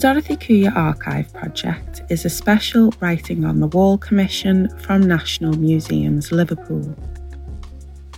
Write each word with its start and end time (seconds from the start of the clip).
Dorothy 0.00 0.36
Kuya 0.36 0.74
Archive 0.74 1.30
Project 1.34 2.00
is 2.08 2.24
a 2.24 2.30
special 2.30 2.90
Writing 3.00 3.44
on 3.44 3.60
the 3.60 3.66
Wall 3.66 3.98
commission 3.98 4.74
from 4.78 5.02
National 5.02 5.52
Museums 5.52 6.32
Liverpool. 6.32 6.96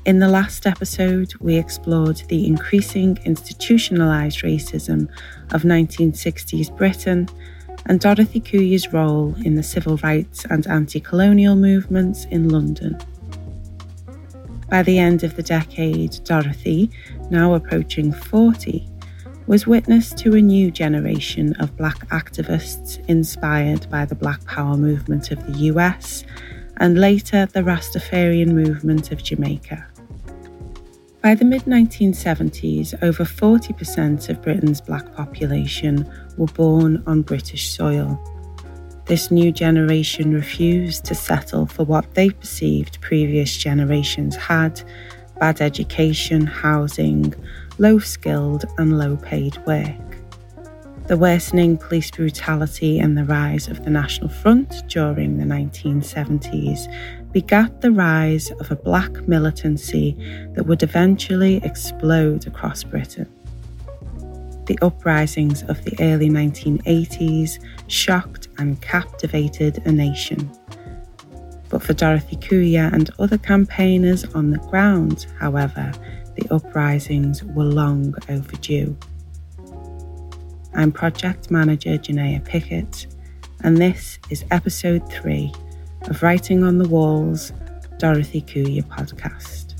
In 0.04 0.20
the 0.20 0.28
last 0.28 0.64
episode, 0.64 1.34
we 1.40 1.56
explored 1.56 2.18
the 2.28 2.46
increasing 2.46 3.16
institutionalised 3.26 4.44
racism 4.44 5.08
of 5.52 5.62
1960s 5.62 6.76
Britain 6.76 7.28
and 7.86 7.98
Dorothy 7.98 8.40
Kuya's 8.40 8.92
role 8.92 9.34
in 9.44 9.56
the 9.56 9.64
civil 9.64 9.96
rights 10.04 10.44
and 10.44 10.64
anti 10.68 11.00
colonial 11.00 11.56
movements 11.56 12.26
in 12.26 12.48
London. 12.48 12.96
By 14.70 14.84
the 14.84 15.00
end 15.00 15.24
of 15.24 15.34
the 15.34 15.42
decade, 15.42 16.20
Dorothy, 16.22 16.92
now 17.28 17.54
approaching 17.54 18.12
40, 18.12 18.88
was 19.46 19.66
witness 19.66 20.12
to 20.14 20.34
a 20.34 20.40
new 20.40 20.70
generation 20.70 21.54
of 21.60 21.76
black 21.76 22.08
activists 22.08 23.04
inspired 23.08 23.88
by 23.90 24.04
the 24.04 24.14
Black 24.14 24.44
Power 24.44 24.76
movement 24.76 25.30
of 25.30 25.44
the 25.46 25.58
US 25.70 26.24
and 26.76 26.98
later 26.98 27.46
the 27.46 27.60
Rastafarian 27.60 28.52
movement 28.52 29.12
of 29.12 29.22
Jamaica. 29.22 29.86
By 31.22 31.34
the 31.36 31.44
mid 31.44 31.62
1970s, 31.62 33.00
over 33.02 33.24
40% 33.24 34.28
of 34.28 34.42
Britain's 34.42 34.80
black 34.80 35.14
population 35.14 36.10
were 36.36 36.46
born 36.46 37.02
on 37.06 37.22
British 37.22 37.70
soil. 37.70 38.20
This 39.06 39.30
new 39.30 39.52
generation 39.52 40.32
refused 40.32 41.04
to 41.04 41.14
settle 41.14 41.66
for 41.66 41.84
what 41.84 42.14
they 42.14 42.30
perceived 42.30 43.00
previous 43.00 43.56
generations 43.56 44.34
had 44.36 44.82
bad 45.38 45.60
education, 45.60 46.46
housing, 46.46 47.34
low 47.82 47.98
skilled, 47.98 48.64
and 48.78 48.96
low 48.96 49.16
paid 49.16 49.58
work. 49.66 49.88
The 51.08 51.16
worsening 51.16 51.76
police 51.76 52.12
brutality 52.12 53.00
and 53.00 53.18
the 53.18 53.24
rise 53.24 53.66
of 53.66 53.82
the 53.82 53.90
National 53.90 54.28
Front 54.28 54.86
during 54.86 55.36
the 55.36 55.44
1970s 55.44 56.86
begat 57.32 57.80
the 57.80 57.90
rise 57.90 58.52
of 58.52 58.70
a 58.70 58.76
black 58.76 59.10
militancy 59.26 60.16
that 60.54 60.64
would 60.64 60.84
eventually 60.84 61.56
explode 61.64 62.46
across 62.46 62.84
Britain. 62.84 63.26
The 64.66 64.78
uprisings 64.80 65.64
of 65.64 65.82
the 65.84 65.96
early 65.98 66.30
1980s 66.30 67.58
shocked 67.88 68.46
and 68.58 68.80
captivated 68.80 69.82
a 69.86 69.90
nation. 69.90 70.48
But 71.68 71.82
for 71.82 71.94
Dorothy 71.94 72.36
Kuya 72.36 72.92
and 72.92 73.10
other 73.18 73.38
campaigners 73.38 74.24
on 74.36 74.52
the 74.52 74.58
ground, 74.58 75.26
however, 75.40 75.92
uprisings 76.52 77.42
were 77.42 77.64
long 77.64 78.14
overdue. 78.28 78.96
I'm 80.74 80.92
Project 80.92 81.50
Manager 81.50 81.96
Janaea 81.96 82.44
Pickett, 82.44 83.06
and 83.64 83.78
this 83.78 84.18
is 84.28 84.44
episode 84.50 85.10
3 85.10 85.52
of 86.02 86.22
Writing 86.22 86.62
on 86.62 86.76
the 86.76 86.88
Walls 86.88 87.52
Dorothy 87.98 88.42
Kuya 88.42 88.82
podcast. 88.84 89.72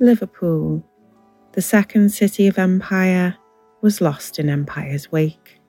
Liverpool, 0.00 0.84
the 1.52 1.62
second 1.62 2.10
city 2.10 2.46
of 2.46 2.56
empire, 2.56 3.36
was 3.80 4.00
lost 4.00 4.38
in 4.38 4.48
empire's 4.48 5.10
wake. 5.12 5.60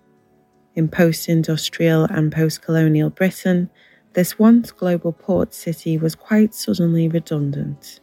In 0.76 0.88
post 0.88 1.30
industrial 1.30 2.06
and 2.06 2.32
post 2.32 2.62
colonial 2.62 3.10
Britain, 3.10 3.70
this 4.14 4.40
once 4.40 4.72
global 4.72 5.12
port 5.12 5.54
city 5.54 5.98
was 5.98 6.16
quite 6.16 6.54
suddenly 6.54 7.08
redundant. 7.08 8.00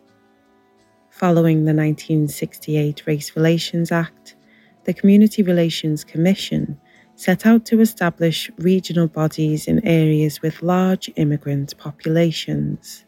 Following 1.11 1.65
the 1.65 1.75
1968 1.75 3.07
Race 3.07 3.35
Relations 3.35 3.91
Act, 3.91 4.37
the 4.85 4.95
Community 4.95 5.43
Relations 5.43 6.05
Commission 6.05 6.79
set 7.15 7.47
out 7.47 7.65
to 7.65 7.81
establish 7.81 8.51
regional 8.59 9.09
bodies 9.09 9.67
in 9.67 9.85
areas 9.87 10.43
with 10.43 10.63
large 10.63 11.11
immigrant 11.17 11.77
populations 11.79 13.07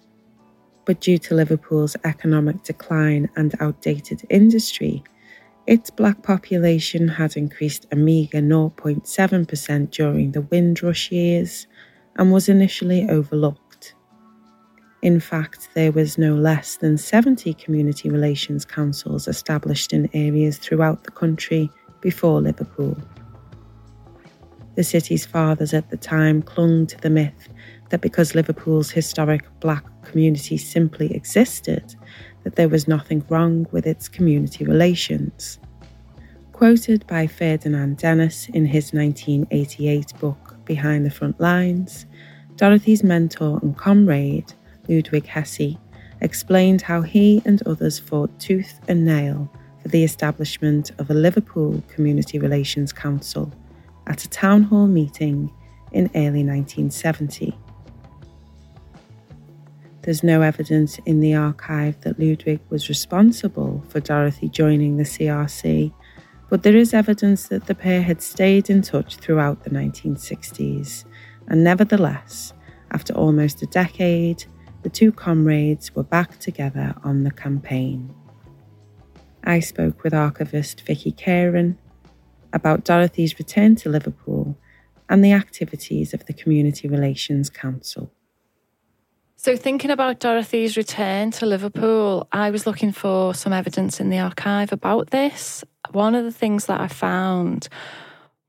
but 0.88 1.02
due 1.02 1.18
to 1.18 1.34
Liverpool's 1.34 1.98
economic 2.04 2.62
decline 2.62 3.28
and 3.36 3.54
outdated 3.60 4.22
industry, 4.30 5.04
its 5.68 5.90
black 5.90 6.22
population 6.22 7.06
had 7.06 7.36
increased 7.36 7.86
a 7.92 7.96
meagre 7.96 8.40
0.7% 8.40 9.90
during 9.90 10.32
the 10.32 10.40
Windrush 10.40 11.12
years 11.12 11.66
and 12.16 12.32
was 12.32 12.48
initially 12.48 13.06
overlooked. 13.10 13.94
In 15.02 15.20
fact, 15.20 15.68
there 15.74 15.92
was 15.92 16.16
no 16.16 16.34
less 16.34 16.76
than 16.78 16.96
70 16.96 17.52
community 17.52 18.08
relations 18.08 18.64
councils 18.64 19.28
established 19.28 19.92
in 19.92 20.08
areas 20.14 20.56
throughout 20.56 21.04
the 21.04 21.10
country 21.10 21.70
before 22.00 22.40
Liverpool. 22.40 22.96
The 24.74 24.84
city's 24.84 25.26
fathers 25.26 25.74
at 25.74 25.90
the 25.90 25.98
time 25.98 26.40
clung 26.40 26.86
to 26.86 26.96
the 26.96 27.10
myth 27.10 27.50
that 27.90 28.00
because 28.00 28.34
Liverpool's 28.34 28.90
historic 28.90 29.44
black 29.60 29.84
community 30.02 30.56
simply 30.56 31.14
existed, 31.14 31.94
that 32.44 32.56
there 32.56 32.68
was 32.68 32.88
nothing 32.88 33.24
wrong 33.28 33.66
with 33.70 33.86
its 33.86 34.08
community 34.08 34.64
relations. 34.64 35.58
Quoted 36.52 37.06
by 37.06 37.26
Ferdinand 37.26 37.98
Dennis 37.98 38.48
in 38.48 38.66
his 38.66 38.92
1988 38.92 40.12
book 40.18 40.56
Behind 40.64 41.06
the 41.06 41.10
Front 41.10 41.40
Lines, 41.40 42.06
Dorothy's 42.56 43.04
mentor 43.04 43.60
and 43.62 43.76
comrade, 43.76 44.52
Ludwig 44.88 45.26
Hesse, 45.26 45.76
explained 46.20 46.82
how 46.82 47.02
he 47.02 47.40
and 47.44 47.62
others 47.66 47.98
fought 47.98 48.36
tooth 48.40 48.80
and 48.88 49.04
nail 49.04 49.50
for 49.80 49.88
the 49.88 50.02
establishment 50.02 50.90
of 50.98 51.10
a 51.10 51.14
Liverpool 51.14 51.82
Community 51.88 52.38
Relations 52.38 52.92
Council 52.92 53.52
at 54.08 54.24
a 54.24 54.28
town 54.28 54.64
hall 54.64 54.86
meeting 54.86 55.50
in 55.92 56.10
early 56.14 56.44
1970. 56.44 57.56
There's 60.08 60.24
no 60.24 60.40
evidence 60.40 60.98
in 61.04 61.20
the 61.20 61.34
archive 61.34 62.00
that 62.00 62.18
Ludwig 62.18 62.60
was 62.70 62.88
responsible 62.88 63.84
for 63.90 64.00
Dorothy 64.00 64.48
joining 64.48 64.96
the 64.96 65.02
CRC, 65.02 65.92
but 66.48 66.62
there 66.62 66.78
is 66.78 66.94
evidence 66.94 67.48
that 67.48 67.66
the 67.66 67.74
pair 67.74 68.00
had 68.00 68.22
stayed 68.22 68.70
in 68.70 68.80
touch 68.80 69.16
throughout 69.16 69.64
the 69.64 69.70
1960s, 69.70 71.04
and 71.48 71.62
nevertheless, 71.62 72.54
after 72.90 73.12
almost 73.12 73.60
a 73.60 73.66
decade, 73.66 74.46
the 74.82 74.88
two 74.88 75.12
comrades 75.12 75.94
were 75.94 76.04
back 76.04 76.38
together 76.38 76.94
on 77.04 77.24
the 77.24 77.30
campaign. 77.30 78.14
I 79.44 79.60
spoke 79.60 80.04
with 80.04 80.14
archivist 80.14 80.80
Vicki 80.86 81.12
Caren 81.12 81.76
about 82.54 82.86
Dorothy's 82.86 83.38
return 83.38 83.76
to 83.76 83.90
Liverpool 83.90 84.56
and 85.10 85.22
the 85.22 85.32
activities 85.32 86.14
of 86.14 86.24
the 86.24 86.32
Community 86.32 86.88
Relations 86.88 87.50
Council. 87.50 88.10
So, 89.40 89.56
thinking 89.56 89.92
about 89.92 90.18
Dorothy's 90.18 90.76
return 90.76 91.30
to 91.30 91.46
Liverpool, 91.46 92.26
I 92.32 92.50
was 92.50 92.66
looking 92.66 92.90
for 92.90 93.32
some 93.34 93.52
evidence 93.52 94.00
in 94.00 94.10
the 94.10 94.18
archive 94.18 94.72
about 94.72 95.10
this. 95.10 95.62
One 95.92 96.16
of 96.16 96.24
the 96.24 96.32
things 96.32 96.66
that 96.66 96.80
I 96.80 96.88
found 96.88 97.68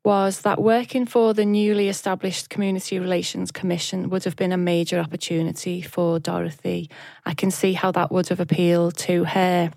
was 0.03 0.41
that 0.41 0.59
working 0.59 1.05
for 1.05 1.35
the 1.35 1.45
newly 1.45 1.89
established 1.89 2.50
Community 2.50 2.97
Relations 2.97 3.51
Commission 3.51 4.09
would 4.09 4.23
have 4.23 4.35
been 4.35 4.51
a 4.51 4.57
major 4.57 4.97
opportunity 4.97 5.83
for 5.83 6.17
Dorothy. 6.17 6.89
I 7.23 7.35
can 7.35 7.51
see 7.51 7.73
how 7.73 7.91
that 7.91 8.11
would 8.11 8.29
have 8.29 8.39
appealed 8.39 8.97
to 8.97 9.25
her. 9.25 9.71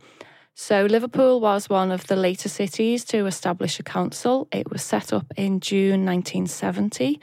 So, 0.54 0.86
Liverpool 0.86 1.42
was 1.42 1.68
one 1.68 1.92
of 1.92 2.06
the 2.06 2.16
later 2.16 2.48
cities 2.48 3.04
to 3.06 3.26
establish 3.26 3.78
a 3.78 3.82
council. 3.82 4.48
It 4.50 4.70
was 4.70 4.80
set 4.80 5.12
up 5.12 5.26
in 5.36 5.60
June 5.60 6.06
1970 6.06 7.20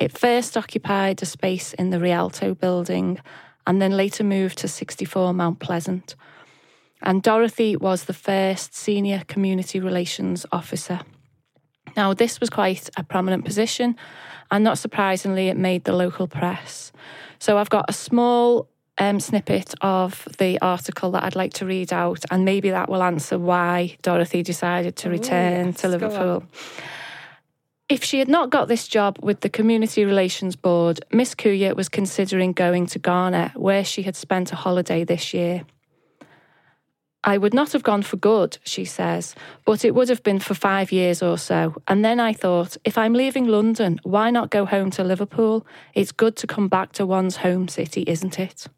it 0.00 0.16
first 0.16 0.56
occupied 0.56 1.22
a 1.22 1.26
space 1.26 1.74
in 1.74 1.90
the 1.90 2.00
Rialto 2.00 2.54
building 2.54 3.20
and 3.66 3.80
then 3.80 3.92
later 3.92 4.24
moved 4.24 4.58
to 4.58 4.68
64 4.68 5.34
Mount 5.34 5.60
Pleasant. 5.60 6.16
And 7.02 7.22
Dorothy 7.22 7.76
was 7.76 8.04
the 8.04 8.14
first 8.14 8.74
senior 8.74 9.22
community 9.28 9.78
relations 9.78 10.46
officer. 10.50 11.00
Now, 11.96 12.14
this 12.14 12.40
was 12.40 12.50
quite 12.50 12.88
a 12.96 13.04
prominent 13.04 13.44
position, 13.44 13.96
and 14.50 14.64
not 14.64 14.78
surprisingly, 14.78 15.48
it 15.48 15.56
made 15.56 15.84
the 15.84 15.92
local 15.92 16.26
press. 16.26 16.92
So, 17.38 17.58
I've 17.58 17.70
got 17.70 17.86
a 17.88 17.92
small 17.92 18.68
um, 18.98 19.18
snippet 19.18 19.74
of 19.80 20.28
the 20.38 20.58
article 20.60 21.10
that 21.12 21.24
I'd 21.24 21.36
like 21.36 21.54
to 21.54 21.66
read 21.66 21.92
out, 21.92 22.24
and 22.30 22.44
maybe 22.44 22.70
that 22.70 22.88
will 22.88 23.02
answer 23.02 23.38
why 23.38 23.96
Dorothy 24.02 24.42
decided 24.42 24.94
to 24.96 25.10
return 25.10 25.66
Ooh, 25.66 25.70
yes, 25.70 25.80
to 25.80 25.88
Liverpool. 25.88 26.44
If 27.90 28.04
she 28.04 28.20
had 28.20 28.28
not 28.28 28.50
got 28.50 28.68
this 28.68 28.86
job 28.86 29.18
with 29.20 29.40
the 29.40 29.48
Community 29.48 30.04
Relations 30.04 30.54
Board, 30.54 31.04
Miss 31.10 31.34
Kuya 31.34 31.74
was 31.74 31.88
considering 31.88 32.52
going 32.52 32.86
to 32.86 33.00
Ghana, 33.00 33.50
where 33.56 33.84
she 33.84 34.02
had 34.02 34.14
spent 34.14 34.52
a 34.52 34.56
holiday 34.56 35.02
this 35.02 35.34
year. 35.34 35.64
I 37.24 37.36
would 37.36 37.52
not 37.52 37.72
have 37.72 37.82
gone 37.82 38.02
for 38.02 38.16
good, 38.16 38.58
she 38.62 38.84
says, 38.84 39.34
but 39.64 39.84
it 39.84 39.92
would 39.92 40.08
have 40.08 40.22
been 40.22 40.38
for 40.38 40.54
five 40.54 40.92
years 40.92 41.20
or 41.20 41.36
so. 41.36 41.82
And 41.88 42.04
then 42.04 42.20
I 42.20 42.32
thought, 42.32 42.76
if 42.84 42.96
I'm 42.96 43.12
leaving 43.12 43.48
London, 43.48 43.98
why 44.04 44.30
not 44.30 44.50
go 44.50 44.64
home 44.64 44.92
to 44.92 45.02
Liverpool? 45.02 45.66
It's 45.92 46.12
good 46.12 46.36
to 46.36 46.46
come 46.46 46.68
back 46.68 46.92
to 46.92 47.04
one's 47.04 47.38
home 47.38 47.66
city, 47.66 48.04
isn't 48.06 48.38
it? 48.38 48.68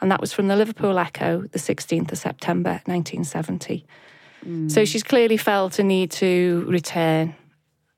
And 0.00 0.10
that 0.10 0.20
was 0.20 0.32
from 0.32 0.48
the 0.48 0.56
Liverpool 0.56 0.98
Echo, 0.98 1.42
the 1.42 1.60
16th 1.60 2.10
of 2.10 2.18
September, 2.18 2.82
1970. 2.86 3.86
Mm. 4.44 4.68
So 4.72 4.84
she's 4.84 5.04
clearly 5.04 5.36
felt 5.36 5.78
a 5.78 5.84
need 5.84 6.10
to 6.12 6.66
return. 6.68 7.36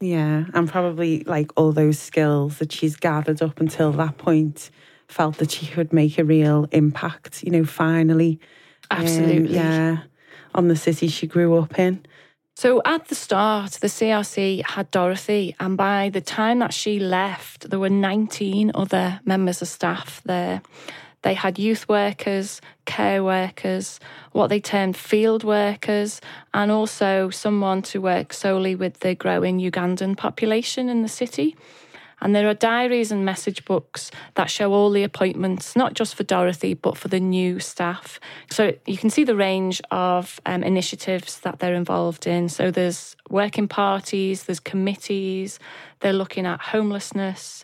Yeah, 0.01 0.45
and 0.55 0.69
probably 0.69 1.25
like 1.25 1.51
all 1.57 1.73
those 1.73 1.99
skills 1.99 2.59
that 2.59 2.73
she's 2.73 2.97
gathered 2.97 3.43
up 3.43 3.61
until 3.61 3.93
that 3.93 4.17
point 4.19 4.71
felt 5.09 5.39
that 5.39 5.51
she 5.51 5.67
could 5.67 5.93
make 5.93 6.19
a 6.19 6.25
real 6.25 6.69
impact, 6.71 7.43
you 7.43 7.51
know, 7.51 7.65
finally 7.65 8.39
Absolutely. 8.91 9.59
Um, 9.59 9.65
yeah. 9.65 9.99
On 10.55 10.69
the 10.69 10.77
city 10.77 11.09
she 11.09 11.27
grew 11.27 11.57
up 11.59 11.79
in. 11.79 12.05
So 12.57 12.83
at 12.85 13.07
the 13.07 13.15
start, 13.15 13.73
the 13.73 13.87
CRC 13.87 14.67
had 14.67 14.91
Dorothy, 14.91 15.55
and 15.61 15.77
by 15.77 16.09
the 16.09 16.21
time 16.21 16.59
that 16.59 16.75
she 16.75 16.99
left, 16.99 17.71
there 17.71 17.79
were 17.79 17.89
19 17.89 18.73
other 18.75 19.21
members 19.25 19.63
of 19.63 19.69
staff 19.69 20.21
there. 20.25 20.61
They 21.23 21.35
had 21.35 21.59
youth 21.59 21.89
workers, 21.89 22.61
care 22.85 23.25
workers, 23.25 23.99
what 24.33 24.49
they 24.49 24.61
termed 24.61 24.97
field 24.97 25.45
workers, 25.45 26.21
and 26.55 26.71
also 26.71 27.31
someone 27.31 27.83
to 27.83 28.01
work 28.01 28.33
solely 28.33 28.75
with 28.75 29.01
the 29.01 29.15
growing 29.15 29.59
Ugandan 29.59 30.17
population 30.17 30.89
in 30.89 31.03
the 31.03 31.09
city. 31.09 31.57
And 32.21 32.35
there 32.35 32.49
are 32.49 32.55
diaries 32.55 33.13
and 33.13 33.25
message 33.25 33.65
books 33.65 34.11
that 34.35 34.51
show 34.51 34.73
all 34.73 34.91
the 34.91 35.05
appointments, 35.05 35.77
not 35.77 35.95
just 35.95 36.15
for 36.17 36.25
Dorothy, 36.25 36.75
but 36.75 36.97
for 36.97 37.09
the 37.09 37.21
new 37.21 37.61
staff. 37.61 38.19
So 38.51 38.75
you 38.87 38.97
can 38.97 39.11
see 39.11 39.25
the 39.25 39.37
range 39.37 39.81
of 39.91 40.41
um, 40.45 40.65
initiatives 40.65 41.41
that 41.41 41.61
they're 41.61 41.75
involved 41.75 42.27
in. 42.27 42.49
So 42.49 42.71
there's 42.71 43.15
working 43.31 43.69
parties, 43.69 44.45
there's 44.45 44.59
committees, 44.61 45.61
they're 46.01 46.13
looking 46.13 46.45
at 46.45 46.61
homelessness. 46.61 47.63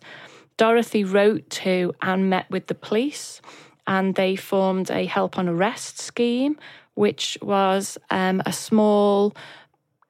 Dorothy 0.57 1.05
wrote 1.05 1.49
to 1.51 1.93
and 2.01 2.31
met 2.31 2.51
with 2.51 2.67
the 2.67 2.75
police, 2.75 3.41
and 3.87 4.15
they 4.15 4.37
formed 4.37 4.91
a 4.91 5.07
help 5.07 5.39
on 5.39 5.49
arrest 5.49 5.99
scheme, 5.99 6.57
which 6.95 7.37
was 7.43 7.99
um, 8.11 8.43
a 8.47 8.53
small 8.53 9.35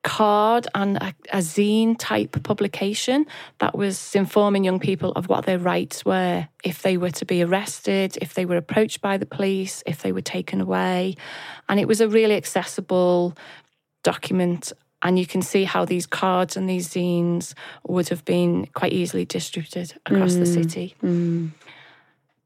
card 0.05 0.69
and 0.75 0.99
a, 0.99 1.15
a, 1.33 1.39
zine 1.39 1.97
type 1.99 2.43
publication 2.45 3.27
that 3.59 3.75
was 3.77 4.15
informing 4.15 4.63
young 4.63 4.79
people 4.79 5.13
of 5.13 5.29
what 5.29 5.47
their 5.47 5.59
rights 5.59 6.05
were 6.05 6.47
if 6.63 6.83
they 6.83 6.99
were 6.99 7.11
to 7.11 7.25
be 7.25 7.43
arrested, 7.43 8.17
if 8.21 8.35
they 8.35 8.45
were 8.45 8.59
approached 8.59 9.01
by 9.01 9.17
the 9.17 9.27
police, 9.27 9.83
if 9.87 10.03
they 10.03 10.13
were 10.13 10.21
taken 10.21 10.61
away. 10.61 11.17
And 11.69 11.81
it 11.81 11.89
was 11.89 12.03
a 12.03 12.09
really 12.09 12.37
accessible 12.37 13.35
document. 14.03 14.73
And 15.05 15.19
you 15.19 15.27
can 15.27 15.43
see 15.43 15.65
how 15.65 15.85
these 15.85 16.07
cards 16.07 16.57
and 16.57 16.69
these 16.69 16.89
zines 16.89 17.55
would 17.87 18.09
have 18.09 18.25
been 18.25 18.67
quite 18.75 18.93
easily 18.93 19.25
distributed 19.27 19.95
across 20.07 20.33
mm, 20.33 20.39
the 20.41 20.47
city. 20.47 20.95
Mm. 21.03 21.51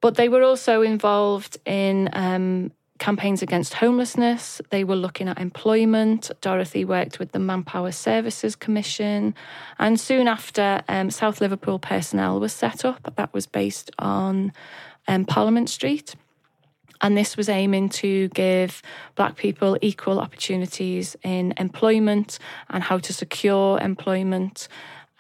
But 0.01 0.17
they 0.17 0.29
were 0.29 0.43
also 0.43 0.83
involved 0.83 1.57
in 1.65 2.11
um, 2.13 2.73
campaigns 2.99 3.43
against 3.43 3.75
homelessness. 3.75 4.61
They 4.71 4.85
were 4.85 4.97
looking 4.97 5.29
at 5.29 5.39
employment. 5.39 6.31
Dorothy 6.41 6.85
worked 6.85 7.19
with 7.19 7.33
the 7.33 7.39
Manpower 7.39 7.93
Services 7.93 8.57
Commission. 8.57 9.35
And 9.79 9.99
soon 9.99 10.29
after, 10.29 10.83
um, 10.89 11.11
South 11.11 11.41
Liverpool 11.41 11.79
Personnel 11.79 12.41
was 12.41 12.53
set 12.53 12.85
up. 12.85 13.15
That 13.17 13.33
was 13.33 13.47
based 13.47 13.91
on 13.99 14.53
um, 15.07 15.25
Parliament 15.25 15.71
Street. 15.71 16.15
And 17.01 17.17
this 17.17 17.37
was 17.37 17.49
aiming 17.49 17.91
to 17.91 18.29
give 18.29 18.83
black 19.15 19.37
people 19.37 19.79
equal 19.81 20.21
opportunities 20.21 21.17
in 21.23 21.55
employment 21.57 22.39
and 22.69 22.83
how 22.83 22.99
to 22.99 23.13
secure 23.13 23.79
employment 23.81 24.69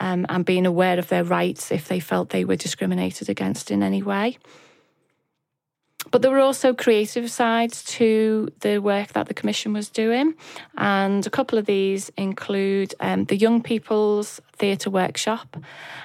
um, 0.01 0.27
and 0.29 0.45
being 0.45 0.67
aware 0.67 0.99
of 0.99 1.09
their 1.09 1.25
rights 1.25 1.71
if 1.73 1.89
they 1.89 2.01
felt 2.01 2.31
they 2.31 2.45
were 2.45 2.57
discriminated 2.57 3.29
against 3.29 3.71
in 3.71 3.83
any 3.83 4.03
way. 4.03 4.39
But 6.11 6.23
there 6.23 6.31
were 6.31 6.39
also 6.39 6.73
creative 6.73 7.31
sides 7.31 7.85
to 7.85 8.49
the 8.61 8.79
work 8.79 9.13
that 9.13 9.29
the 9.29 9.35
Commission 9.35 9.73
was 9.73 9.91
doing. 9.91 10.35
And 10.77 11.27
a 11.27 11.31
couple 11.31 11.59
of 11.59 11.67
these 11.67 12.11
include 12.17 12.95
um, 13.01 13.25
the 13.25 13.37
Young 13.37 13.63
People's 13.63 14.41
Theatre 14.55 14.91
Workshop. 14.91 15.57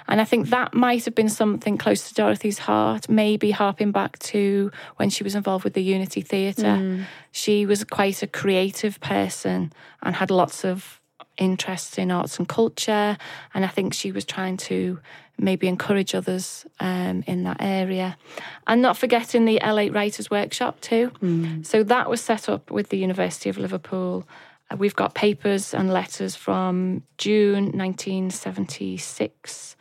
And 0.08 0.20
I 0.20 0.26
think 0.26 0.50
that 0.50 0.74
might 0.74 1.06
have 1.06 1.16
been 1.16 1.30
something 1.30 1.78
close 1.78 2.08
to 2.10 2.14
Dorothy's 2.14 2.60
heart, 2.60 3.10
maybe 3.10 3.52
harping 3.52 3.92
back 3.92 4.20
to 4.20 4.72
when 4.98 5.10
she 5.10 5.24
was 5.24 5.36
involved 5.36 5.64
with 5.64 5.74
the 5.74 5.84
Unity 5.84 6.22
Theatre. 6.22 6.64
Mm. 6.64 7.06
She 7.32 7.66
was 7.66 7.84
quite 7.84 8.22
a 8.22 8.28
creative 8.28 9.00
person 9.00 9.72
and 10.02 10.16
had 10.16 10.30
lots 10.30 10.66
of 10.66 11.00
interest 11.38 11.98
in 11.98 12.12
arts 12.12 12.38
and 12.38 12.48
culture. 12.48 13.18
And 13.54 13.66
I 13.66 13.68
think 13.68 13.94
she 13.94 14.12
was 14.12 14.26
trying 14.26 14.58
to 14.58 15.00
maybe 15.38 15.68
encourage 15.68 16.14
others 16.14 16.66
um, 16.80 17.24
in 17.28 17.44
that 17.44 17.58
area. 17.60 18.18
And 18.68 18.82
not 18.82 18.98
forgetting 18.98 19.46
the 19.46 19.60
L8 19.62 19.94
Writers 19.94 20.30
Workshop 20.30 20.80
too. 20.82 21.12
Mm. 21.22 21.66
So 21.66 21.84
that 21.84 22.10
was 22.10 22.22
set 22.22 22.50
up 22.50 22.72
with 22.72 22.90
the 22.90 22.98
University 22.98 23.50
of 23.50 23.58
Liverpool. 23.58 24.28
Uh, 24.70 24.78
we've 24.78 24.96
got 24.96 25.16
papers 25.16 25.74
and 25.74 25.92
letters 25.92 26.36
from 26.36 27.04
June 27.18 27.78
1976. 27.78 29.76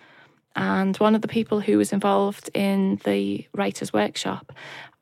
And 0.55 0.97
one 0.99 1.15
of 1.15 1.23
the 1.23 1.29
people 1.29 1.61
who 1.61 1.79
was 1.79 1.93
involved 1.93 2.51
in 2.53 3.01
the 3.05 3.47
Writers 3.55 3.93
Workshop 3.93 4.53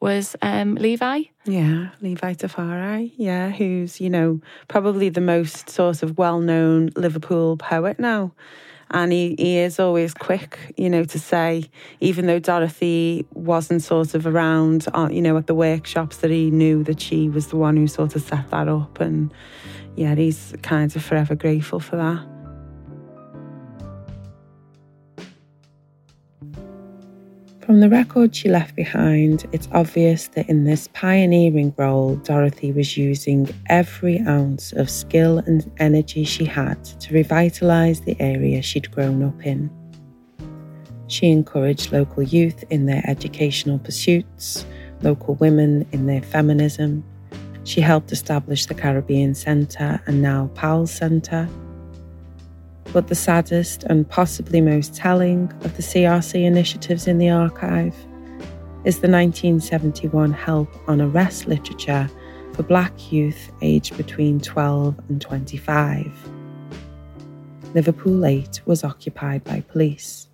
was 0.01 0.35
um, 0.43 0.75
Levi. 0.77 1.23
Yeah, 1.45 1.91
Levi 2.01 2.35
Tafari. 2.35 3.13
Yeah, 3.17 3.51
who's, 3.51 4.01
you 4.01 4.11
know, 4.11 4.41
probably 4.69 5.11
the 5.11 5.21
most 5.21 5.69
sort 5.69 6.03
of 6.03 6.19
well 6.19 6.41
known 6.41 6.91
Liverpool 6.97 7.57
poet 7.57 7.99
now. 7.99 8.33
And 8.93 9.13
he, 9.13 9.37
he 9.39 9.59
is 9.59 9.79
always 9.79 10.15
quick, 10.15 10.75
you 10.77 10.91
know, 10.91 11.05
to 11.05 11.19
say, 11.19 11.71
even 12.01 12.27
though 12.27 12.41
Dorothy 12.41 13.25
wasn't 13.35 13.83
sort 13.83 14.15
of 14.15 14.27
around, 14.27 14.89
uh, 14.93 15.09
you 15.13 15.23
know, 15.23 15.37
at 15.37 15.47
the 15.47 15.55
workshops, 15.55 16.17
that 16.19 16.31
he 16.31 16.51
knew 16.51 16.83
that 16.85 17.01
she 17.01 17.29
was 17.29 17.49
the 17.49 17.57
one 17.57 17.77
who 17.77 17.87
sort 17.87 18.17
of 18.17 18.23
set 18.23 18.51
that 18.51 18.67
up. 18.67 18.99
And 19.01 19.33
yeah, 19.95 20.17
he's 20.17 20.55
kind 20.63 20.95
of 20.97 21.05
forever 21.05 21.37
grateful 21.37 21.79
for 21.79 21.97
that. 21.97 22.27
From 27.71 27.79
the 27.79 27.89
record 27.89 28.35
she 28.35 28.49
left 28.49 28.75
behind, 28.75 29.47
it's 29.53 29.69
obvious 29.71 30.27
that 30.35 30.49
in 30.49 30.65
this 30.65 30.89
pioneering 30.93 31.73
role, 31.79 32.17
Dorothy 32.17 32.73
was 32.73 32.97
using 32.97 33.49
every 33.67 34.19
ounce 34.27 34.73
of 34.73 34.91
skill 34.91 35.39
and 35.39 35.71
energy 35.79 36.25
she 36.25 36.45
had 36.45 36.85
to 36.85 37.15
revitalise 37.15 38.05
the 38.05 38.21
area 38.21 38.61
she'd 38.61 38.91
grown 38.91 39.23
up 39.23 39.47
in. 39.47 39.71
She 41.07 41.31
encouraged 41.31 41.93
local 41.93 42.25
youth 42.25 42.65
in 42.71 42.87
their 42.87 43.05
educational 43.07 43.79
pursuits, 43.79 44.67
local 45.03 45.37
women 45.37 45.87
in 45.93 46.07
their 46.07 46.23
feminism. 46.23 47.05
She 47.63 47.81
helped 47.81 48.11
establish 48.11 48.67
the 48.67 48.75
Caribbean 48.75 49.37
Centre 49.37 50.03
and 50.09 50.21
now 50.21 50.51
Powell 50.57 50.89
Centre 50.89 51.49
but 52.93 53.09
the 53.09 53.15
saddest 53.15 53.85
and 53.85 54.09
possibly 54.09 54.61
most 54.61 54.95
telling 54.95 55.53
of 55.65 55.77
the 55.77 55.83
CRC 55.83 56.45
initiatives 56.45 57.07
in 57.07 57.19
the 57.19 57.31
archive 57.31 57.95
is 58.85 59.01
the 59.01 59.11
1971 59.11 60.33
Help 60.33 60.69
on 60.89 61.01
Arrest 61.01 61.47
literature 61.47 62.09
for 62.55 62.63
black 62.63 63.13
youth 63.13 63.53
aged 63.63 63.97
between 63.97 64.41
12 64.41 64.99
and 65.09 65.21
25. 65.21 66.11
Liverpool 67.75 68.25
8 68.25 68.63
was 68.67 68.83
occupied 68.83 69.45
by 69.45 69.61
police. 69.61 70.27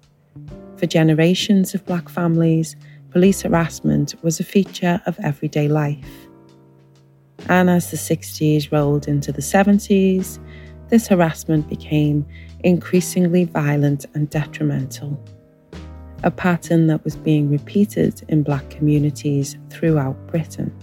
For 0.76 0.86
generations 0.86 1.74
of 1.74 1.84
black 1.84 2.08
families, 2.08 2.76
police 3.10 3.42
harassment 3.42 4.14
was 4.22 4.40
a 4.40 4.44
feature 4.44 5.00
of 5.06 5.18
everyday 5.22 5.68
life. 5.68 6.26
And 7.48 7.68
as 7.68 7.90
the 7.90 7.96
60s 7.96 8.72
rolled 8.72 9.08
into 9.08 9.32
the 9.32 9.42
70s, 9.42 10.38
this 10.88 11.08
harassment 11.08 11.68
became 11.68 12.26
increasingly 12.60 13.44
violent 13.44 14.06
and 14.14 14.28
detrimental, 14.30 15.22
a 16.22 16.30
pattern 16.30 16.86
that 16.86 17.04
was 17.04 17.16
being 17.16 17.50
repeated 17.50 18.22
in 18.28 18.42
black 18.42 18.68
communities 18.70 19.56
throughout 19.70 20.16
Britain. 20.26 20.74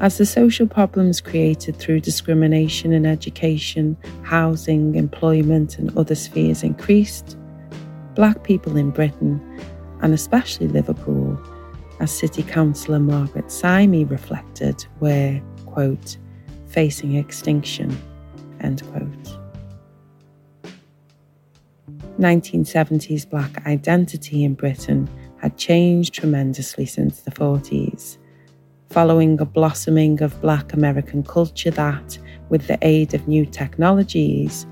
As 0.00 0.16
the 0.16 0.24
social 0.24 0.66
problems 0.66 1.20
created 1.20 1.76
through 1.76 2.00
discrimination 2.00 2.92
in 2.92 3.04
education, 3.04 3.98
housing, 4.22 4.94
employment, 4.94 5.78
and 5.78 5.96
other 5.96 6.14
spheres 6.14 6.62
increased, 6.62 7.36
black 8.14 8.42
people 8.42 8.76
in 8.76 8.90
Britain, 8.90 9.40
and 10.00 10.14
especially 10.14 10.68
Liverpool, 10.68 11.38
as 12.00 12.10
City 12.10 12.42
Councillor 12.42 12.98
Margaret 12.98 13.50
Simey 13.50 14.04
reflected, 14.04 14.86
were, 15.00 15.38
quote, 15.66 16.16
facing 16.66 17.16
extinction, 17.16 17.94
end 18.60 18.82
quote. 18.90 19.39
1970s 22.20 23.28
black 23.28 23.66
identity 23.66 24.44
in 24.44 24.54
Britain 24.54 25.08
had 25.40 25.56
changed 25.56 26.14
tremendously 26.14 26.86
since 26.86 27.22
the 27.22 27.30
40s. 27.30 28.18
following 28.90 29.40
a 29.40 29.44
blossoming 29.44 30.20
of 30.20 30.38
Black 30.40 30.72
American 30.72 31.22
culture 31.22 31.70
that, 31.70 32.18
with 32.48 32.66
the 32.66 32.76
aid 32.82 33.14
of 33.14 33.28
new 33.28 33.46
technologies, 33.46 34.66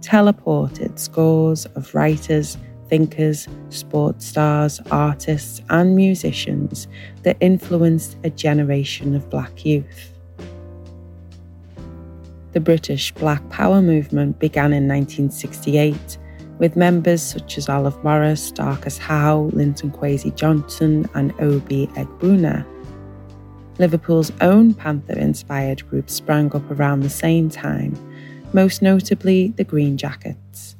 teleported 0.00 0.96
scores 0.98 1.66
of 1.74 1.92
writers, 1.92 2.56
thinkers, 2.88 3.48
sports 3.70 4.26
stars, 4.26 4.80
artists, 4.92 5.60
and 5.70 5.96
musicians 5.96 6.86
that 7.24 7.36
influenced 7.40 8.16
a 8.22 8.30
generation 8.30 9.16
of 9.16 9.28
Black 9.28 9.64
youth. 9.64 10.12
The 12.52 12.60
British 12.60 13.10
Black 13.12 13.48
Power 13.50 13.82
movement 13.82 14.38
began 14.38 14.72
in 14.72 14.86
1968 14.86 16.18
with 16.58 16.76
members 16.76 17.22
such 17.22 17.58
as 17.58 17.68
Olive 17.68 18.02
Morris, 18.04 18.50
Darcus 18.52 18.98
Howe, 18.98 19.50
Linton 19.52 19.90
Kwesi 19.90 20.34
Johnson, 20.34 21.08
and 21.14 21.32
Obi 21.40 21.86
Egbuna 21.88 22.64
Liverpool's 23.78 24.30
own 24.40 24.72
Panther 24.72 25.18
inspired 25.18 25.88
group 25.88 26.08
sprang 26.08 26.54
up 26.54 26.70
around 26.70 27.00
the 27.00 27.10
same 27.10 27.50
time, 27.50 27.96
most 28.52 28.82
notably 28.82 29.48
the 29.48 29.64
Green 29.64 29.96
Jackets. 29.96 30.76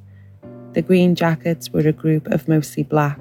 The 0.75 0.83
Green 0.83 1.17
Jackets 1.17 1.71
were 1.71 1.81
a 1.81 1.93
group 1.93 2.29
of 2.29 2.47
mostly 2.47 2.85
black, 2.85 3.19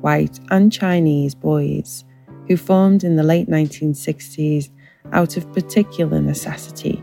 white, 0.00 0.38
and 0.50 0.72
Chinese 0.72 1.34
boys 1.34 2.04
who 2.46 2.56
formed 2.56 3.02
in 3.02 3.16
the 3.16 3.24
late 3.24 3.48
1960s 3.48 4.70
out 5.12 5.36
of 5.36 5.52
particular 5.52 6.20
necessity. 6.20 7.02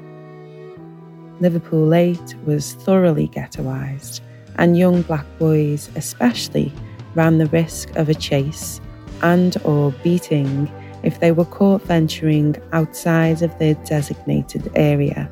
Liverpool 1.41 1.93
8 1.93 2.35
was 2.45 2.75
thoroughly 2.75 3.27
ghettoised, 3.27 4.21
and 4.57 4.77
young 4.77 5.01
black 5.03 5.25
boys 5.39 5.89
especially 5.95 6.71
ran 7.15 7.37
the 7.37 7.47
risk 7.47 7.95
of 7.95 8.09
a 8.09 8.13
chase 8.13 8.81
and 9.21 9.57
or 9.63 9.91
beating 10.03 10.71
if 11.03 11.19
they 11.19 11.31
were 11.31 11.45
caught 11.45 11.81
venturing 11.83 12.55
outside 12.71 13.41
of 13.41 13.57
their 13.59 13.75
designated 13.85 14.71
area. 14.75 15.29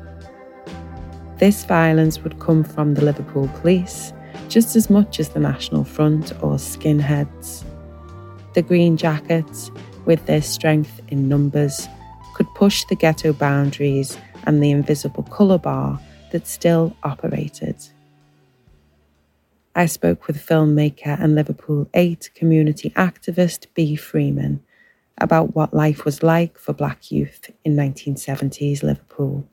This 1.38 1.64
violence 1.64 2.22
would 2.22 2.38
come 2.38 2.62
from 2.62 2.94
the 2.94 3.04
Liverpool 3.04 3.48
police 3.60 4.12
just 4.48 4.76
as 4.76 4.90
much 4.90 5.18
as 5.18 5.30
the 5.30 5.40
National 5.40 5.82
Front 5.82 6.32
or 6.42 6.56
skinheads. 6.56 7.64
The 8.54 8.62
Green 8.62 8.96
Jackets, 8.96 9.70
with 10.04 10.24
their 10.26 10.42
strength 10.42 11.00
in 11.08 11.28
numbers, 11.28 11.88
could 12.34 12.46
push 12.54 12.84
the 12.84 12.94
ghetto 12.94 13.32
boundaries 13.32 14.18
and 14.44 14.62
the 14.62 14.70
invisible 14.70 15.22
colour 15.24 15.58
bar 15.58 15.98
that 16.32 16.46
still 16.46 16.94
operated. 17.02 17.76
I 19.74 19.86
spoke 19.86 20.26
with 20.26 20.44
filmmaker 20.44 21.18
and 21.18 21.34
Liverpool 21.34 21.88
8 21.94 22.30
community 22.34 22.90
activist 22.90 23.66
Bea 23.74 23.96
Freeman 23.96 24.62
about 25.18 25.54
what 25.54 25.72
life 25.72 26.04
was 26.04 26.22
like 26.22 26.58
for 26.58 26.74
Black 26.74 27.10
youth 27.10 27.50
in 27.64 27.74
1970s 27.74 28.82
Liverpool. 28.82 29.48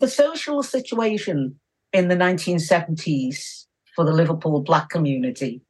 The 0.00 0.08
social 0.08 0.62
situation 0.62 1.60
in 1.92 2.08
the 2.08 2.16
1970s 2.16 3.66
for 3.94 4.04
the 4.04 4.12
Liverpool 4.12 4.60
Black 4.60 4.88
community, 4.88 5.62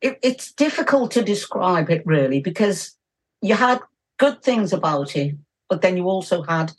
it, 0.00 0.18
it's 0.22 0.52
difficult 0.52 1.10
to 1.12 1.22
describe 1.22 1.90
it 1.90 2.06
really 2.06 2.40
because 2.40 2.96
you 3.42 3.54
had 3.54 3.80
good 4.18 4.42
things 4.42 4.72
about 4.72 5.16
it, 5.16 5.34
but 5.68 5.82
then 5.82 5.96
you 5.96 6.04
also 6.04 6.42
had 6.42 6.72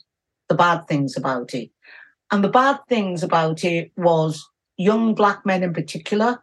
the 0.48 0.54
bad 0.54 0.88
things 0.88 1.16
about 1.16 1.54
it. 1.54 1.70
And 2.32 2.42
the 2.42 2.48
bad 2.48 2.80
things 2.88 3.22
about 3.22 3.62
it 3.62 3.92
was 3.96 4.48
young 4.76 5.14
black 5.14 5.44
men 5.46 5.62
in 5.62 5.72
particular 5.72 6.42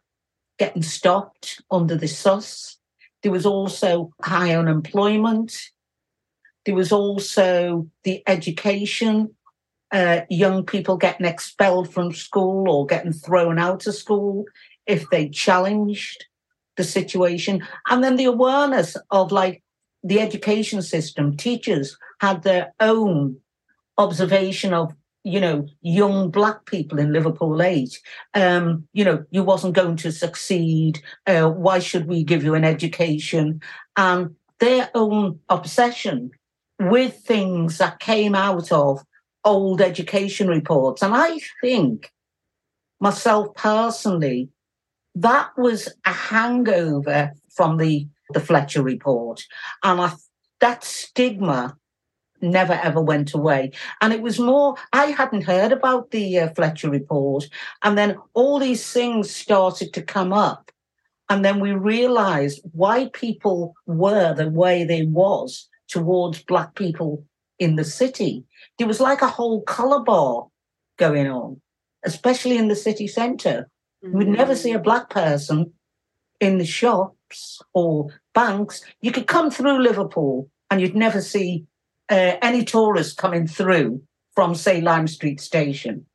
getting 0.60 0.84
stopped 0.84 1.62
under 1.72 1.96
the 1.96 2.08
sus 2.08 2.78
there 3.24 3.32
was 3.32 3.46
also 3.46 4.14
high 4.22 4.54
unemployment. 4.54 5.58
There 6.66 6.76
was 6.76 6.92
also 6.92 7.88
the 8.04 8.22
education, 8.28 9.34
uh, 9.92 10.22
young 10.30 10.66
people 10.66 10.98
getting 10.98 11.26
expelled 11.26 11.92
from 11.92 12.12
school 12.12 12.70
or 12.70 12.86
getting 12.86 13.14
thrown 13.14 13.58
out 13.58 13.88
of 13.88 13.96
school 13.96 14.46
if 14.86 15.10
they 15.10 15.30
challenged 15.30 16.26
the 16.76 16.84
situation. 16.84 17.66
And 17.90 18.04
then 18.04 18.18
the 18.18 18.26
awareness 18.26 18.98
of 19.10 19.32
like 19.32 19.64
the 20.04 20.20
education 20.20 20.82
system, 20.82 21.38
teachers 21.38 21.98
had 22.20 22.44
their 22.44 22.74
own 22.82 23.38
observation 23.98 24.74
of 24.74 24.94
you 25.24 25.40
know, 25.40 25.66
young 25.82 26.30
black 26.30 26.66
people 26.66 27.00
in 27.00 27.14
Liverpool 27.14 27.62
8, 27.62 28.00
um, 28.34 28.88
you 28.94 29.06
know, 29.06 29.24
you 29.32 29.44
wasn't 29.44 29.74
going 29.74 29.96
to 29.98 30.12
succeed. 30.12 31.02
Uh, 31.26 31.50
why 31.50 31.80
should 31.80 32.08
we 32.08 32.24
give 32.24 32.44
you 32.44 32.56
an 32.56 32.66
education? 32.66 33.62
And 33.96 34.36
their 34.60 34.90
own 34.94 35.40
obsession 35.50 36.32
with 36.80 37.18
things 37.20 37.78
that 37.78 38.00
came 38.00 38.36
out 38.36 38.72
of 38.72 39.02
old 39.46 39.82
education 39.82 40.48
reports. 40.48 41.02
And 41.02 41.14
I 41.16 41.40
think 41.62 42.12
myself 43.00 43.54
personally, 43.56 44.50
that 45.16 45.52
was 45.58 45.90
a 46.06 46.12
hangover 46.12 47.34
from 47.50 47.78
the, 47.78 48.08
the 48.32 48.40
Fletcher 48.40 48.82
report. 48.82 49.44
And 49.84 50.02
I, 50.02 50.14
that 50.60 50.84
stigma 50.84 51.78
never 52.44 52.74
ever 52.74 53.02
went 53.02 53.34
away. 53.34 53.72
And 54.02 54.14
it 54.14 54.22
was 54.22 54.40
more, 54.40 54.76
I 54.92 55.08
hadn't 55.08 55.44
heard 55.44 55.72
about 55.72 56.12
the 56.12 56.40
uh, 56.40 56.50
Fletcher 56.54 56.90
report. 56.90 57.50
And 57.82 57.98
then 57.98 58.18
all 58.34 58.60
these 58.60 58.92
things 58.92 59.34
started 59.34 59.94
to 59.94 60.04
come 60.04 60.34
up. 60.34 60.72
And 61.30 61.44
then 61.44 61.60
we 61.60 61.72
realized 61.72 62.62
why 62.74 63.10
people 63.14 63.74
were 63.88 64.34
the 64.36 64.50
way 64.50 64.84
they 64.84 65.04
was 65.04 65.68
towards 65.88 66.44
Black 66.44 66.76
people 66.76 67.26
in 67.60 67.76
the 67.76 67.86
city. 67.86 68.44
There 68.78 68.88
was 68.88 69.00
like 69.00 69.22
a 69.22 69.28
whole 69.28 69.62
colour 69.62 70.04
bar 70.04 70.48
going 70.98 71.28
on, 71.28 71.62
especially 72.06 72.58
in 72.58 72.68
the 72.68 72.76
city 72.76 73.08
centre. 73.08 73.70
Mm-hmm. 74.04 74.18
We'd 74.18 74.28
never 74.28 74.56
see 74.56 74.74
a 74.74 74.80
Black 74.80 75.10
person 75.10 75.74
in 76.40 76.58
the 76.58 76.66
shops 76.66 77.62
or 77.74 78.10
banks. 78.34 78.84
You 79.02 79.12
could 79.12 79.28
come 79.28 79.50
through 79.50 79.82
Liverpool 79.82 80.50
and 80.70 80.82
you'd 80.82 80.96
never 80.96 81.22
see 81.22 81.66
uh, 82.10 82.38
any 82.42 82.64
tourists 82.64 83.14
coming 83.14 83.48
through 83.48 84.02
from, 84.36 84.56
say, 84.56 84.82
Lime 84.82 85.08
Street 85.08 85.40
Station, 85.40 86.06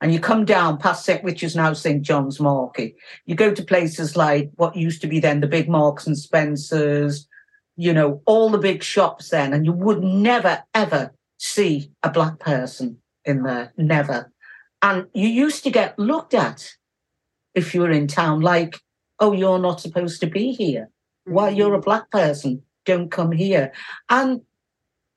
and 0.00 0.12
you 0.12 0.20
come 0.20 0.44
down 0.44 0.78
past 0.78 1.08
it, 1.08 1.24
which 1.24 1.42
is 1.42 1.56
now 1.56 1.72
St. 1.72 2.02
John's 2.02 2.38
Market, 2.38 2.94
you 3.26 3.34
go 3.34 3.52
to 3.52 3.62
places 3.64 4.16
like 4.16 4.50
what 4.56 4.76
used 4.76 5.00
to 5.00 5.08
be 5.08 5.18
then 5.18 5.40
the 5.40 5.48
big 5.48 5.68
Marks 5.68 6.06
and 6.06 6.16
Spencers, 6.16 7.26
you 7.76 7.92
know, 7.92 8.22
all 8.26 8.50
the 8.50 8.58
big 8.58 8.82
shops 8.82 9.30
then, 9.30 9.52
and 9.52 9.64
you 9.64 9.72
would 9.72 10.02
never, 10.02 10.62
ever 10.74 11.12
see 11.38 11.90
a 12.02 12.10
black 12.10 12.38
person 12.38 12.98
in 13.24 13.42
there, 13.42 13.72
never. 13.76 14.32
And 14.82 15.06
you 15.14 15.28
used 15.28 15.64
to 15.64 15.70
get 15.70 15.98
looked 15.98 16.34
at 16.34 16.76
if 17.54 17.74
you 17.74 17.80
were 17.80 17.90
in 17.90 18.06
town, 18.06 18.40
like, 18.40 18.78
oh, 19.18 19.32
you're 19.32 19.58
not 19.58 19.80
supposed 19.80 20.20
to 20.20 20.26
be 20.26 20.52
here. 20.52 20.90
Why, 21.24 21.50
you're 21.50 21.74
a 21.74 21.76
mm-hmm. 21.76 21.84
black 21.84 22.10
person, 22.10 22.62
don't 22.84 23.10
come 23.10 23.32
here. 23.32 23.72
And 24.08 24.42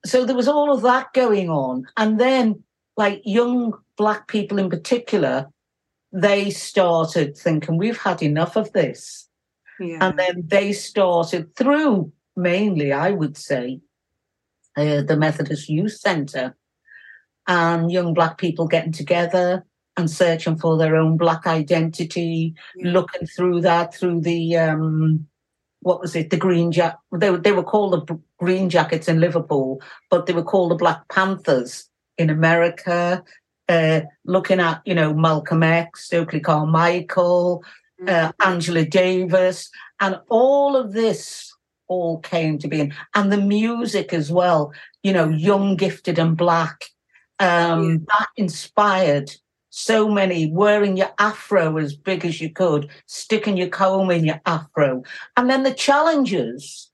so 0.05 0.25
there 0.25 0.35
was 0.35 0.47
all 0.47 0.73
of 0.73 0.81
that 0.81 1.13
going 1.13 1.49
on. 1.49 1.87
And 1.97 2.19
then, 2.19 2.63
like 2.97 3.21
young 3.23 3.73
Black 3.97 4.27
people 4.27 4.57
in 4.57 4.69
particular, 4.69 5.49
they 6.11 6.49
started 6.49 7.37
thinking, 7.37 7.77
we've 7.77 7.97
had 7.97 8.21
enough 8.21 8.55
of 8.55 8.71
this. 8.73 9.27
Yeah. 9.79 9.97
And 10.01 10.19
then 10.19 10.43
they 10.47 10.73
started 10.73 11.55
through 11.55 12.11
mainly, 12.35 12.91
I 12.93 13.11
would 13.11 13.37
say, 13.37 13.81
uh, 14.77 15.01
the 15.01 15.17
Methodist 15.17 15.69
Youth 15.69 15.93
Centre 15.93 16.55
and 17.47 17.91
young 17.91 18.13
Black 18.13 18.37
people 18.37 18.67
getting 18.67 18.91
together 18.91 19.65
and 19.97 20.09
searching 20.09 20.57
for 20.57 20.77
their 20.77 20.95
own 20.95 21.17
Black 21.17 21.45
identity, 21.47 22.55
yeah. 22.75 22.91
looking 22.91 23.27
through 23.27 23.61
that 23.61 23.93
through 23.93 24.21
the 24.21 24.57
um, 24.57 25.27
what 25.81 25.99
was 25.99 26.15
it? 26.15 26.29
The 26.29 26.37
Green 26.37 26.71
Jack. 26.71 26.97
They 27.11 27.35
they 27.35 27.51
were 27.51 27.63
called 27.63 28.07
the 28.07 28.19
Green 28.37 28.69
Jackets 28.69 29.07
in 29.07 29.19
Liverpool, 29.19 29.81
but 30.09 30.25
they 30.25 30.33
were 30.33 30.43
called 30.43 30.71
the 30.71 30.75
Black 30.75 31.07
Panthers 31.09 31.89
in 32.17 32.29
America. 32.29 33.23
Uh, 33.67 34.01
looking 34.25 34.59
at 34.59 34.81
you 34.85 34.93
know 34.93 35.13
Malcolm 35.13 35.63
X, 35.63 36.05
Stokely 36.05 36.39
Carmichael, 36.39 37.63
uh, 38.01 38.11
mm-hmm. 38.11 38.51
Angela 38.51 38.85
Davis, 38.85 39.69
and 39.99 40.19
all 40.29 40.75
of 40.75 40.93
this 40.93 41.53
all 41.87 42.19
came 42.19 42.57
to 42.59 42.67
be, 42.67 42.91
and 43.15 43.31
the 43.31 43.37
music 43.37 44.13
as 44.13 44.31
well. 44.31 44.73
You 45.03 45.13
know, 45.13 45.29
young, 45.29 45.75
gifted, 45.75 46.19
and 46.19 46.37
black. 46.37 46.85
Um, 47.39 47.89
yeah. 47.91 47.97
That 48.07 48.27
inspired 48.37 49.31
so 49.73 50.09
many 50.09 50.51
wearing 50.51 50.97
your 50.97 51.11
afro 51.17 51.77
as 51.77 51.95
big 51.95 52.25
as 52.25 52.41
you 52.41 52.49
could, 52.51 52.89
sticking 53.05 53.57
your 53.57 53.69
comb 53.69 54.11
in 54.11 54.25
your 54.25 54.41
afro. 54.45 55.01
And 55.35 55.49
then 55.49 55.63
the 55.63 55.73
challenges 55.73 56.91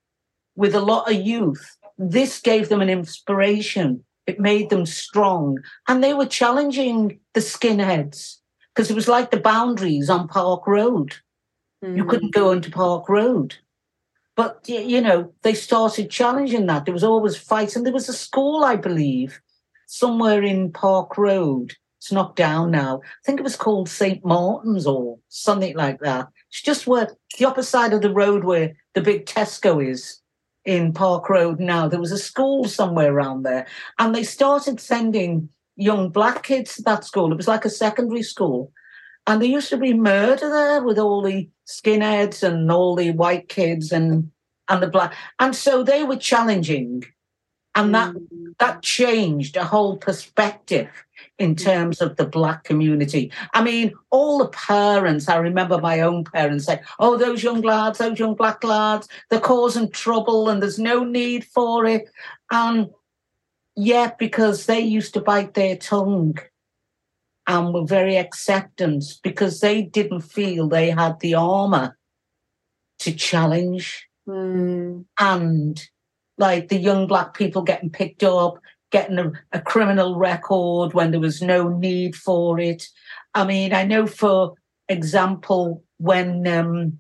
with 0.55 0.75
a 0.75 0.79
lot 0.79 1.11
of 1.11 1.17
youth, 1.19 1.75
this 1.97 2.39
gave 2.39 2.69
them 2.69 2.81
an 2.81 2.89
inspiration. 2.89 4.03
It 4.27 4.39
made 4.39 4.69
them 4.69 4.85
strong. 4.85 5.57
And 5.87 6.03
they 6.03 6.13
were 6.13 6.27
challenging 6.27 7.19
the 7.33 7.39
skinheads 7.39 8.37
because 8.75 8.91
it 8.91 8.95
was 8.95 9.07
like 9.07 9.31
the 9.31 9.39
boundaries 9.39 10.09
on 10.09 10.27
Park 10.27 10.67
Road. 10.67 11.15
Mm-hmm. 11.83 11.97
You 11.97 12.05
couldn't 12.05 12.33
go 12.33 12.51
into 12.51 12.69
Park 12.69 13.09
Road. 13.09 13.55
but 14.37 14.63
you 14.69 15.01
know, 15.01 15.33
they 15.41 15.55
started 15.55 16.11
challenging 16.11 16.67
that. 16.67 16.85
There 16.85 16.93
was 16.93 17.03
always 17.03 17.35
fights, 17.35 17.75
and 17.75 17.85
there 17.85 17.93
was 17.93 18.07
a 18.07 18.13
school, 18.13 18.63
I 18.63 18.75
believe, 18.75 19.41
somewhere 19.87 20.43
in 20.43 20.71
Park 20.71 21.17
Road. 21.17 21.75
It's 21.97 22.11
knocked 22.11 22.35
down 22.35 22.71
now. 22.71 23.01
I 23.03 23.25
think 23.25 23.39
it 23.39 23.43
was 23.43 23.55
called 23.55 23.89
St. 23.89 24.23
Martin's 24.23 24.85
or 24.85 25.17
something 25.29 25.75
like 25.75 25.99
that. 26.01 26.27
It's 26.49 26.61
just 26.61 26.85
where 26.85 27.09
the 27.37 27.45
opposite 27.45 27.69
side 27.69 27.93
of 27.93 28.01
the 28.01 28.13
road 28.13 28.43
where 28.43 28.75
the 28.93 29.01
big 29.01 29.25
Tesco 29.25 29.85
is 29.85 30.21
in 30.63 30.93
Park 30.93 31.29
Road 31.29 31.59
now. 31.59 31.87
There 31.87 31.99
was 31.99 32.11
a 32.11 32.17
school 32.17 32.65
somewhere 32.65 33.13
around 33.13 33.43
there, 33.43 33.65
and 33.97 34.13
they 34.13 34.23
started 34.23 34.79
sending 34.79 35.49
young 35.75 36.09
black 36.09 36.43
kids 36.43 36.75
to 36.75 36.81
that 36.83 37.03
school. 37.03 37.31
It 37.31 37.37
was 37.37 37.47
like 37.47 37.65
a 37.65 37.69
secondary 37.69 38.23
school. 38.23 38.71
And 39.25 39.41
there 39.41 39.49
used 39.49 39.69
to 39.69 39.77
be 39.77 39.93
murder 39.93 40.49
there 40.49 40.83
with 40.83 40.97
all 40.97 41.21
the 41.21 41.49
skinheads 41.67 42.43
and 42.43 42.71
all 42.71 42.95
the 42.95 43.11
white 43.11 43.49
kids 43.49 43.91
and 43.91 44.31
and 44.69 44.83
the 44.83 44.87
black. 44.87 45.13
And 45.39 45.55
so 45.55 45.83
they 45.83 46.03
were 46.03 46.17
challenging. 46.17 47.05
And 47.75 47.93
that 47.93 48.13
mm. 48.13 48.55
that 48.59 48.81
changed 48.81 49.55
a 49.55 49.65
whole 49.65 49.97
perspective 49.97 50.89
in 51.37 51.55
mm. 51.55 51.63
terms 51.63 52.01
of 52.01 52.15
the 52.15 52.25
black 52.25 52.63
community. 52.63 53.31
I 53.53 53.63
mean, 53.63 53.93
all 54.09 54.39
the 54.39 54.49
parents, 54.49 55.27
I 55.27 55.37
remember 55.37 55.79
my 55.79 56.01
own 56.01 56.23
parents 56.23 56.65
say, 56.65 56.81
oh, 56.99 57.17
those 57.17 57.43
young 57.43 57.61
lads, 57.61 57.99
those 57.99 58.19
young 58.19 58.35
black 58.35 58.63
lads, 58.63 59.07
they're 59.29 59.39
causing 59.39 59.91
trouble 59.91 60.49
and 60.49 60.61
there's 60.61 60.79
no 60.79 61.03
need 61.03 61.45
for 61.45 61.85
it. 61.85 62.09
And 62.51 62.89
yeah, 63.75 64.11
because 64.17 64.65
they 64.65 64.79
used 64.79 65.13
to 65.13 65.21
bite 65.21 65.53
their 65.53 65.75
tongue 65.77 66.37
and 67.47 67.73
were 67.73 67.85
very 67.85 68.17
acceptant 68.17 69.03
because 69.23 69.59
they 69.59 69.81
didn't 69.81 70.21
feel 70.21 70.67
they 70.67 70.89
had 70.89 71.19
the 71.19 71.35
armor 71.35 71.97
to 72.99 73.13
challenge. 73.13 74.07
Mm. 74.27 75.05
And 75.19 75.81
like 76.37 76.67
the 76.67 76.77
young 76.77 77.07
black 77.07 77.33
people 77.33 77.61
getting 77.61 77.89
picked 77.89 78.23
up, 78.23 78.59
getting 78.91 79.19
a, 79.19 79.31
a, 79.51 79.61
criminal 79.61 80.17
record 80.17 80.93
when 80.93 81.11
there 81.11 81.19
was 81.19 81.41
no 81.41 81.69
need 81.69 82.15
for 82.15 82.59
it. 82.59 82.87
I 83.33 83.45
mean, 83.45 83.73
I 83.73 83.83
know, 83.83 84.07
for 84.07 84.53
example, 84.87 85.83
when 85.97 86.47
um, 86.47 86.99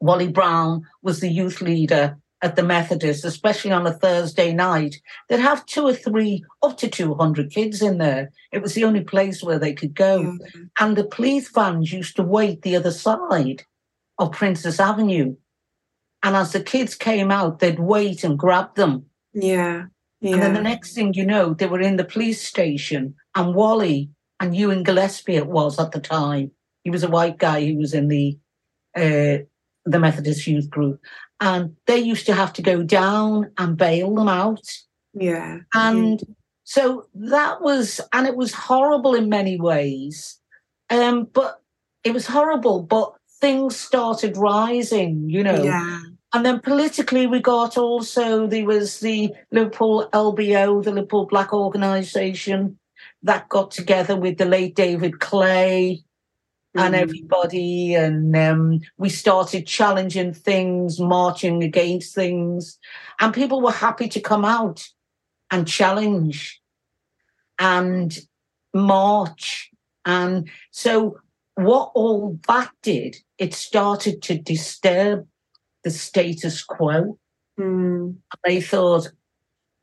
Wally 0.00 0.28
Brown 0.28 0.82
was 1.02 1.20
the 1.20 1.28
youth 1.28 1.60
leader 1.60 2.18
at 2.42 2.56
the 2.56 2.62
Methodist, 2.62 3.24
especially 3.24 3.72
on 3.72 3.86
a 3.86 3.92
Thursday 3.92 4.52
night, 4.52 4.96
they'd 5.28 5.40
have 5.40 5.66
two 5.66 5.86
or 5.86 5.94
three, 5.94 6.44
up 6.62 6.76
to 6.78 6.88
200 6.88 7.50
kids 7.50 7.82
in 7.82 7.98
there. 7.98 8.30
It 8.52 8.62
was 8.62 8.74
the 8.74 8.84
only 8.84 9.02
place 9.02 9.42
where 9.42 9.58
they 9.58 9.72
could 9.72 9.94
go. 9.94 10.22
Mm-hmm. 10.22 10.62
And 10.78 10.96
the 10.96 11.04
police 11.04 11.48
vans 11.50 11.92
used 11.92 12.16
to 12.16 12.22
wait 12.22 12.62
the 12.62 12.76
other 12.76 12.92
side 12.92 13.64
of 14.18 14.32
Princess 14.32 14.78
Avenue. 14.78 15.36
And 16.22 16.36
as 16.36 16.52
the 16.52 16.60
kids 16.60 16.94
came 16.94 17.30
out, 17.30 17.58
they'd 17.58 17.78
wait 17.78 18.24
and 18.24 18.38
grab 18.38 18.74
them. 18.74 19.06
Yeah. 19.32 19.86
Yeah. 20.20 20.34
And 20.34 20.42
then 20.42 20.54
the 20.54 20.62
next 20.62 20.94
thing 20.94 21.14
you 21.14 21.24
know, 21.24 21.54
they 21.54 21.66
were 21.66 21.80
in 21.80 21.96
the 21.96 22.04
police 22.04 22.42
station, 22.42 23.14
and 23.34 23.54
Wally 23.54 24.10
and 24.40 24.56
Ewan 24.56 24.82
Gillespie, 24.82 25.36
it 25.36 25.46
was 25.46 25.78
at 25.78 25.92
the 25.92 26.00
time. 26.00 26.50
He 26.84 26.90
was 26.90 27.02
a 27.02 27.10
white 27.10 27.38
guy 27.38 27.64
who 27.66 27.76
was 27.76 27.94
in 27.94 28.08
the 28.08 28.38
uh, 28.96 29.44
the 29.84 29.98
Methodist 29.98 30.46
youth 30.46 30.68
group, 30.70 31.00
and 31.40 31.76
they 31.86 31.98
used 31.98 32.26
to 32.26 32.34
have 32.34 32.52
to 32.54 32.62
go 32.62 32.82
down 32.82 33.50
and 33.58 33.76
bail 33.76 34.14
them 34.14 34.28
out. 34.28 34.66
Yeah. 35.14 35.58
And 35.74 36.20
yeah. 36.20 36.34
so 36.64 37.06
that 37.14 37.62
was, 37.62 38.00
and 38.12 38.26
it 38.26 38.36
was 38.36 38.52
horrible 38.52 39.14
in 39.14 39.28
many 39.28 39.58
ways. 39.58 40.38
Um, 40.90 41.28
but 41.32 41.62
it 42.04 42.12
was 42.12 42.26
horrible, 42.26 42.82
but 42.82 43.14
things 43.40 43.76
started 43.76 44.36
rising, 44.36 45.28
you 45.28 45.42
know. 45.42 45.62
Yeah. 45.62 46.00
And 46.34 46.44
then 46.44 46.60
politically, 46.60 47.26
we 47.26 47.40
got 47.40 47.78
also, 47.78 48.46
there 48.46 48.66
was 48.66 49.00
the 49.00 49.34
Liverpool 49.50 50.08
LBO, 50.12 50.82
the 50.82 50.92
Liverpool 50.92 51.26
Black 51.26 51.54
Organisation, 51.54 52.78
that 53.22 53.48
got 53.48 53.70
together 53.70 54.14
with 54.14 54.36
the 54.36 54.44
late 54.44 54.74
David 54.74 55.20
Clay 55.20 56.02
and 56.74 56.94
mm. 56.94 56.98
everybody. 56.98 57.94
And 57.94 58.36
um, 58.36 58.80
we 58.98 59.08
started 59.08 59.66
challenging 59.66 60.34
things, 60.34 61.00
marching 61.00 61.62
against 61.62 62.14
things. 62.14 62.78
And 63.20 63.32
people 63.32 63.62
were 63.62 63.72
happy 63.72 64.08
to 64.08 64.20
come 64.20 64.44
out 64.44 64.86
and 65.50 65.66
challenge 65.66 66.60
and 67.58 68.18
march. 68.74 69.70
And 70.04 70.48
so, 70.70 71.18
what 71.54 71.90
all 71.94 72.38
that 72.46 72.70
did, 72.82 73.16
it 73.38 73.54
started 73.54 74.22
to 74.22 74.38
disturb 74.38 75.26
the 75.84 75.90
status 75.90 76.62
quo. 76.62 77.18
Mm. 77.58 78.16
They 78.44 78.60
thought, 78.60 79.10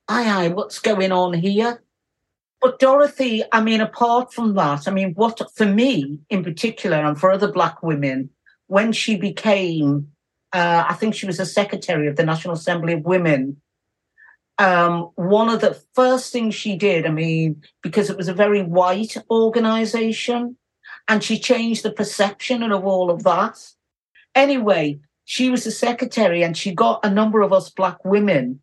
aye, 0.08 0.46
aye, 0.46 0.48
what's 0.50 0.80
going 0.80 1.12
on 1.12 1.34
here? 1.34 1.82
But 2.62 2.80
Dorothy, 2.80 3.44
I 3.52 3.62
mean, 3.62 3.82
apart 3.82 4.34
from 4.34 4.56
that, 4.56 4.88
I 4.88 4.92
mean, 4.92 5.14
what 5.14 5.40
for 5.56 5.66
me 5.66 6.20
in 6.30 6.44
particular, 6.44 6.98
and 6.98 7.20
for 7.20 7.32
other 7.32 7.52
Black 7.52 7.84
women, 7.84 8.30
when 8.68 8.92
she 8.92 9.18
became, 9.18 10.10
uh, 10.54 10.86
I 10.88 10.94
think 10.94 11.14
she 11.14 11.28
was 11.28 11.40
a 11.40 11.46
secretary 11.46 12.08
of 12.08 12.16
the 12.16 12.26
National 12.26 12.56
Assembly 12.56 12.94
of 12.94 13.04
Women. 13.04 13.62
Um, 14.58 15.12
one 15.16 15.50
of 15.50 15.60
the 15.62 15.80
first 15.94 16.32
things 16.32 16.56
she 16.56 16.78
did, 16.78 17.06
I 17.06 17.12
mean, 17.12 17.62
because 17.84 18.10
it 18.10 18.18
was 18.18 18.30
a 18.30 18.34
very 18.34 18.64
white 18.64 19.18
organization, 19.30 20.58
and 21.08 21.24
she 21.24 21.38
changed 21.38 21.84
the 21.84 21.92
perception 21.92 22.64
of 22.64 22.86
all 22.86 23.12
of 23.12 23.24
that. 23.24 23.60
Anyway, 24.34 25.00
she 25.26 25.50
was 25.50 25.66
a 25.66 25.72
secretary 25.72 26.44
and 26.44 26.56
she 26.56 26.74
got 26.74 27.04
a 27.04 27.10
number 27.10 27.42
of 27.42 27.52
us 27.52 27.70
black 27.70 28.04
women 28.06 28.62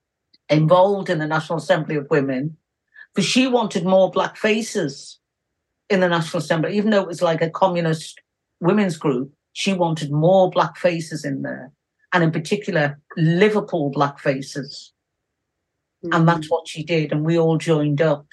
involved 0.48 1.11
in 1.11 1.18
the 1.18 1.27
National 1.27 1.59
Assembly 1.59 1.96
of 1.96 2.07
Women 2.09 2.57
because 3.14 3.29
she 3.29 3.46
wanted 3.46 3.85
more 3.85 4.11
black 4.11 4.37
faces 4.37 5.18
in 5.90 6.01
the 6.01 6.09
National 6.09 6.38
Assembly, 6.42 6.77
even 6.77 6.90
though 6.90 7.03
it 7.03 7.09
was 7.09 7.20
like 7.20 7.42
a 7.42 7.51
communist 7.51 8.20
women's 8.61 8.96
group. 8.96 9.33
She 9.53 9.75
wanted 9.75 10.11
more 10.11 10.51
black 10.51 10.79
faces 10.79 11.25
in 11.25 11.42
there, 11.42 11.70
and 12.12 12.25
in 12.25 12.31
particular, 12.31 12.98
Liverpool 13.16 13.90
black 13.90 14.18
faces. 14.18 14.92
Mm-hmm. 16.03 16.14
And 16.14 16.29
that's 16.29 16.48
what 16.48 16.66
she 16.66 16.83
did, 16.83 17.12
and 17.12 17.25
we 17.25 17.38
all 17.38 17.59
joined 17.59 18.01
up, 18.01 18.27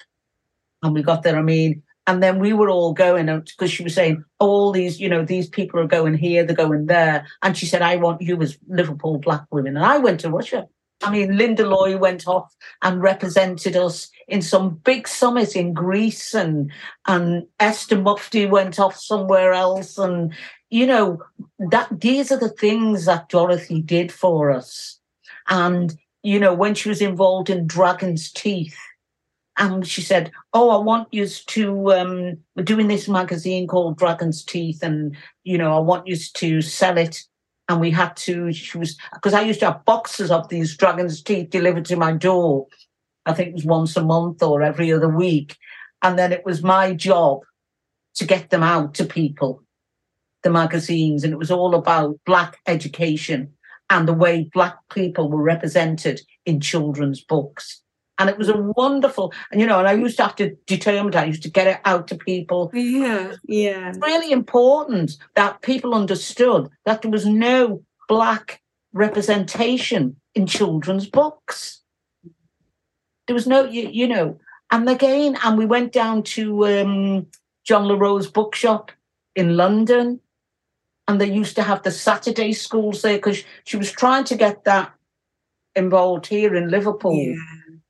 and 0.82 0.94
we 0.94 1.02
got 1.02 1.22
there. 1.22 1.36
I 1.36 1.42
mean, 1.42 1.82
and 2.10 2.20
then 2.20 2.40
we 2.40 2.52
were 2.52 2.68
all 2.68 2.92
going 2.92 3.26
because 3.26 3.70
she 3.70 3.84
was 3.84 3.94
saying 3.94 4.24
all 4.40 4.72
these, 4.72 5.00
you 5.00 5.08
know, 5.08 5.24
these 5.24 5.48
people 5.48 5.78
are 5.78 5.86
going 5.86 6.14
here, 6.14 6.42
they're 6.42 6.56
going 6.56 6.86
there, 6.86 7.24
and 7.40 7.56
she 7.56 7.66
said, 7.66 7.82
"I 7.82 7.96
want 7.96 8.20
you 8.20 8.42
as 8.42 8.58
Liverpool 8.66 9.18
black 9.18 9.44
women," 9.52 9.76
and 9.76 9.86
I 9.86 9.98
went 9.98 10.18
to 10.20 10.28
Russia. 10.30 10.66
I 11.04 11.12
mean, 11.12 11.36
Linda 11.36 11.64
Loy 11.64 11.96
went 11.96 12.26
off 12.26 12.52
and 12.82 13.00
represented 13.00 13.76
us 13.76 14.10
in 14.26 14.42
some 14.42 14.80
big 14.82 15.06
summit 15.06 15.54
in 15.54 15.72
Greece, 15.72 16.34
and 16.34 16.72
and 17.06 17.46
Esther 17.60 17.96
Mufti 17.96 18.44
went 18.44 18.80
off 18.80 18.96
somewhere 18.96 19.52
else, 19.52 19.96
and 19.96 20.34
you 20.68 20.86
know 20.88 21.22
that 21.70 22.00
these 22.00 22.32
are 22.32 22.40
the 22.40 22.56
things 22.64 23.04
that 23.04 23.28
Dorothy 23.28 23.82
did 23.82 24.10
for 24.10 24.50
us, 24.50 24.98
and 25.48 25.96
you 26.24 26.40
know 26.40 26.54
when 26.54 26.74
she 26.74 26.88
was 26.88 27.00
involved 27.00 27.50
in 27.50 27.68
Dragon's 27.68 28.32
Teeth, 28.32 28.76
and 29.58 29.86
she 29.86 30.02
said, 30.02 30.30
"Oh, 30.52 30.70
I 30.70 30.82
want 30.82 31.08
you 31.12 31.26
to 31.26 31.92
um, 31.92 32.38
we're 32.56 32.64
doing 32.64 32.88
this 32.88 33.08
magazine 33.08 33.66
called 33.66 33.98
Dragon's 33.98 34.44
Teeth, 34.44 34.82
and 34.82 35.16
you 35.44 35.58
know 35.58 35.76
I 35.76 35.80
want 35.80 36.06
you 36.06 36.16
to 36.16 36.62
sell 36.62 36.98
it." 36.98 37.22
and 37.68 37.80
we 37.80 37.92
had 37.92 38.16
to 38.16 38.52
she 38.52 38.76
was 38.78 38.98
because 39.14 39.32
i 39.32 39.40
used 39.40 39.60
to 39.60 39.66
have 39.66 39.84
boxes 39.84 40.32
of 40.32 40.48
these 40.48 40.76
dragon's 40.76 41.22
teeth 41.22 41.50
delivered 41.50 41.84
to 41.84 41.94
my 41.94 42.10
door 42.10 42.66
i 43.26 43.32
think 43.32 43.50
it 43.50 43.54
was 43.54 43.64
once 43.64 43.96
a 43.96 44.02
month 44.02 44.42
or 44.42 44.60
every 44.60 44.92
other 44.92 45.08
week. 45.08 45.56
And 46.02 46.18
then 46.18 46.32
it 46.32 46.44
was 46.44 46.62
my 46.62 46.94
job 46.94 47.40
to 48.14 48.26
get 48.26 48.50
them 48.50 48.62
out 48.62 48.94
to 48.94 49.04
people 49.04 49.62
the 50.42 50.50
magazines. 50.50 51.22
And 51.22 51.32
it 51.32 51.38
was 51.38 51.50
all 51.50 51.74
about 51.74 52.18
black 52.24 52.58
education 52.66 53.52
and 53.90 54.08
the 54.08 54.14
way 54.14 54.48
black 54.54 54.78
people 54.90 55.30
were 55.30 55.42
represented 55.42 56.20
in 56.46 56.60
children's 56.60 57.20
books 57.20 57.82
and 58.20 58.28
it 58.28 58.36
was 58.36 58.50
a 58.50 58.56
wonderful, 58.56 59.32
and 59.50 59.60
you 59.62 59.66
know, 59.66 59.78
and 59.78 59.88
I 59.88 59.92
used 59.92 60.18
to 60.18 60.24
have 60.24 60.36
to 60.36 60.54
determine 60.66 61.16
I 61.16 61.24
used 61.24 61.42
to 61.44 61.50
get 61.50 61.66
it 61.66 61.80
out 61.86 62.06
to 62.08 62.16
people. 62.16 62.70
Yeah, 62.74 63.34
yeah. 63.44 63.88
It's 63.88 63.98
really 63.98 64.30
important 64.30 65.16
that 65.36 65.62
people 65.62 65.94
understood 65.94 66.68
that 66.84 67.00
there 67.00 67.10
was 67.10 67.24
no 67.24 67.82
black 68.08 68.60
representation 68.92 70.16
in 70.34 70.46
children's 70.46 71.08
books. 71.08 71.80
There 73.26 73.34
was 73.34 73.46
no, 73.46 73.64
you, 73.64 73.88
you 73.90 74.06
know, 74.06 74.38
and 74.70 74.86
again, 74.88 75.38
and 75.42 75.56
we 75.56 75.64
went 75.64 75.92
down 75.92 76.22
to 76.34 76.66
um, 76.66 77.26
John 77.64 77.88
La 77.88 77.94
Rose 77.94 78.30
bookshop 78.30 78.92
in 79.34 79.56
London, 79.56 80.20
and 81.08 81.18
they 81.18 81.32
used 81.32 81.56
to 81.56 81.62
have 81.62 81.84
the 81.84 81.90
Saturday 81.90 82.52
schools 82.52 83.00
there 83.00 83.16
because 83.16 83.42
she 83.64 83.78
was 83.78 83.90
trying 83.90 84.24
to 84.24 84.36
get 84.36 84.64
that 84.64 84.92
involved 85.74 86.26
here 86.26 86.54
in 86.54 86.68
Liverpool. 86.68 87.14
Yeah 87.14 87.36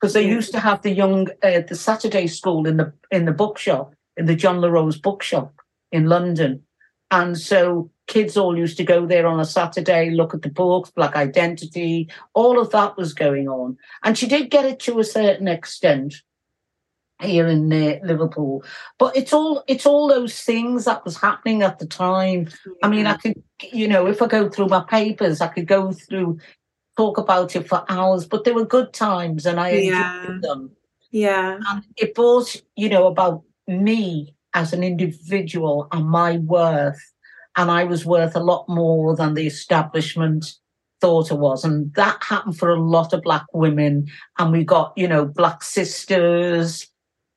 because 0.01 0.15
they 0.15 0.27
used 0.27 0.53
to 0.53 0.61
have 0.61 0.83
the 0.83 0.91
young 0.91 1.29
uh, 1.43 1.61
the 1.69 1.77
Saturday 1.77 2.27
school 2.27 2.67
in 2.67 2.77
the 2.79 2.93
in 3.11 3.27
the 3.27 3.33
bookshop 3.33 3.95
in 4.17 4.27
the 4.27 4.35
John 4.35 4.61
La 4.61 4.69
Rose 4.69 4.99
bookshop 4.99 5.55
in 5.93 6.07
London, 6.07 6.63
And 7.11 7.37
so 7.39 7.91
kids 8.07 8.37
all 8.37 8.57
used 8.57 8.77
to 8.77 8.85
go 8.85 9.07
there 9.07 9.27
on 9.27 9.41
a 9.41 9.45
Saturday, 9.45 10.11
look 10.11 10.35
at 10.35 10.43
the 10.43 10.51
books, 10.51 10.91
Black 10.91 11.17
Identity, 11.17 12.09
all 12.35 12.61
of 12.61 12.71
that 12.71 12.97
was 12.97 13.15
going 13.15 13.49
on. 13.49 13.77
And 14.05 14.17
she 14.17 14.29
did 14.29 14.51
get 14.51 14.65
it 14.65 14.79
to 14.81 15.01
a 15.01 15.05
certain 15.05 15.49
extent 15.49 16.15
here 17.21 17.47
in 17.47 17.73
uh, 17.73 17.99
Liverpool. 18.05 18.63
But 18.99 19.17
it's 19.17 19.33
all 19.33 19.65
it's 19.67 19.87
all 19.87 20.09
those 20.09 20.41
things 20.41 20.85
that 20.85 21.05
was 21.05 21.17
happening 21.17 21.63
at 21.63 21.79
the 21.79 21.87
time. 21.87 22.49
I 22.83 22.89
mean, 22.89 23.07
I 23.07 23.17
could, 23.17 23.43
you 23.73 23.89
know, 23.89 24.07
if 24.07 24.23
I 24.23 24.27
go 24.27 24.49
through 24.49 24.69
my 24.69 24.85
papers, 24.85 25.41
I 25.41 25.49
could 25.49 25.67
go 25.67 25.93
through 25.93 26.39
talk 27.01 27.19
about 27.19 27.57
it 27.57 27.67
for 27.69 27.85
hours. 27.89 28.27
But 28.27 28.45
they 28.45 28.53
were 28.53 28.67
good 28.77 28.93
times, 28.93 29.47
and 29.47 29.59
I 29.59 29.71
yeah. 29.71 30.21
enjoyed 30.21 30.43
them. 30.43 30.71
Yeah, 31.11 31.59
and 31.69 31.85
it 31.97 32.17
was, 32.17 32.63
you 32.77 32.89
know, 32.89 33.07
about 33.07 33.43
me 33.67 34.35
as 34.55 34.73
an 34.73 34.83
individual 34.83 35.89
and 35.93 36.09
my 36.09 36.39
worth. 36.39 37.01
And 37.57 37.71
I 37.71 37.85
was 37.85 38.07
worth 38.07 38.37
a 38.37 38.41
lot 38.41 38.69
more 38.69 39.17
than 39.17 39.35
the 39.35 39.47
establishment 39.47 40.55
thought 41.01 41.33
I 41.33 41.35
was. 41.35 41.65
And 41.65 41.93
that 41.95 42.23
happened 42.23 42.59
for 42.59 42.71
a 42.71 42.81
lot 42.81 43.13
of 43.13 43.23
Black 43.23 43.47
women. 43.53 44.09
And 44.39 44.53
we 44.53 44.65
got, 44.65 44.93
you 44.97 45.09
know, 45.09 45.25
Black 45.25 45.63
sisters 45.63 46.87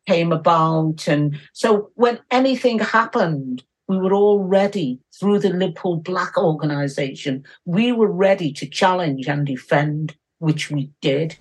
came 0.07 0.31
about. 0.31 1.07
And 1.07 1.39
so 1.53 1.89
when 1.95 2.19
anything 2.29 2.79
happened, 2.79 3.63
we 3.93 3.99
were 3.99 4.13
all 4.13 4.39
ready 4.39 4.99
through 5.19 5.37
the 5.37 5.49
Liverpool 5.49 5.97
Black 5.97 6.35
organization. 6.35 7.43
We 7.65 7.91
were 7.91 8.11
ready 8.11 8.51
to 8.53 8.65
challenge 8.65 9.27
and 9.27 9.45
defend, 9.45 10.15
which 10.39 10.71
we 10.71 10.91
did. 10.99 11.37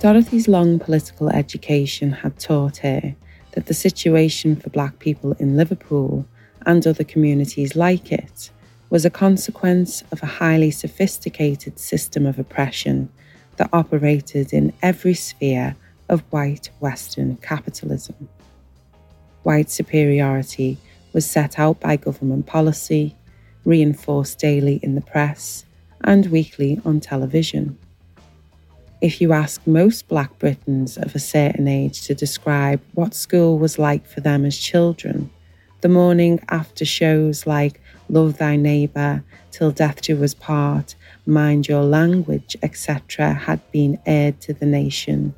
Dorothy's 0.00 0.46
long 0.46 0.78
political 0.78 1.30
education 1.30 2.12
had 2.12 2.38
taught 2.38 2.78
her 2.78 3.14
that 3.52 3.64
the 3.64 3.72
situation 3.72 4.56
for 4.56 4.68
black 4.68 4.98
people 4.98 5.32
in 5.38 5.56
Liverpool 5.56 6.26
and 6.66 6.86
other 6.86 7.04
communities 7.04 7.74
like 7.74 8.12
it 8.12 8.50
was 8.90 9.06
a 9.06 9.10
consequence 9.10 10.02
of 10.12 10.22
a 10.22 10.26
highly 10.26 10.70
sophisticated 10.70 11.78
system 11.78 12.26
of 12.26 12.38
oppression 12.38 13.08
that 13.56 13.70
operated 13.72 14.52
in 14.52 14.74
every 14.82 15.14
sphere 15.14 15.76
of 16.10 16.20
white 16.30 16.68
Western 16.80 17.36
capitalism. 17.36 18.28
White 19.44 19.70
superiority 19.70 20.78
was 21.12 21.24
set 21.30 21.58
out 21.58 21.78
by 21.78 21.96
government 21.96 22.46
policy, 22.46 23.14
reinforced 23.64 24.38
daily 24.38 24.80
in 24.82 24.94
the 24.94 25.00
press, 25.00 25.64
and 26.02 26.26
weekly 26.26 26.80
on 26.84 26.98
television. 26.98 27.78
If 29.02 29.20
you 29.20 29.34
ask 29.34 29.66
most 29.66 30.08
Black 30.08 30.38
Britons 30.38 30.96
of 30.96 31.14
a 31.14 31.18
certain 31.18 31.68
age 31.68 32.00
to 32.06 32.14
describe 32.14 32.80
what 32.94 33.14
school 33.14 33.58
was 33.58 33.78
like 33.78 34.06
for 34.06 34.20
them 34.20 34.46
as 34.46 34.56
children, 34.56 35.30
the 35.82 35.90
morning 35.90 36.40
after 36.48 36.86
shows 36.86 37.46
like 37.46 37.82
Love 38.08 38.38
Thy 38.38 38.56
Neighbour, 38.56 39.22
Till 39.50 39.70
Death 39.70 40.00
Do 40.00 40.24
Us 40.24 40.32
Part, 40.32 40.94
Mind 41.26 41.68
Your 41.68 41.82
Language, 41.82 42.56
etc., 42.62 43.34
had 43.34 43.60
been 43.70 43.98
aired 44.06 44.40
to 44.40 44.54
the 44.54 44.64
nation, 44.64 45.34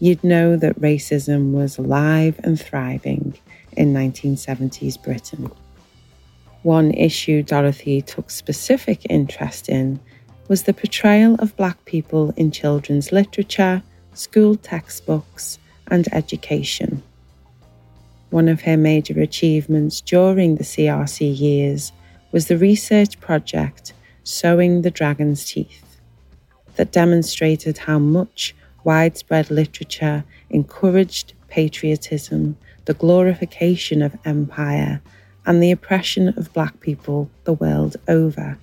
you'd 0.00 0.24
know 0.24 0.56
that 0.56 0.80
racism 0.80 1.52
was 1.52 1.78
alive 1.78 2.40
and 2.42 2.60
thriving 2.60 3.38
in 3.76 3.92
1970s 3.92 5.00
Britain. 5.00 5.50
One 6.62 6.90
issue 6.92 7.42
Dorothy 7.42 8.02
took 8.02 8.30
specific 8.30 9.06
interest 9.08 9.68
in 9.68 10.00
was 10.48 10.64
the 10.64 10.74
portrayal 10.74 11.36
of 11.36 11.56
Black 11.56 11.84
people 11.84 12.34
in 12.36 12.50
children's 12.50 13.12
literature, 13.12 13.82
school 14.14 14.56
textbooks, 14.56 15.58
and 15.88 16.12
education. 16.12 17.02
One 18.30 18.48
of 18.48 18.62
her 18.62 18.76
major 18.76 19.20
achievements 19.20 20.00
during 20.00 20.56
the 20.56 20.64
CRC 20.64 21.38
years 21.38 21.92
was 22.32 22.46
the 22.46 22.58
research 22.58 23.20
project 23.20 23.92
Sowing 24.22 24.82
the 24.82 24.90
Dragon's 24.90 25.44
Teeth, 25.44 25.98
that 26.76 26.92
demonstrated 26.92 27.78
how 27.78 27.98
much 27.98 28.54
widespread 28.84 29.50
literature 29.50 30.24
encouraged 30.48 31.32
patriotism, 31.48 32.56
the 32.84 32.94
glorification 32.94 34.02
of 34.02 34.16
empire, 34.24 35.02
and 35.46 35.62
the 35.62 35.70
oppression 35.70 36.28
of 36.36 36.52
Black 36.52 36.80
people 36.80 37.30
the 37.44 37.52
world 37.52 37.96
over. 38.08 38.58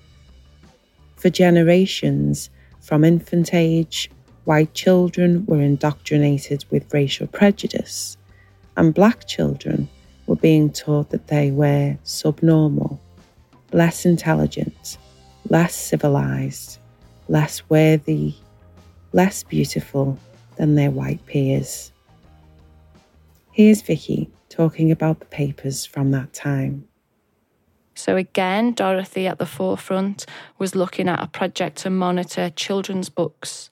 For 1.16 1.30
generations, 1.30 2.50
from 2.80 3.04
infant 3.04 3.52
age, 3.52 4.10
white 4.44 4.72
children 4.72 5.44
were 5.46 5.60
indoctrinated 5.60 6.64
with 6.70 6.94
racial 6.94 7.26
prejudice, 7.26 8.16
and 8.76 8.94
black 8.94 9.26
children 9.26 9.88
were 10.26 10.36
being 10.36 10.70
taught 10.70 11.10
that 11.10 11.26
they 11.26 11.50
were 11.50 11.98
subnormal, 12.04 13.00
less 13.72 14.06
intelligent, 14.06 14.96
less 15.50 15.74
civilized, 15.74 16.78
less 17.28 17.68
worthy, 17.68 18.34
less 19.12 19.42
beautiful 19.42 20.18
than 20.56 20.74
their 20.74 20.90
white 20.90 21.24
peers. 21.26 21.92
Here's 23.52 23.82
Vicki 23.82 24.30
talking 24.48 24.90
about 24.90 25.20
the 25.20 25.26
papers 25.26 25.84
from 25.84 26.10
that 26.12 26.32
time. 26.32 26.88
So, 27.94 28.16
again, 28.16 28.74
Dorothy 28.74 29.26
at 29.26 29.38
the 29.38 29.46
forefront 29.46 30.24
was 30.58 30.76
looking 30.76 31.08
at 31.08 31.22
a 31.22 31.26
project 31.26 31.78
to 31.78 31.90
monitor 31.90 32.50
children's 32.50 33.08
books. 33.08 33.68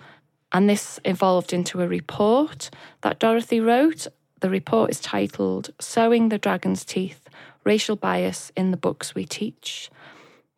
And 0.52 0.68
this 0.68 0.98
evolved 1.04 1.52
into 1.52 1.80
a 1.80 1.88
report 1.88 2.70
that 3.02 3.20
Dorothy 3.20 3.60
wrote. 3.60 4.08
The 4.40 4.50
report 4.50 4.90
is 4.90 5.00
titled 5.00 5.70
Sowing 5.80 6.28
the 6.28 6.38
Dragon's 6.38 6.84
Teeth 6.84 7.28
Racial 7.62 7.96
Bias 7.96 8.52
in 8.56 8.70
the 8.70 8.76
Books 8.76 9.14
We 9.14 9.24
Teach. 9.24 9.90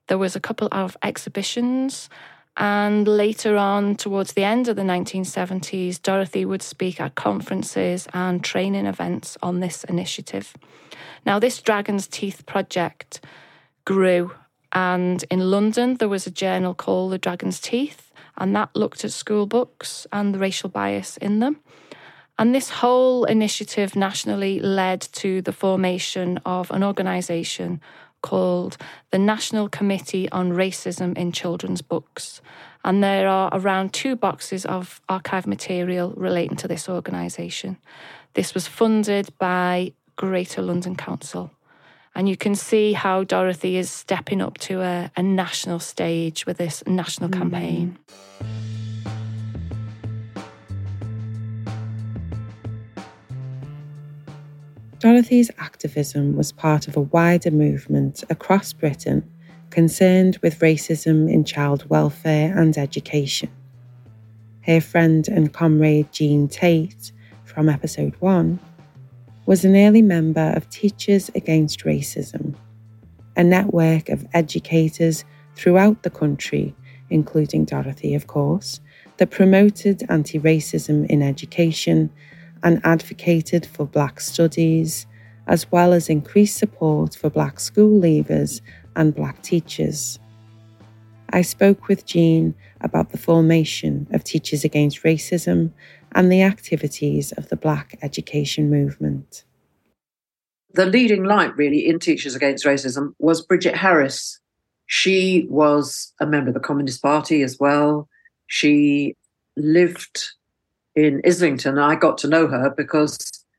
There 0.08 0.18
was 0.18 0.34
a 0.34 0.40
couple 0.40 0.68
of 0.72 0.96
exhibitions 1.02 2.08
and 2.56 3.06
later 3.06 3.56
on, 3.56 3.94
towards 3.94 4.32
the 4.32 4.44
end 4.44 4.68
of 4.68 4.76
the 4.76 4.82
1970s, 4.82 6.02
Dorothy 6.02 6.44
would 6.44 6.62
speak 6.62 7.00
at 7.00 7.14
conferences 7.14 8.08
and 8.12 8.42
training 8.42 8.87
events 8.87 9.38
on 9.42 9.61
this 9.61 9.84
initiative. 9.84 10.54
Now, 11.24 11.38
this 11.38 11.61
Dragon's 11.62 12.08
Teeth 12.08 12.46
project 12.46 13.20
grew. 13.84 14.32
And 14.72 15.24
in 15.30 15.50
London, 15.50 15.94
there 15.94 16.08
was 16.08 16.26
a 16.26 16.30
journal 16.30 16.74
called 16.74 17.12
The 17.12 17.18
Dragon's 17.18 17.61
Teeth, 17.61 18.12
and 18.37 18.54
that 18.54 18.74
looked 18.74 19.04
at 19.04 19.12
school 19.12 19.46
books 19.46 20.06
and 20.12 20.34
the 20.34 20.38
racial 20.38 20.68
bias 20.68 21.16
in 21.16 21.38
them. 21.38 21.61
And 22.38 22.54
this 22.54 22.70
whole 22.70 23.24
initiative 23.24 23.96
nationally 23.96 24.61
led 24.61 25.00
to 25.00 25.42
the 25.42 25.52
formation 25.52 26.38
of 26.44 26.70
an 26.70 26.84
organisation 26.84 27.80
called 28.22 28.76
the 29.11 29.18
National 29.18 29.68
Committee 29.68 30.28
on 30.31 30.52
Racism 30.52 31.16
in 31.16 31.33
Children's 31.33 31.83
Books. 31.83 32.40
And 32.85 33.02
there 33.02 33.28
are 33.28 33.50
around 33.52 33.92
two 33.92 34.16
boxes 34.16 34.64
of 34.64 35.00
archive 35.09 35.46
material 35.46 36.12
relating 36.16 36.57
to 36.59 36.68
this 36.68 36.88
organisation. 36.88 37.76
This 38.35 38.54
was 38.54 38.66
funded 38.66 39.37
by 39.38 39.92
Greater 40.16 40.62
London 40.62 40.96
Council. 40.96 41.50
And 42.14 42.28
you 42.28 42.37
can 42.37 42.54
see 42.54 42.94
how 42.94 43.24
Dorothy 43.24 43.76
is 43.76 43.90
stepping 43.90 44.40
up 44.40 44.59
to 44.59 44.81
a, 44.81 45.11
a 45.16 45.22
national 45.22 45.78
stage 45.78 46.46
with 46.46 46.59
this 46.59 46.83
national 46.87 47.31
mm-hmm. 47.31 47.40
campaign. 47.40 47.98
Dorothy's 55.00 55.50
activism 55.58 56.37
was 56.37 56.50
part 56.50 56.88
of 56.88 56.96
a 56.96 57.02
wider 57.02 57.52
movement 57.52 58.24
across 58.30 58.72
Britain 58.72 59.22
concerned 59.70 60.38
with 60.42 60.58
racism 60.58 61.32
in 61.32 61.44
child 61.44 61.88
welfare 61.88 62.58
and 62.58 62.76
education. 62.76 63.48
Her 64.62 64.80
friend 64.80 65.28
and 65.28 65.52
comrade 65.52 66.11
Jean 66.11 66.48
Tate, 66.48 67.12
from 67.44 67.68
episode 67.68 68.16
1, 68.18 68.58
was 69.46 69.64
an 69.64 69.76
early 69.76 70.02
member 70.02 70.52
of 70.56 70.68
Teachers 70.68 71.30
Against 71.37 71.84
Racism, 71.84 72.56
a 73.37 73.44
network 73.44 74.08
of 74.08 74.26
educators 74.34 75.24
throughout 75.54 76.02
the 76.02 76.11
country, 76.11 76.74
including 77.08 77.64
Dorothy, 77.64 78.16
of 78.16 78.26
course, 78.26 78.80
that 79.18 79.30
promoted 79.30 80.04
anti 80.08 80.40
racism 80.40 81.06
in 81.06 81.22
education 81.22 82.11
and 82.62 82.81
advocated 82.85 83.66
for 83.66 83.87
Black 83.87 84.21
studies, 84.21 85.07
as 85.47 85.71
well 85.71 85.92
as 85.92 86.09
increased 86.09 86.59
support 86.59 87.14
for 87.14 87.31
Black 87.31 87.61
school 87.61 88.01
leavers 88.01 88.61
and 88.97 89.14
Black 89.14 89.42
teachers. 89.42 90.18
I 91.31 91.42
spoke 91.42 91.88
with 91.88 92.07
Jean 92.07 92.55
about 92.81 93.11
the 93.11 93.18
formation 93.18 94.07
of 94.12 94.25
Teachers 94.25 94.64
Against 94.64 95.03
Racism 95.03 95.73
and 96.12 96.33
the 96.33 96.42
activities 96.42 97.33
of 97.33 97.49
the 97.49 97.57
Black 97.57 97.99
education 98.03 98.71
movement. 98.71 99.44
The 100.75 100.87
leading 100.87 101.25
light, 101.25 101.57
really, 101.57 101.87
in 101.87 101.99
Teachers 101.99 102.35
Against 102.35 102.64
Racism 102.64 103.12
was 103.18 103.44
Bridget 103.44 103.77
Harris. 103.77 104.40
She 104.87 105.47
was 105.51 106.12
a 106.21 106.27
member 106.27 106.49
of 106.49 106.55
the 106.55 106.61
Communist 106.61 107.03
Party 107.03 107.42
as 107.42 107.59
well. 107.59 108.09
She 108.47 109.14
lived 109.57 110.33
in 110.98 111.22
Islington. 111.24 111.78
I 111.78 111.94
got 111.94 112.18
to 112.18 112.28
know 112.28 112.48
her 112.48 112.70
because 112.76 113.18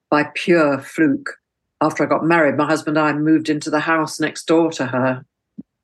by 0.10 0.26
pure 0.36 0.80
fluke, 0.80 1.30
after 1.82 2.04
I 2.04 2.08
got 2.08 2.26
married, 2.26 2.58
my 2.58 2.66
husband 2.66 2.98
and 2.98 3.08
I 3.08 3.14
moved 3.14 3.50
into 3.50 3.70
the 3.70 3.80
house 3.80 4.20
next 4.20 4.46
door 4.46 4.72
to 4.72 4.86
her. 4.88 5.26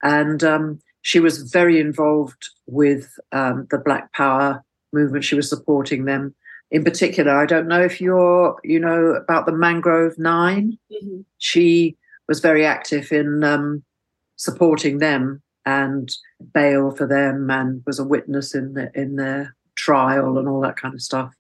And 0.04 0.44
um, 0.44 0.80
she 1.02 1.20
was 1.20 1.50
very 1.52 1.80
involved 1.80 2.50
with 2.68 3.18
um, 3.32 3.68
the 3.72 3.78
Black 3.78 4.12
Power 4.14 4.64
movement. 4.92 5.24
She 5.24 5.36
was 5.36 5.50
supporting 5.50 6.06
them. 6.06 6.36
In 6.72 6.84
particular, 6.84 7.38
I 7.38 7.46
don't 7.46 7.68
know 7.68 7.82
if 7.82 8.02
you're, 8.02 8.60
you 8.64 8.80
know, 8.80 9.14
about 9.14 9.46
the 9.46 9.54
Mangrove 9.54 10.18
9 10.18 10.78
mm-hmm. 10.92 11.22
She 11.38 11.96
was 12.28 12.40
very 12.40 12.66
active 12.66 13.12
in 13.12 13.44
um, 13.44 13.84
supporting 14.36 14.98
them 14.98 15.42
and 15.66 16.12
bail 16.54 16.92
for 16.92 17.08
them, 17.08 17.50
and 17.50 17.82
was 17.86 18.00
a 18.00 18.04
witness 18.04 18.54
in 18.54 18.74
the, 18.74 18.92
in 18.94 19.16
their 19.16 19.56
trial 19.76 20.38
and 20.38 20.48
all 20.48 20.62
that 20.62 20.76
kind 20.76 20.94
of 20.94 21.02
stuff. 21.02 21.34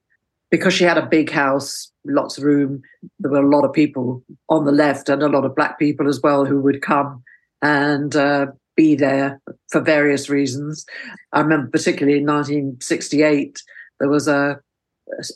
Because 0.51 0.73
she 0.73 0.84
had 0.84 0.97
a 0.97 1.05
big 1.05 1.31
house, 1.31 1.91
lots 2.05 2.38
of 2.38 2.43
room, 2.43 2.81
there 3.19 3.31
were 3.31 3.43
a 3.43 3.49
lot 3.49 3.65
of 3.65 3.73
people 3.73 4.23
on 4.49 4.65
the 4.65 4.71
left 4.71 5.10
and 5.10 5.23
a 5.23 5.29
lot 5.29 5.43
of 5.45 5.55
black 5.55 5.79
people 5.79 6.08
as 6.08 6.21
well 6.21 6.45
who 6.45 6.62
would 6.62 6.81
come 6.81 7.23
and 7.62 8.15
uh, 8.15 8.47
be 8.75 8.95
there 8.95 9.41
for 9.69 9.81
various 9.81 10.29
reasons. 10.29 10.86
I 11.31 11.41
remember 11.41 11.69
particularly 11.71 12.19
in 12.19 12.25
1968, 12.25 13.62
there 13.99 14.10
was 14.10 14.27
a, 14.27 14.60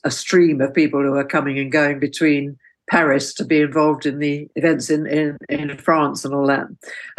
a 0.03 0.11
stream 0.11 0.61
of 0.61 0.73
people 0.73 1.01
who 1.01 1.11
were 1.11 1.23
coming 1.23 1.57
and 1.57 1.71
going 1.71 1.99
between 1.99 2.57
Paris 2.89 3.33
to 3.35 3.45
be 3.45 3.61
involved 3.61 4.05
in 4.05 4.19
the 4.19 4.47
events 4.55 4.89
in, 4.89 5.05
in, 5.05 5.37
in 5.47 5.77
France 5.77 6.25
and 6.25 6.33
all 6.33 6.47
that. 6.47 6.67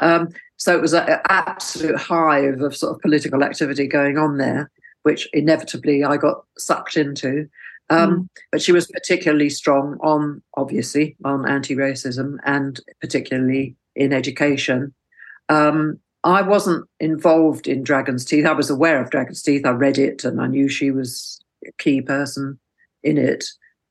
Um, 0.00 0.28
so 0.56 0.76
it 0.76 0.82
was 0.82 0.92
an 0.92 1.20
absolute 1.28 1.96
hive 1.96 2.60
of 2.60 2.76
sort 2.76 2.94
of 2.94 3.00
political 3.00 3.42
activity 3.42 3.86
going 3.86 4.18
on 4.18 4.36
there, 4.36 4.70
which 5.04 5.28
inevitably 5.32 6.04
I 6.04 6.16
got 6.16 6.44
sucked 6.58 6.96
into. 6.96 7.48
Um, 7.90 8.10
mm. 8.10 8.28
But 8.52 8.62
she 8.62 8.72
was 8.72 8.86
particularly 8.86 9.50
strong 9.50 9.98
on, 10.00 10.42
obviously, 10.56 11.16
on 11.24 11.48
anti 11.48 11.74
racism 11.74 12.36
and 12.44 12.80
particularly 13.00 13.76
in 13.96 14.12
education. 14.12 14.94
Um, 15.48 15.98
I 16.22 16.42
wasn't 16.42 16.86
involved 17.00 17.66
in 17.66 17.82
Dragon's 17.82 18.24
Teeth. 18.24 18.46
I 18.46 18.52
was 18.52 18.70
aware 18.70 19.02
of 19.02 19.10
Dragon's 19.10 19.42
Teeth. 19.42 19.66
I 19.66 19.70
read 19.70 19.98
it 19.98 20.24
and 20.24 20.40
I 20.40 20.46
knew 20.46 20.68
she 20.68 20.90
was 20.90 21.40
a 21.66 21.72
key 21.78 22.00
person 22.00 22.58
in 23.02 23.18
it. 23.18 23.44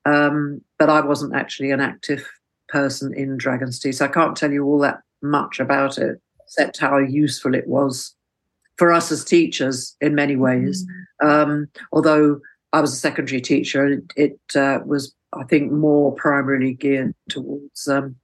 Um, 0.06 0.62
but 0.78 0.88
I 0.88 1.00
wasn't 1.00 1.34
actually 1.34 1.70
an 1.70 1.80
active 1.80 2.26
person 2.68 3.12
in 3.14 3.36
Dragon's 3.36 3.78
Teeth. 3.78 3.96
So 3.96 4.06
I 4.06 4.08
can't 4.08 4.36
tell 4.36 4.50
you 4.50 4.64
all 4.64 4.78
that 4.78 5.00
much 5.22 5.60
about 5.60 5.98
it, 5.98 6.20
except 6.44 6.78
how 6.78 6.98
useful 6.98 7.54
it 7.54 7.66
was 7.66 8.14
for 8.78 8.92
us 8.92 9.12
as 9.12 9.24
teachers 9.24 9.96
in 10.00 10.14
many 10.14 10.36
ways. 10.36 10.86
Mm. 11.20 11.28
Um, 11.28 11.68
although 11.92 12.40
I 12.72 12.80
was 12.80 12.92
a 12.92 12.96
secondary 12.96 13.40
teacher, 13.40 13.86
it, 13.86 14.04
it 14.16 14.56
uh, 14.56 14.80
was, 14.84 15.14
I 15.32 15.44
think, 15.44 15.72
more 15.72 16.14
primarily 16.14 16.74
geared 16.74 17.14
towards 17.28 17.88
um, 17.88 18.16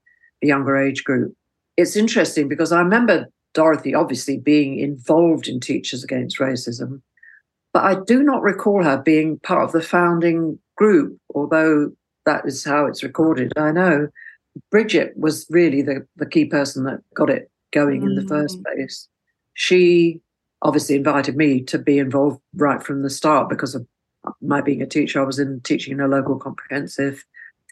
a 0.43 0.47
younger 0.47 0.77
age 0.77 1.05
group. 1.05 1.35
It's 1.77 1.97
interesting 1.97 2.49
because 2.49 2.73
I 2.73 2.81
remember 2.81 3.27
Dorothy 3.55 3.95
obviously 3.95 4.39
being 4.39 4.79
involved 4.79 5.49
in 5.49 5.61
Teachers 5.61 6.05
Against 6.05 6.39
Racism, 6.39 7.01
but 7.73 7.85
I 7.85 7.97
do 8.07 8.23
not 8.23 8.43
recall 8.43 8.83
her 8.83 8.99
being 8.99 9.39
part 9.41 9.65
of 9.65 9.73
the 9.73 9.83
founding 9.83 10.59
group, 10.77 11.19
although 11.35 11.91
that 12.25 12.47
is 12.47 12.65
how 12.65 12.87
it's 12.87 13.03
recorded. 13.03 13.53
I 13.57 13.73
know 13.73 14.09
Bridget 14.71 15.17
was 15.17 15.47
really 15.51 15.83
the, 15.83 16.07
the 16.17 16.27
key 16.27 16.45
person 16.45 16.85
that 16.85 17.01
got 17.15 17.31
it 17.31 17.51
going 17.73 18.03
mm. 18.03 18.07
in 18.07 18.15
the 18.15 18.29
first 18.29 18.59
mm. 18.59 18.65
place. 18.65 19.09
She 19.55 20.21
obviously 20.63 20.97
invited 20.97 21.37
me 21.37 21.63
to 21.63 21.79
be 21.79 21.99
involved 21.99 22.41
right 22.55 22.83
from 22.83 23.03
the 23.03 23.11
start 23.11 23.49
because 23.49 23.75
of 23.75 23.87
my 24.41 24.61
being 24.61 24.83
a 24.83 24.87
teacher. 24.87 25.21
I 25.21 25.25
was 25.25 25.39
in 25.39 25.61
teaching 25.61 25.95
in 25.95 26.01
a 26.01 26.09
local 26.09 26.39
comprehensive 26.39 27.25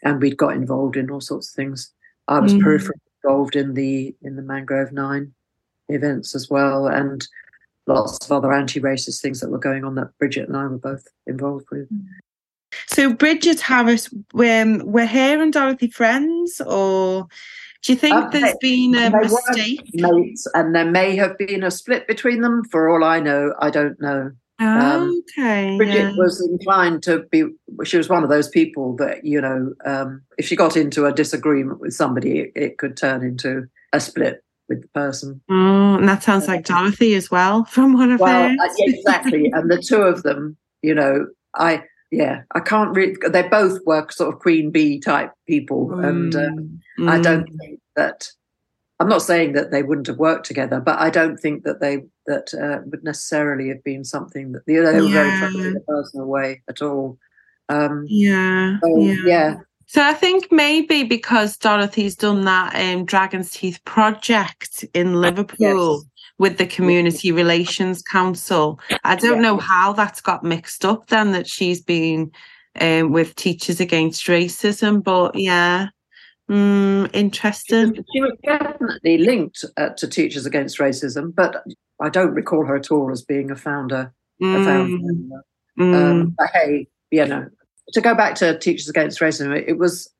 and 0.03 0.21
we'd 0.21 0.37
got 0.37 0.55
involved 0.55 0.95
in 0.95 1.09
all 1.09 1.21
sorts 1.21 1.49
of 1.49 1.55
things. 1.55 1.91
I 2.27 2.39
was 2.39 2.53
mm. 2.53 2.61
peripherally 2.61 2.91
involved 3.23 3.55
in 3.55 3.73
the 3.73 4.15
in 4.21 4.35
the 4.35 4.41
Mangrove 4.41 4.91
Nine 4.91 5.33
events 5.89 6.35
as 6.35 6.49
well, 6.49 6.87
and 6.87 7.27
lots 7.87 8.25
of 8.25 8.31
other 8.31 8.51
anti-racist 8.51 9.21
things 9.21 9.39
that 9.39 9.49
were 9.49 9.59
going 9.59 9.83
on 9.83 9.95
that 9.95 10.17
Bridget 10.17 10.47
and 10.47 10.57
I 10.57 10.65
were 10.67 10.77
both 10.77 11.07
involved 11.27 11.67
with. 11.71 11.87
So 12.87 13.13
Bridget 13.13 13.61
Harris, 13.61 14.09
um, 14.33 14.79
were 14.79 15.05
her 15.05 15.41
and 15.41 15.53
Dorothy 15.53 15.89
friends, 15.89 16.61
or 16.61 17.27
do 17.83 17.93
you 17.93 17.97
think 17.97 18.15
okay. 18.15 18.39
there's 18.39 18.57
been 18.59 18.95
a 18.95 19.11
mistake? 19.11 19.81
Mates, 19.93 20.47
and 20.53 20.73
there 20.75 20.89
may 20.89 21.15
have 21.15 21.37
been 21.37 21.63
a 21.63 21.71
split 21.71 22.07
between 22.07 22.41
them. 22.41 22.63
For 22.65 22.89
all 22.89 23.03
I 23.03 23.19
know, 23.19 23.53
I 23.59 23.69
don't 23.69 23.99
know. 24.01 24.31
Um, 24.59 25.21
okay. 25.37 25.75
Bridget 25.75 25.95
yeah. 25.95 26.13
was 26.15 26.41
inclined 26.41 27.03
to 27.03 27.23
be. 27.31 27.43
She 27.83 27.97
was 27.97 28.07
one 28.07 28.23
of 28.23 28.29
those 28.29 28.47
people 28.47 28.95
that 28.97 29.25
you 29.25 29.41
know, 29.41 29.73
um, 29.85 30.21
if 30.37 30.47
she 30.47 30.55
got 30.55 30.77
into 30.77 31.05
a 31.05 31.13
disagreement 31.13 31.81
with 31.81 31.93
somebody, 31.93 32.39
it, 32.39 32.51
it 32.55 32.77
could 32.77 32.95
turn 32.95 33.23
into 33.23 33.67
a 33.91 33.99
split 33.99 34.43
with 34.69 34.81
the 34.81 34.87
person. 34.89 35.41
Oh, 35.49 35.95
and 35.95 36.07
that 36.07 36.23
sounds 36.23 36.47
like 36.47 36.65
Dorothy 36.65 37.15
as 37.15 37.29
well, 37.29 37.65
from 37.69 37.93
one 37.93 38.11
of 38.11 38.19
well, 38.19 38.49
uh, 38.49 38.67
exactly. 38.79 39.51
and 39.51 39.69
the 39.69 39.81
two 39.81 40.01
of 40.01 40.23
them, 40.23 40.55
you 40.81 40.95
know, 40.95 41.27
I 41.55 41.83
yeah, 42.11 42.43
I 42.53 42.61
can't 42.61 42.95
really. 42.95 43.17
They 43.29 43.43
both 43.43 43.79
were 43.85 44.07
sort 44.09 44.33
of 44.33 44.39
queen 44.39 44.71
bee 44.71 44.99
type 44.99 45.33
people, 45.47 45.87
mm. 45.87 46.07
and 46.07 46.35
uh, 46.35 46.49
mm. 46.99 47.09
I 47.09 47.19
don't 47.19 47.47
think 47.59 47.79
that. 47.95 48.29
I'm 48.99 49.09
not 49.09 49.21
saying 49.21 49.53
that 49.53 49.71
they 49.71 49.83
wouldn't 49.83 50.07
have 50.07 50.17
worked 50.17 50.45
together, 50.45 50.79
but 50.79 50.97
I 50.99 51.09
don't 51.09 51.37
think 51.37 51.63
that 51.63 51.81
they 51.81 52.05
that 52.27 52.53
uh, 52.53 52.81
would 52.85 53.03
necessarily 53.03 53.67
have 53.69 53.83
been 53.83 54.05
something 54.05 54.53
that 54.53 54.63
you 54.67 54.81
know, 54.81 54.91
they 54.91 55.01
were 55.01 55.07
yeah. 55.07 55.13
very 55.13 55.37
friendly 55.37 55.67
in 55.67 55.77
a 55.77 55.79
personal 55.81 56.27
way 56.27 56.61
at 56.69 56.81
all. 56.81 57.17
Um, 57.67 58.05
yeah, 58.07 58.77
so, 58.81 58.97
yeah, 58.99 59.15
yeah. 59.25 59.55
So 59.87 60.01
I 60.01 60.13
think 60.13 60.51
maybe 60.51 61.03
because 61.03 61.57
Dorothy's 61.57 62.15
done 62.15 62.45
that 62.45 62.73
um, 62.75 63.05
Dragon's 63.05 63.51
Teeth 63.51 63.83
project 63.85 64.85
in 64.93 65.21
Liverpool 65.21 65.97
yes. 65.97 66.05
with 66.37 66.57
the 66.57 66.65
Community 66.65 67.31
Relations 67.31 68.01
Council, 68.01 68.79
I 69.03 69.15
don't 69.15 69.35
yeah. 69.35 69.41
know 69.41 69.57
how 69.57 69.93
that's 69.93 70.21
got 70.21 70.43
mixed 70.43 70.85
up 70.85 71.07
then 71.07 71.33
that 71.33 71.47
she's 71.47 71.81
been 71.81 72.31
um, 72.79 73.11
with 73.11 73.35
Teachers 73.35 73.79
Against 73.79 74.25
Racism, 74.25 75.03
but 75.03 75.35
yeah. 75.35 75.87
Mm, 76.49 77.09
interesting. 77.13 78.03
She 78.13 78.21
was 78.21 78.33
definitely 78.43 79.17
linked 79.17 79.65
uh, 79.77 79.89
to 79.89 80.07
Teachers 80.07 80.45
Against 80.45 80.77
Racism, 80.77 81.33
but 81.33 81.63
I 81.99 82.09
don't 82.09 82.33
recall 82.33 82.65
her 82.65 82.75
at 82.75 82.91
all 82.91 83.11
as 83.11 83.23
being 83.23 83.51
a 83.51 83.55
founder. 83.55 84.13
Mm. 84.41 84.61
A 84.61 84.65
founder. 84.65 85.43
Mm. 85.79 85.95
Um, 85.95 86.35
but 86.37 86.47
hey, 86.53 86.87
you 87.11 87.25
know, 87.25 87.47
to 87.93 88.01
go 88.01 88.13
back 88.13 88.35
to 88.35 88.57
Teachers 88.59 88.89
Against 88.89 89.19
Racism, 89.19 89.55
it 89.67 89.77
was 89.77 90.11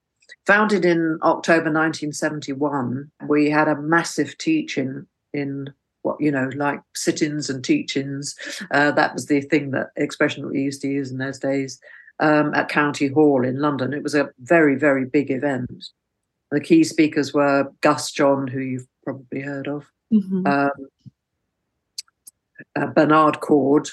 founded 0.48 0.86
in 0.86 1.20
October 1.22 1.72
1971. 1.72 3.12
We 3.28 3.50
had 3.50 3.68
a 3.68 3.82
massive 3.82 4.38
teaching 4.38 5.06
in 5.34 5.74
what 6.02 6.22
you 6.22 6.32
know, 6.32 6.50
like 6.56 6.82
sit-ins 6.96 7.50
and 7.50 7.64
teach-ins. 7.64 8.36
Uh, 8.72 8.92
that 8.92 9.14
was 9.14 9.26
the 9.26 9.42
thing 9.42 9.72
that 9.72 9.88
expression 9.96 10.44
that 10.44 10.50
we 10.50 10.62
used 10.62 10.82
to 10.82 10.88
use 10.88 11.12
in 11.12 11.18
those 11.18 11.40
days 11.40 11.80
um, 12.20 12.54
at 12.54 12.70
County 12.70 13.08
Hall 13.08 13.44
in 13.44 13.60
London. 13.60 13.94
It 13.94 14.04
was 14.04 14.16
a 14.16 14.30
very, 14.40 14.76
very 14.76 15.06
big 15.06 15.32
event. 15.32 15.86
The 16.56 16.62
key 16.62 16.86
speakers 16.86 17.34
were 17.34 17.70
Gus 17.82 18.12
John, 18.12 18.48
who 18.48 18.62
you've 18.62 18.88
probably 19.04 19.42
heard 19.42 19.68
of, 19.68 19.92
mm-hmm. 20.14 20.48
um, 20.48 20.72
uh, 22.78 22.88
Bernard 22.88 23.42
Coard, 23.42 23.90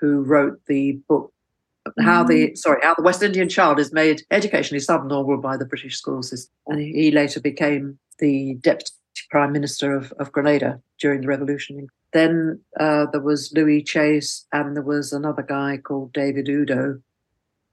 who 0.00 0.22
wrote 0.22 0.60
the 0.66 0.98
book 1.08 1.32
how 2.00 2.24
the 2.24 2.48
mm. 2.48 2.58
sorry 2.58 2.80
how 2.82 2.94
the 2.94 3.04
West 3.04 3.22
Indian 3.22 3.48
child 3.48 3.78
is 3.78 3.92
made 3.92 4.22
educationally 4.32 4.80
subnormal 4.80 5.36
by 5.36 5.56
the 5.56 5.64
British 5.64 5.96
school 5.96 6.24
system, 6.24 6.52
and 6.66 6.80
he 6.80 7.12
later 7.12 7.38
became 7.38 8.00
the 8.18 8.54
deputy 8.54 8.90
prime 9.30 9.52
minister 9.52 9.94
of, 9.94 10.10
of 10.18 10.32
Grenada 10.32 10.82
during 10.98 11.20
the 11.20 11.28
revolution. 11.28 11.86
Then 12.12 12.60
uh, 12.80 13.06
there 13.12 13.20
was 13.20 13.52
Louis 13.54 13.84
Chase, 13.84 14.44
and 14.52 14.74
there 14.74 14.82
was 14.82 15.12
another 15.12 15.42
guy 15.42 15.76
called 15.76 16.12
David 16.12 16.48
Udo, 16.48 17.00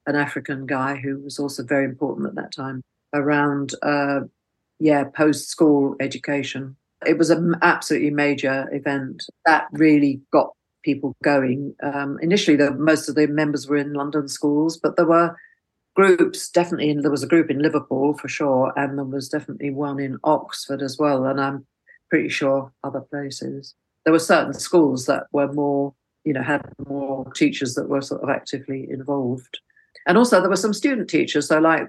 an 0.05 0.15
African 0.15 0.67
guy 0.67 0.97
who 0.97 1.17
was 1.17 1.39
also 1.39 1.63
very 1.63 1.85
important 1.85 2.27
at 2.27 2.35
that 2.35 2.53
time 2.53 2.83
around 3.13 3.73
uh, 3.81 4.21
yeah 4.79 5.03
post 5.03 5.49
school 5.49 5.95
education. 5.99 6.75
It 7.05 7.17
was 7.17 7.29
an 7.29 7.55
absolutely 7.61 8.11
major 8.11 8.67
event 8.73 9.23
that 9.45 9.67
really 9.71 10.21
got 10.33 10.53
people 10.83 11.15
going. 11.23 11.75
Um, 11.81 12.19
initially, 12.21 12.57
the, 12.57 12.71
most 12.71 13.07
of 13.07 13.15
the 13.15 13.27
members 13.27 13.67
were 13.67 13.77
in 13.77 13.93
London 13.93 14.27
schools, 14.27 14.77
but 14.77 14.95
there 14.95 15.07
were 15.07 15.35
groups 15.95 16.49
definitely. 16.49 16.89
In, 16.89 17.01
there 17.01 17.11
was 17.11 17.23
a 17.23 17.27
group 17.27 17.49
in 17.49 17.59
Liverpool 17.59 18.17
for 18.17 18.27
sure, 18.27 18.73
and 18.75 18.97
there 18.97 19.05
was 19.05 19.29
definitely 19.29 19.71
one 19.71 19.99
in 19.99 20.17
Oxford 20.23 20.81
as 20.81 20.97
well, 20.97 21.25
and 21.25 21.39
I'm 21.39 21.65
pretty 22.09 22.29
sure 22.29 22.71
other 22.83 23.01
places. 23.01 23.75
There 24.05 24.13
were 24.13 24.19
certain 24.19 24.53
schools 24.53 25.05
that 25.05 25.23
were 25.31 25.51
more, 25.51 25.93
you 26.23 26.33
know, 26.33 26.41
had 26.41 26.61
more 26.87 27.25
teachers 27.33 27.75
that 27.75 27.89
were 27.89 28.01
sort 28.01 28.23
of 28.23 28.29
actively 28.29 28.87
involved, 28.89 29.59
and 30.07 30.17
also 30.17 30.39
there 30.39 30.49
were 30.49 30.55
some 30.55 30.73
student 30.73 31.09
teachers. 31.09 31.47
So, 31.47 31.59
like 31.59 31.87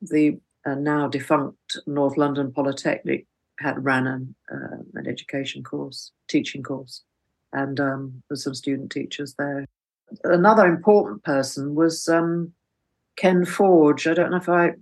the 0.00 0.38
uh, 0.66 0.74
now 0.74 1.08
defunct 1.08 1.78
North 1.86 2.16
London 2.16 2.52
Polytechnic 2.52 3.26
had 3.58 3.84
ran 3.84 4.06
an, 4.06 4.34
uh, 4.52 4.78
an 4.94 5.06
education 5.06 5.62
course, 5.62 6.12
teaching 6.28 6.62
course 6.62 7.02
and 7.52 7.78
um, 7.80 8.22
there's 8.28 8.44
some 8.44 8.54
student 8.54 8.90
teachers 8.90 9.34
there. 9.38 9.66
Another 10.24 10.66
important 10.66 11.22
person 11.24 11.74
was 11.74 12.08
um, 12.08 12.52
Ken 13.16 13.44
Forge. 13.44 14.06
I 14.06 14.14
don't 14.14 14.30
know 14.30 14.38
if 14.38 14.48
I 14.48 14.72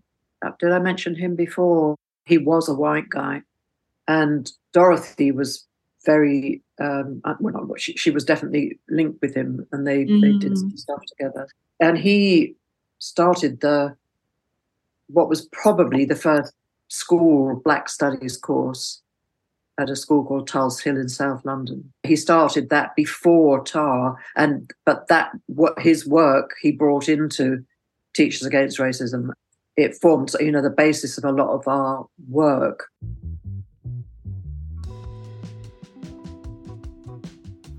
did 0.58 0.72
I 0.72 0.78
mention 0.78 1.14
him 1.14 1.34
before. 1.36 1.96
he 2.24 2.38
was 2.38 2.68
a 2.68 2.74
white 2.74 3.08
guy. 3.08 3.42
And 4.08 4.50
Dorothy 4.72 5.30
was 5.30 5.66
very, 6.04 6.62
um, 6.80 7.20
uh, 7.24 7.34
well, 7.40 7.66
not, 7.66 7.80
she, 7.80 7.92
she 7.96 8.10
was 8.10 8.24
definitely 8.24 8.78
linked 8.88 9.20
with 9.20 9.34
him 9.34 9.66
and 9.72 9.86
they, 9.86 10.04
mm. 10.04 10.20
they 10.20 10.32
did 10.38 10.56
some 10.56 10.72
mm. 10.72 10.78
stuff 10.78 11.02
together. 11.06 11.48
And 11.78 11.98
he 11.98 12.54
started 12.98 13.60
the, 13.60 13.96
what 15.12 15.28
was 15.28 15.46
probably 15.52 16.04
the 16.04 16.16
first 16.16 16.52
school 16.88 17.60
black 17.64 17.88
studies 17.88 18.36
course 18.36 19.02
at 19.78 19.90
a 19.90 19.96
school 19.96 20.24
called 20.24 20.46
Tulse 20.46 20.80
Hill 20.80 20.98
in 20.98 21.08
South 21.08 21.44
London. 21.44 21.92
He 22.02 22.16
started 22.16 22.68
that 22.68 22.94
before 22.96 23.64
TAR, 23.64 24.16
and 24.36 24.70
but 24.84 25.08
that 25.08 25.30
what 25.46 25.78
his 25.78 26.06
work 26.06 26.54
he 26.60 26.70
brought 26.70 27.08
into 27.08 27.64
Teachers 28.14 28.46
Against 28.46 28.78
Racism. 28.78 29.30
It 29.76 29.94
formed, 29.94 30.32
you 30.40 30.52
know, 30.52 30.60
the 30.60 30.68
basis 30.68 31.16
of 31.16 31.24
a 31.24 31.32
lot 31.32 31.54
of 31.54 31.66
our 31.66 32.06
work. 32.28 32.88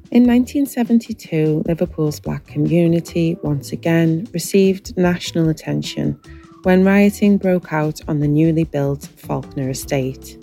In 0.10 0.24
1972, 0.28 1.63
Liverpool's 1.67 2.20
black 2.20 2.46
community 2.48 3.38
once 3.44 3.72
again 3.72 4.28
received 4.34 4.98
national 4.98 5.48
attention 5.48 6.20
when 6.63 6.84
rioting 6.84 7.38
broke 7.38 7.71
out 7.74 8.02
on 8.08 8.19
the 8.19 8.28
newly 8.28 8.63
built 8.63 9.06
Falconer 9.17 9.69
estate. 9.69 10.38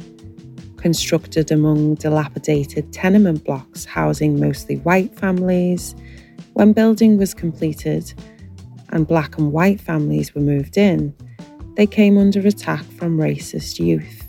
Constructed 0.77 1.51
among 1.51 1.95
dilapidated 1.97 2.93
tenement 2.93 3.45
blocks 3.45 3.85
housing 3.85 4.39
mostly 4.39 4.77
white 4.77 5.15
families, 5.19 5.95
when 6.55 6.73
building 6.73 7.19
was 7.19 7.35
completed 7.35 8.13
and 8.91 9.07
black 9.07 9.39
and 9.39 9.53
white 9.53 9.81
families 9.81 10.35
were 10.35 10.41
moved 10.41 10.77
in, 10.77 11.15
they 11.77 11.87
came 11.87 12.19
under 12.19 12.41
attack 12.41 12.85
from 12.85 13.19
racist 13.19 13.79
youth 13.79 14.29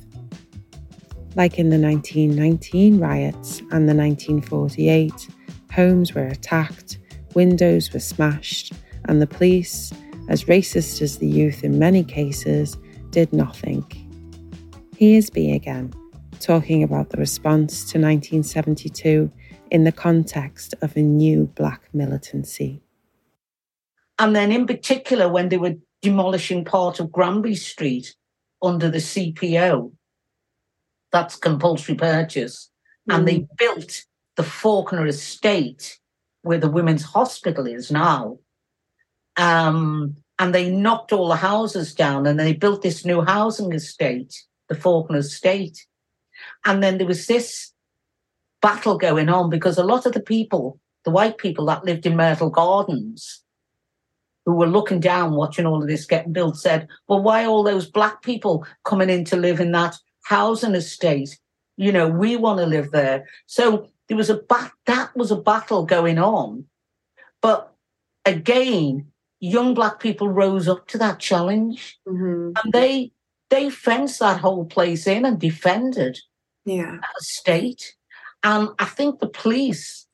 like 1.36 1.60
in 1.60 1.70
the 1.70 1.80
1919 1.80 3.00
riots 3.00 3.60
and 3.72 3.88
the 3.88 3.96
1948, 3.96 5.30
homes 5.72 6.14
were 6.14 6.28
attacked, 6.28 6.98
windows 7.36 7.94
were 7.94 8.00
smashed, 8.00 8.74
and 9.06 9.22
the 9.22 9.28
police, 9.28 9.94
as 10.30 10.46
racist 10.46 11.02
as 11.02 11.18
the 11.18 11.28
youth 11.28 11.64
in 11.64 11.78
many 11.78 12.04
cases, 12.04 12.78
did 13.10 13.34
nothing. 13.34 13.84
Here's 14.96 15.30
Bea 15.30 15.54
again, 15.54 15.94
talking 16.40 16.84
about 16.84 17.10
the 17.10 17.18
response 17.18 17.80
to 17.92 18.00
1972 18.00 19.32
in 19.72 19.84
the 19.84 19.92
context 19.92 20.76
of 20.82 20.96
a 20.96 21.02
new 21.02 21.46
black 21.56 21.82
militancy. 21.94 22.82
And 24.18 24.36
then, 24.36 24.52
in 24.52 24.68
particular, 24.68 25.30
when 25.30 25.50
they 25.50 25.58
were 25.58 25.76
demolishing 26.02 26.66
part 26.66 27.00
of 27.00 27.12
Granby 27.12 27.56
Street 27.56 28.16
under 28.62 28.90
the 28.90 29.00
CPO, 29.00 29.92
that's 31.12 31.36
compulsory 31.36 31.96
purchase. 31.96 32.70
Mm. 33.10 33.16
And 33.16 33.28
they 33.28 33.40
mm. 33.40 33.48
built 33.58 34.06
the 34.36 34.44
Falkner 34.44 35.08
estate 35.08 36.00
where 36.42 36.58
the 36.58 36.70
women's 36.70 37.04
hospital 37.04 37.66
is 37.66 37.92
now. 37.92 38.38
Um, 39.40 40.18
and 40.38 40.54
they 40.54 40.70
knocked 40.70 41.14
all 41.14 41.30
the 41.30 41.36
houses 41.36 41.94
down 41.94 42.28
and 42.28 42.40
they 42.40 42.54
built 42.54 42.82
this 42.82 43.06
new 43.06 43.22
housing 43.22 43.74
estate, 43.74 44.36
the 44.68 44.76
Falkner 44.76 45.20
estate. 45.20 45.86
And 46.66 46.84
then 46.84 46.98
there 46.98 47.08
was 47.08 47.26
this 47.26 47.74
battle 48.62 48.98
going 48.98 49.30
on 49.30 49.50
because 49.50 49.78
a 49.78 49.84
lot 49.84 50.06
of 50.06 50.14
the 50.14 50.22
people, 50.22 50.80
the 51.06 51.12
white 51.12 51.38
people 51.38 51.66
that 51.66 51.86
lived 51.86 52.06
in 52.06 52.16
Myrtle 52.16 52.50
Gardens, 52.50 53.44
who 54.46 54.56
were 54.56 54.68
looking 54.68 55.00
down, 55.00 55.36
watching 55.36 55.66
all 55.66 55.82
of 55.82 55.88
this 55.88 56.06
getting 56.06 56.34
built, 56.34 56.58
said, 56.58 56.88
Well, 57.08 57.22
why 57.22 57.46
all 57.46 57.64
those 57.64 57.90
black 57.90 58.22
people 58.22 58.66
coming 58.84 59.10
in 59.10 59.24
to 59.26 59.38
live 59.38 59.60
in 59.60 59.72
that 59.72 59.96
housing 60.24 60.76
estate. 60.76 61.38
You 61.78 61.92
know, 61.92 62.08
we 62.08 62.36
want 62.36 62.60
to 62.60 62.66
live 62.66 62.92
there. 62.92 63.28
So 63.48 63.88
there 64.08 64.18
was 64.18 64.30
a 64.30 64.38
bat- 64.38 64.74
that 64.86 65.16
was 65.16 65.32
a 65.32 65.36
battle 65.36 65.86
going 65.86 66.20
on. 66.20 66.66
But 67.42 67.74
again, 68.26 69.08
young 69.40 69.74
black 69.74 70.00
people 70.00 70.30
rose 70.30 70.68
up 70.68 70.88
to 70.88 70.98
that 70.98 71.20
challenge 71.20 71.98
mm-hmm. 72.08 72.52
and 72.64 72.74
they 72.74 73.12
they 73.50 73.70
fenced 73.70 74.20
that 74.20 74.40
whole 74.40 74.66
place 74.66 75.08
in 75.08 75.26
and 75.26 75.40
defended 75.40 76.20
yeah. 76.66 76.98
that 77.02 77.22
estate. 77.22 77.96
And 78.44 78.70
I 78.80 78.86
think 78.86 79.20
the 79.20 79.30
police 79.30 80.08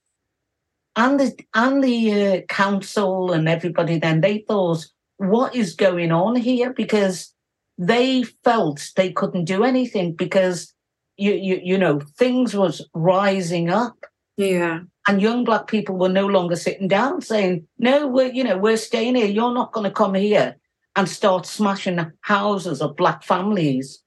and 0.95 1.19
the 1.19 1.38
and 1.53 1.83
the 1.83 2.11
uh, 2.11 2.41
council 2.47 3.31
and 3.31 3.47
everybody 3.47 3.99
then 3.99 4.21
they 4.21 4.39
thought, 4.47 4.85
what 5.17 5.55
is 5.55 5.75
going 5.75 6.11
on 6.11 6.35
here? 6.35 6.73
Because 6.73 7.33
they 7.77 8.23
felt 8.23 8.91
they 8.95 9.11
couldn't 9.11 9.45
do 9.45 9.63
anything 9.63 10.13
because 10.13 10.73
you 11.17 11.33
you 11.33 11.59
you 11.63 11.77
know 11.77 11.99
things 12.17 12.55
was 12.55 12.88
rising 12.93 13.69
up 13.69 14.05
yeah. 14.38 14.80
And 15.08 15.21
young 15.21 15.43
black 15.43 15.67
people 15.67 15.98
were 15.98 16.10
no 16.10 16.26
longer 16.26 16.56
sitting 16.56 16.88
down 16.88 17.21
saying 17.21 17.67
no 17.78 18.08
we're 18.08 18.32
you 18.32 18.43
know 18.43 18.58
we're 18.58 18.78
staying 18.78 19.15
here. 19.15 19.28
You're 19.28 19.54
not 19.54 19.71
going 19.71 19.84
to 19.84 19.91
come 19.91 20.15
here 20.15 20.58
and 20.95 21.08
start 21.08 21.45
smashing 21.45 22.12
houses 22.21 22.82
of 22.82 22.95
black 22.95 23.24
families. 23.24 24.02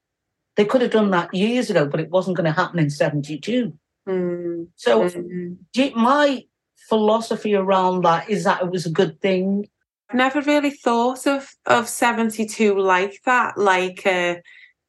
They 0.55 0.65
could 0.65 0.81
have 0.81 0.91
done 0.91 1.11
that 1.11 1.33
years 1.33 1.69
ago 1.69 1.85
but 1.85 2.01
it 2.01 2.09
wasn't 2.09 2.35
going 2.35 2.45
to 2.45 2.51
happen 2.51 2.79
in 2.79 2.89
72 2.89 3.71
mm. 4.05 4.67
so 4.75 5.09
mm. 5.09 5.95
my 5.95 6.43
philosophy 6.89 7.55
around 7.55 8.03
that 8.03 8.29
is 8.29 8.43
that 8.43 8.61
it 8.61 8.69
was 8.69 8.85
a 8.85 8.91
good 8.91 9.21
thing. 9.21 9.69
I've 10.09 10.15
never 10.15 10.41
really 10.41 10.71
thought 10.71 11.27
of 11.27 11.55
of 11.65 11.87
72 11.87 12.77
like 12.77 13.21
that 13.25 13.57
like 13.57 14.05
uh, 14.05 14.35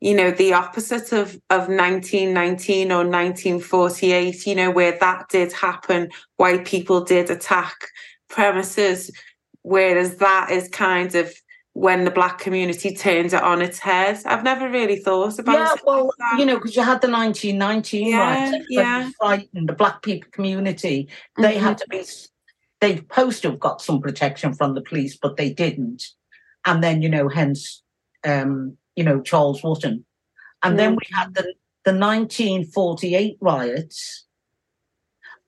you 0.00 0.14
know 0.14 0.30
the 0.30 0.52
opposite 0.52 1.12
of 1.12 1.34
of 1.50 1.68
1919 1.68 2.90
or 2.90 3.04
1948 3.04 4.46
you 4.46 4.54
know 4.54 4.70
where 4.70 4.96
that 4.98 5.28
did 5.28 5.52
happen 5.52 6.08
white 6.36 6.64
people 6.64 7.02
did 7.02 7.30
attack 7.30 7.74
premises 8.28 9.10
whereas 9.62 10.16
that 10.16 10.50
is 10.50 10.68
kind 10.68 11.14
of 11.14 11.32
when 11.74 12.04
the 12.04 12.10
black 12.10 12.38
community 12.38 12.94
turned 12.94 13.32
it 13.32 13.42
on 13.42 13.62
its 13.62 13.78
head. 13.78 14.20
I've 14.26 14.42
never 14.42 14.68
really 14.68 14.96
thought 14.96 15.38
about 15.38 15.54
yeah, 15.54 15.72
it. 15.74 15.80
well, 15.86 16.12
like 16.18 16.38
you 16.38 16.44
know, 16.44 16.56
because 16.56 16.74
you 16.74 16.82
had 16.82 17.00
the 17.00 17.08
1919 17.08 18.08
yeah, 18.08 18.50
right, 18.50 18.62
yeah. 18.68 19.10
frightened 19.18 19.68
the 19.68 19.72
black 19.72 20.02
people 20.02 20.28
community. 20.32 21.08
They 21.38 21.54
mm-hmm. 21.54 21.64
had 21.64 21.78
to 21.78 21.86
be 21.88 22.02
they 22.80 22.96
supposed 22.96 23.42
to 23.42 23.50
have 23.50 23.60
got 23.60 23.80
some 23.80 24.00
protection 24.00 24.54
from 24.54 24.74
the 24.74 24.80
police, 24.80 25.16
but 25.16 25.36
they 25.36 25.52
didn't. 25.52 26.08
And 26.64 26.82
then, 26.82 27.02
you 27.02 27.08
know, 27.08 27.28
hence, 27.28 27.82
um, 28.24 28.76
you 28.96 29.04
know, 29.04 29.20
Charles 29.20 29.62
Wootton. 29.62 30.04
And 30.62 30.78
then 30.78 30.92
we 30.92 31.06
had 31.12 31.34
the, 31.34 31.42
the 31.84 31.92
1948 31.92 33.38
riots. 33.40 34.26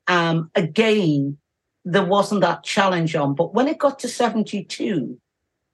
Um, 0.07 0.51
again, 0.55 1.37
there 1.85 2.05
wasn't 2.05 2.41
that 2.43 2.65
challenge 2.65 3.15
on. 3.15 3.35
But 3.35 3.55
when 3.55 3.69
it 3.69 3.79
got 3.79 3.99
to 4.01 4.09
72, 4.09 5.19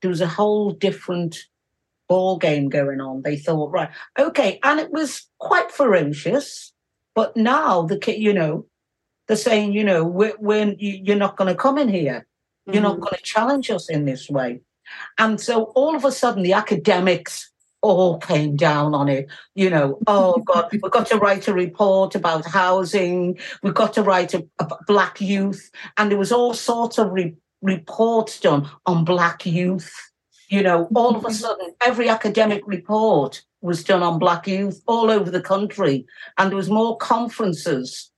there 0.01 0.09
was 0.09 0.21
a 0.21 0.27
whole 0.27 0.71
different 0.71 1.39
ball 2.09 2.39
game 2.39 2.69
going 2.69 3.01
on. 3.01 3.23
They 3.23 3.37
thought, 3.37 3.71
right, 3.71 3.91
okay, 4.19 4.59
and 4.63 4.81
it 4.81 4.91
was 4.91 5.27
quite 5.39 5.71
ferocious. 5.71 6.73
But 7.15 7.37
now 7.37 7.83
the 7.83 7.99
kid, 7.99 8.21
you 8.21 8.33
know, 8.33 8.67
they're 9.27 9.37
saying, 9.37 9.73
you 9.73 9.85
know, 9.85 10.05
we're, 10.05 10.37
we're 10.39 10.75
you're 10.79 11.17
not 11.17 11.37
going 11.37 11.53
to 11.53 11.61
come 11.61 11.79
in 11.79 11.89
here. 11.89 12.27
You're 12.67 12.77
mm-hmm. 12.77 12.85
not 12.85 13.01
going 13.01 13.17
to 13.17 13.23
challenge 13.23 13.71
us 13.71 13.91
in 13.91 14.05
this 14.05 14.29
way. 14.29 14.61
And 15.19 15.41
so 15.41 15.65
all 15.75 15.95
of 15.95 16.05
a 16.05 16.13
sudden, 16.13 16.43
the 16.43 16.55
academics 16.55 17.51
all 17.81 18.19
came 18.19 18.57
down 18.57 18.95
on 18.95 19.09
it. 19.09 19.29
You 19.55 19.71
know, 19.71 19.99
oh 20.07 20.39
God, 20.39 20.69
we've 20.73 20.81
got 20.81 21.07
to 21.09 21.17
write 21.17 21.49
a 21.49 21.55
report 21.55 22.15
about 22.15 22.47
housing. 22.47 23.39
We've 23.63 23.75
got 23.75 23.93
to 23.95 24.03
write 24.03 24.35
a, 24.35 24.47
a 24.59 24.69
black 24.87 25.21
youth, 25.21 25.71
and 25.97 26.11
there 26.11 26.19
was 26.19 26.33
all 26.33 26.55
sorts 26.55 26.99
of 26.99 27.13
re- 27.13 27.37
reports 27.63 28.41
done 28.41 28.69
on 28.87 29.05
black 29.05 29.47
youth. 29.47 29.93
You 30.49 30.63
know, 30.63 30.89
all 30.95 31.17
of 31.17 31.25
a 31.25 31.31
sudden, 31.35 31.75
every 31.81 32.09
academic 32.09 32.63
report 32.67 33.43
was 33.61 33.85
done 33.85 34.03
on 34.03 34.19
black 34.19 34.47
youth 34.47 34.83
all 34.87 35.11
over 35.11 35.31
the 35.31 35.43
country, 35.43 36.07
and 36.37 36.51
there 36.51 36.57
was 36.57 36.71
more 36.71 36.97
conferences 36.97 38.11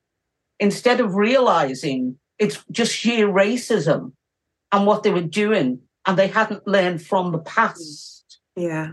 instead 0.59 1.01
of 1.01 1.15
realizing 1.15 2.19
it's 2.39 2.63
just 2.71 2.95
sheer 2.95 3.27
racism 3.29 4.13
and 4.73 4.87
what 4.87 5.03
they 5.03 5.11
were 5.11 5.21
doing, 5.21 5.81
and 6.07 6.19
they 6.19 6.29
hadn't 6.29 6.67
learned 6.67 7.03
from 7.03 7.33
the 7.33 7.39
past. 7.39 8.39
Yeah. 8.57 8.93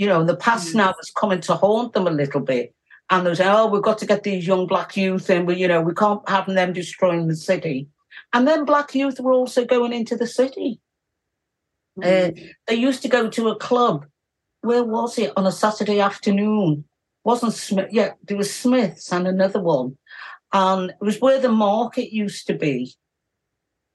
You 0.00 0.06
know, 0.06 0.24
the 0.24 0.36
past 0.36 0.72
mm. 0.72 0.76
now 0.76 0.94
is 1.00 1.10
coming 1.10 1.40
to 1.42 1.54
haunt 1.54 1.92
them 1.92 2.06
a 2.06 2.10
little 2.10 2.40
bit. 2.40 2.74
And 3.10 3.26
they're 3.26 3.34
saying, 3.34 3.50
oh, 3.52 3.66
we've 3.66 3.82
got 3.82 3.98
to 3.98 4.06
get 4.06 4.22
these 4.22 4.46
young 4.46 4.66
black 4.66 4.96
youth 4.96 5.28
in, 5.28 5.44
we, 5.44 5.56
you 5.56 5.68
know, 5.68 5.82
we 5.82 5.94
can't 5.94 6.26
have 6.28 6.46
them 6.46 6.72
destroying 6.72 7.26
the 7.26 7.36
city. 7.36 7.88
And 8.32 8.46
then 8.46 8.64
black 8.64 8.94
youth 8.94 9.20
were 9.20 9.32
also 9.32 9.64
going 9.64 9.92
into 9.92 10.16
the 10.16 10.26
city. 10.26 10.80
Mm. 11.98 12.04
Uh, 12.06 12.40
they 12.66 12.76
used 12.76 13.02
to 13.02 13.08
go 13.08 13.28
to 13.28 13.48
a 13.48 13.56
club. 13.56 14.06
Where 14.62 14.84
was 14.84 15.18
it? 15.18 15.32
On 15.36 15.46
a 15.46 15.52
Saturday 15.52 16.00
afternoon. 16.00 16.84
Wasn't 17.24 17.52
Smith? 17.52 17.88
Yeah, 17.90 18.12
there 18.26 18.38
was 18.38 18.54
Smith's 18.54 19.12
and 19.12 19.28
another 19.28 19.60
one 19.60 19.98
and 20.52 20.90
it 20.90 21.04
was 21.04 21.20
where 21.20 21.40
the 21.40 21.50
market 21.50 22.12
used 22.12 22.46
to 22.48 22.54
be. 22.54 22.94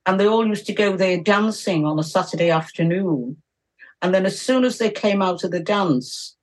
And 0.05 0.19
they 0.19 0.27
all 0.27 0.47
used 0.47 0.67
to 0.67 0.73
go 0.73 0.95
there 0.95 1.21
dancing 1.21 1.85
on 1.85 1.97
a 1.97 2.03
Saturday 2.03 2.51
afternoon. 2.51 3.41
And 4.05 4.13
then 4.13 4.27
as 4.27 4.39
soon 4.39 4.65
as 4.65 4.77
they 4.77 4.91
came 4.91 5.23
out 5.23 5.43
of 5.43 5.49
the 5.49 5.59
dance, 5.59 6.37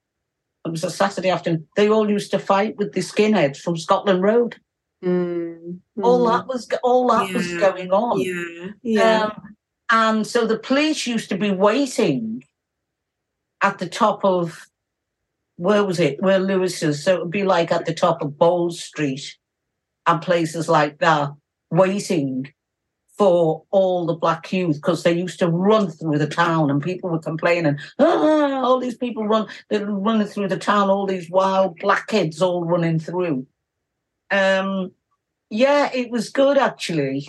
it 0.65 0.69
was 0.71 0.83
a 0.83 0.89
Saturday 0.89 1.29
afternoon. 1.29 1.65
They 1.77 1.87
all 1.87 2.09
used 2.09 2.29
to 2.31 2.39
fight 2.39 2.75
with 2.75 2.91
the 2.91 2.99
skinheads 2.99 3.55
from 3.55 3.77
Scotland 3.77 4.21
Road. 4.21 4.57
Mm, 5.01 5.79
All 6.01 6.25
that 6.25 6.45
was 6.45 6.67
all 6.83 7.07
that 7.07 7.33
was 7.33 7.47
going 7.57 7.93
on. 7.93 8.19
Yeah, 8.19 8.67
yeah. 8.81 9.23
Um, 9.23 9.55
and 9.89 10.27
so 10.27 10.45
the 10.45 10.59
police 10.59 11.07
used 11.07 11.29
to 11.29 11.37
be 11.37 11.51
waiting 11.51 12.43
at 13.61 13.77
the 13.77 13.87
top 13.87 14.25
of 14.25 14.65
where 15.55 15.85
was 15.85 16.01
it? 16.01 16.21
Where 16.21 16.39
Lewis's. 16.39 17.01
So 17.01 17.15
it 17.15 17.19
would 17.21 17.31
be 17.31 17.43
like 17.43 17.71
at 17.71 17.85
the 17.85 17.93
top 17.93 18.21
of 18.21 18.37
Bold 18.37 18.75
Street 18.75 19.37
and 20.05 20.21
places 20.21 20.67
like 20.67 20.99
that, 20.99 21.29
waiting 21.71 22.51
for 23.17 23.63
all 23.69 24.05
the 24.05 24.15
black 24.15 24.51
youth 24.51 24.77
because 24.77 25.03
they 25.03 25.13
used 25.13 25.39
to 25.39 25.47
run 25.47 25.89
through 25.89 26.17
the 26.17 26.27
town 26.27 26.71
and 26.71 26.81
people 26.81 27.09
were 27.09 27.19
complaining, 27.19 27.77
ah, 27.99 28.61
all 28.63 28.79
these 28.79 28.97
people 28.97 29.27
run, 29.27 29.47
they're 29.69 29.85
running 29.85 30.27
through 30.27 30.47
the 30.47 30.57
town, 30.57 30.89
all 30.89 31.05
these 31.05 31.29
wild 31.29 31.77
black 31.77 32.07
kids 32.07 32.41
all 32.41 32.65
running 32.65 32.99
through. 32.99 33.45
Um, 34.31 34.91
yeah, 35.49 35.91
it 35.93 36.09
was 36.09 36.29
good 36.29 36.57
actually. 36.57 37.27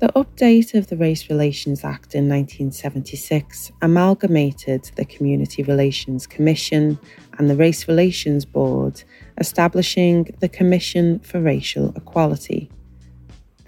The 0.00 0.08
update 0.16 0.72
of 0.72 0.86
the 0.86 0.96
Race 0.96 1.28
Relations 1.28 1.84
Act 1.84 2.14
in 2.14 2.26
1976 2.26 3.70
amalgamated 3.82 4.90
the 4.96 5.04
Community 5.04 5.62
Relations 5.62 6.26
Commission 6.26 6.98
and 7.36 7.50
the 7.50 7.54
Race 7.54 7.86
Relations 7.86 8.46
Board, 8.46 9.04
establishing 9.36 10.34
the 10.40 10.48
Commission 10.48 11.18
for 11.18 11.38
Racial 11.38 11.92
Equality. 11.96 12.70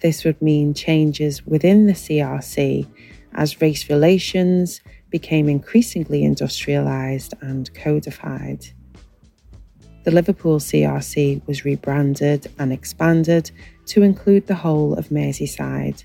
This 0.00 0.24
would 0.24 0.40
mean 0.40 0.72
changes 0.72 1.44
within 1.44 1.84
the 1.84 1.92
CRC 1.92 2.86
as 3.34 3.60
race 3.60 3.90
relations 3.90 4.80
became 5.10 5.50
increasingly 5.50 6.22
industrialised 6.22 7.34
and 7.42 7.70
codified. 7.74 8.68
The 10.04 10.10
Liverpool 10.12 10.60
CRC 10.60 11.46
was 11.46 11.66
rebranded 11.66 12.50
and 12.58 12.72
expanded 12.72 13.50
to 13.88 14.00
include 14.00 14.46
the 14.46 14.54
whole 14.54 14.94
of 14.94 15.10
Merseyside, 15.10 16.04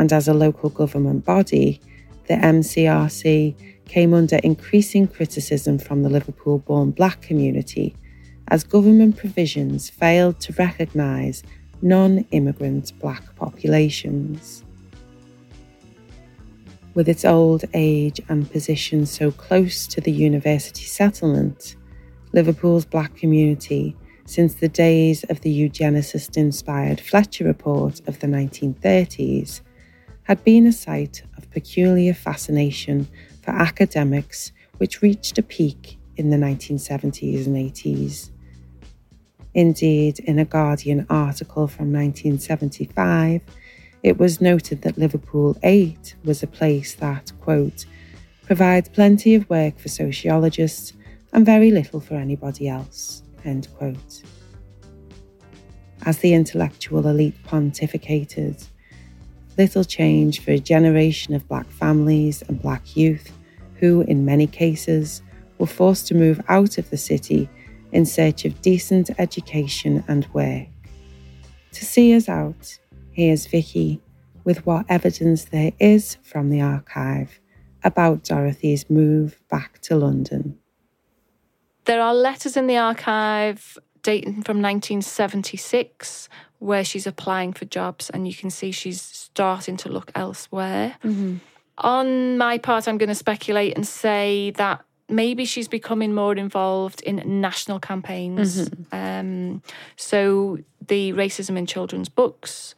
and 0.00 0.14
as 0.14 0.28
a 0.28 0.32
local 0.32 0.70
government 0.70 1.26
body, 1.26 1.78
the 2.26 2.32
MCRC 2.32 3.54
came 3.84 4.14
under 4.14 4.36
increasing 4.36 5.06
criticism 5.06 5.78
from 5.78 6.02
the 6.02 6.08
Liverpool 6.08 6.60
born 6.60 6.90
black 6.90 7.20
community 7.20 7.94
as 8.48 8.64
government 8.64 9.18
provisions 9.18 9.90
failed 9.90 10.40
to 10.40 10.54
recognise 10.54 11.42
non 11.82 12.24
immigrant 12.30 12.98
black 12.98 13.36
populations. 13.36 14.64
With 16.94 17.06
its 17.06 17.26
old 17.26 17.66
age 17.74 18.22
and 18.30 18.50
position 18.50 19.04
so 19.04 19.30
close 19.30 19.86
to 19.88 20.00
the 20.00 20.10
university 20.10 20.84
settlement, 20.84 21.76
Liverpool's 22.32 22.86
black 22.86 23.14
community, 23.16 23.94
since 24.24 24.54
the 24.54 24.68
days 24.68 25.24
of 25.24 25.42
the 25.42 25.52
eugenicist 25.54 26.38
inspired 26.38 27.02
Fletcher 27.02 27.44
Report 27.44 28.00
of 28.08 28.18
the 28.20 28.26
1930s, 28.26 29.60
had 30.30 30.44
been 30.44 30.64
a 30.64 30.72
site 30.72 31.24
of 31.36 31.50
peculiar 31.50 32.14
fascination 32.14 33.08
for 33.42 33.50
academics, 33.50 34.52
which 34.78 35.02
reached 35.02 35.38
a 35.38 35.42
peak 35.42 35.98
in 36.16 36.30
the 36.30 36.36
1970s 36.36 37.46
and 37.46 37.56
80s. 37.56 38.30
Indeed, 39.54 40.20
in 40.20 40.38
a 40.38 40.44
Guardian 40.44 41.04
article 41.10 41.66
from 41.66 41.92
1975, 41.92 43.40
it 44.04 44.18
was 44.18 44.40
noted 44.40 44.82
that 44.82 44.96
Liverpool 44.96 45.56
8 45.64 46.14
was 46.22 46.44
a 46.44 46.46
place 46.46 46.94
that, 46.94 47.32
quote, 47.40 47.84
provides 48.46 48.88
plenty 48.88 49.34
of 49.34 49.50
work 49.50 49.80
for 49.80 49.88
sociologists 49.88 50.92
and 51.32 51.44
very 51.44 51.72
little 51.72 51.98
for 51.98 52.14
anybody 52.14 52.68
else, 52.68 53.24
end 53.44 53.66
quote. 53.76 54.22
As 56.02 56.18
the 56.18 56.34
intellectual 56.34 57.08
elite 57.08 57.42
pontificated, 57.42 58.64
little 59.60 59.84
change 59.84 60.40
for 60.40 60.52
a 60.52 60.58
generation 60.58 61.34
of 61.34 61.46
black 61.46 61.66
families 61.66 62.40
and 62.48 62.62
black 62.62 62.96
youth 62.96 63.30
who, 63.74 64.00
in 64.08 64.24
many 64.24 64.46
cases, 64.46 65.20
were 65.58 65.66
forced 65.66 66.06
to 66.06 66.14
move 66.14 66.40
out 66.48 66.78
of 66.78 66.88
the 66.88 66.96
city 66.96 67.46
in 67.92 68.06
search 68.06 68.46
of 68.46 68.62
decent 68.62 69.10
education 69.18 70.02
and 70.08 70.26
work. 70.32 70.66
To 71.72 71.84
see 71.84 72.14
us 72.14 72.26
out, 72.26 72.78
here's 73.12 73.44
Vicki 73.46 74.00
with 74.44 74.64
what 74.64 74.86
evidence 74.88 75.44
there 75.44 75.72
is 75.78 76.16
from 76.22 76.48
the 76.48 76.62
archive 76.62 77.38
about 77.84 78.24
Dorothy's 78.24 78.88
move 78.88 79.38
back 79.50 79.78
to 79.82 79.94
London. 79.94 80.58
There 81.84 82.00
are 82.00 82.14
letters 82.14 82.56
in 82.56 82.66
the 82.66 82.78
archive 82.78 83.76
dating 84.02 84.42
from 84.42 84.62
1976 84.62 86.30
where 86.60 86.84
she's 86.84 87.06
applying 87.06 87.52
for 87.52 87.64
jobs, 87.64 88.08
and 88.10 88.28
you 88.28 88.34
can 88.34 88.50
see 88.50 88.70
she's 88.70 89.02
starting 89.02 89.76
to 89.78 89.88
look 89.88 90.12
elsewhere. 90.14 90.96
Mm-hmm. 91.02 91.36
On 91.78 92.38
my 92.38 92.58
part, 92.58 92.86
I'm 92.86 92.98
going 92.98 93.08
to 93.08 93.14
speculate 93.14 93.74
and 93.74 93.86
say 93.86 94.52
that 94.52 94.84
maybe 95.08 95.44
she's 95.44 95.68
becoming 95.68 96.14
more 96.14 96.36
involved 96.36 97.00
in 97.02 97.40
national 97.40 97.80
campaigns. 97.80 98.68
Mm-hmm. 98.68 98.94
Um, 98.94 99.62
so 99.96 100.58
the 100.86 101.12
racism 101.14 101.56
in 101.56 101.66
children's 101.66 102.08
books, 102.08 102.74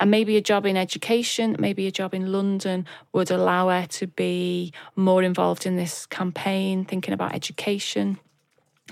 and 0.00 0.08
uh, 0.08 0.10
maybe 0.10 0.36
a 0.36 0.40
job 0.40 0.66
in 0.66 0.76
education, 0.76 1.56
maybe 1.58 1.86
a 1.86 1.90
job 1.90 2.14
in 2.14 2.32
London 2.32 2.86
would 3.12 3.30
allow 3.30 3.68
her 3.68 3.86
to 3.86 4.06
be 4.06 4.72
more 4.96 5.22
involved 5.22 5.66
in 5.66 5.76
this 5.76 6.06
campaign, 6.06 6.84
thinking 6.84 7.14
about 7.14 7.34
education. 7.34 8.18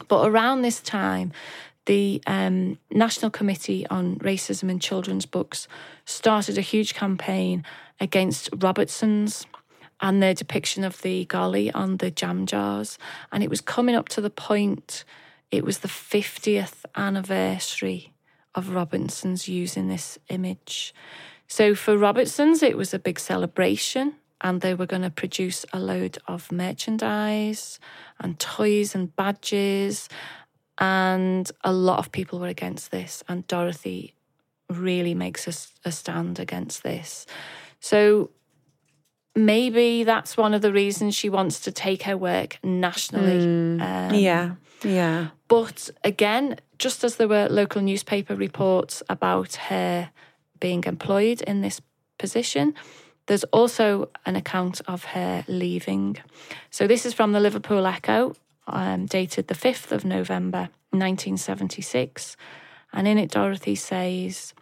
But 0.07 0.29
around 0.29 0.63
this 0.63 0.81
time, 0.81 1.33
the 1.89 2.23
um, 2.27 2.79
National 2.91 3.31
Committee 3.31 3.87
on 3.89 4.17
Racism 4.17 4.71
in 4.71 4.79
Children's 4.79 5.25
Books 5.25 5.67
started 6.05 6.59
a 6.59 6.61
huge 6.61 6.93
campaign 6.93 7.65
against 7.99 8.51
Robertson's 8.55 9.47
and 10.01 10.23
their 10.23 10.35
depiction 10.35 10.85
of 10.85 11.01
the 11.01 11.25
golly 11.25 11.73
on 11.73 11.97
the 11.97 12.11
jam 12.11 12.45
jars. 12.45 12.99
And 13.33 13.43
it 13.43 13.49
was 13.49 13.63
coming 13.63 13.95
up 13.95 14.09
to 14.11 14.21
the 14.21 14.31
point, 14.31 15.05
it 15.51 15.65
was 15.65 15.79
the 15.79 15.89
50th 15.89 16.85
anniversary 16.95 18.13
of 18.55 18.75
Robertson's 18.75 19.49
using 19.49 19.89
this 19.89 20.19
image. 20.29 20.95
So 21.47 21.75
for 21.75 21.97
Robertson's, 21.97 22.63
it 22.63 22.77
was 22.77 22.93
a 22.93 22.99
big 22.99 23.19
celebration. 23.19 24.15
And 24.43 24.61
they 24.61 24.75
were 24.75 24.87
going 24.87 25.03
to 25.03 25.11
produce 25.11 25.65
a 25.73 25.81
load 25.81 26.19
of 26.29 26.53
merchandise 26.53 27.81
and 28.21 28.39
toys 28.39 28.95
and 28.95 29.17
badges. 29.17 30.09
And 30.79 31.51
a 31.65 31.73
lot 31.73 31.99
of 31.99 32.13
people 32.13 32.39
were 32.39 32.49
against 32.49 32.91
this. 32.91 33.25
And 33.29 33.47
Dorothy 33.47 34.15
really 34.71 35.15
makes 35.15 35.73
a 35.85 35.93
stand 35.93 36.39
against 36.39 36.83
this. 36.83 37.27
So 37.81 38.31
maybe 39.35 40.05
that's 40.05 40.37
one 40.37 40.55
of 40.55 40.63
the 40.63 40.73
reasons 40.73 41.15
she 41.15 41.29
wants 41.29 41.61
to 41.61 41.73
take 41.73 42.03
her 42.03 42.17
work 42.17 42.59
nationally. 42.63 43.81
Um, 43.81 44.15
yeah, 44.15 44.55
yeah. 44.83 45.29
But 45.49 45.91
again, 46.05 46.57
just 46.79 47.05
as 47.05 47.17
there 47.17 47.29
were 47.29 47.49
local 47.49 47.81
newspaper 47.83 48.35
reports 48.35 49.03
about 49.09 49.55
her 49.55 50.11
being 50.61 50.85
employed 50.85 51.41
in 51.43 51.61
this 51.63 51.81
position, 52.19 52.75
there's 53.27 53.45
also 53.45 54.11
an 54.27 54.37
account 54.37 54.81
of 54.87 55.05
her 55.05 55.45
leaving. 55.49 56.17
So 56.71 56.87
this 56.87 57.07
is 57.07 57.15
from 57.15 57.33
the 57.33 57.41
Liverpool 57.41 57.87
Echo, 57.87 58.35
um, 58.73 59.07
dated 59.07 59.49
the 59.49 59.55
5th 59.55 59.93
of 59.93 60.05
November 60.05 60.69
1976. 60.91 62.37
And 62.93 63.07
in 63.07 63.19
it, 63.19 63.31
Dorothy 63.31 63.75
says, 63.75 64.55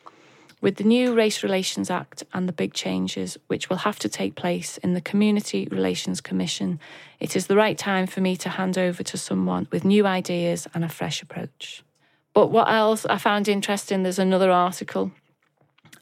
with 0.60 0.76
the 0.76 0.84
new 0.84 1.14
Race 1.14 1.42
Relations 1.42 1.90
Act 1.90 2.24
and 2.32 2.48
the 2.48 2.52
big 2.52 2.72
changes 2.72 3.36
which 3.46 3.68
will 3.68 3.76
have 3.78 3.98
to 4.00 4.08
take 4.08 4.34
place 4.34 4.78
in 4.78 4.94
the 4.94 5.00
Community 5.00 5.68
Relations 5.70 6.20
Commission, 6.20 6.80
it 7.20 7.36
is 7.36 7.46
the 7.46 7.56
right 7.56 7.76
time 7.76 8.06
for 8.06 8.20
me 8.20 8.36
to 8.38 8.48
hand 8.48 8.78
over 8.78 9.02
to 9.02 9.16
someone 9.18 9.68
with 9.70 9.84
new 9.84 10.06
ideas 10.06 10.66
and 10.74 10.84
a 10.84 10.88
fresh 10.88 11.22
approach. 11.22 11.84
But 12.32 12.50
what 12.50 12.68
else 12.68 13.06
I 13.06 13.18
found 13.18 13.48
interesting, 13.48 14.02
there's 14.02 14.18
another 14.18 14.50
article, 14.50 15.12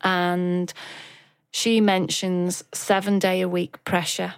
and 0.03 0.73
she 1.51 1.81
mentions 1.81 2.65
seven 2.73 3.19
day 3.19 3.41
a 3.41 3.49
week 3.49 3.85
pressure. 3.85 4.35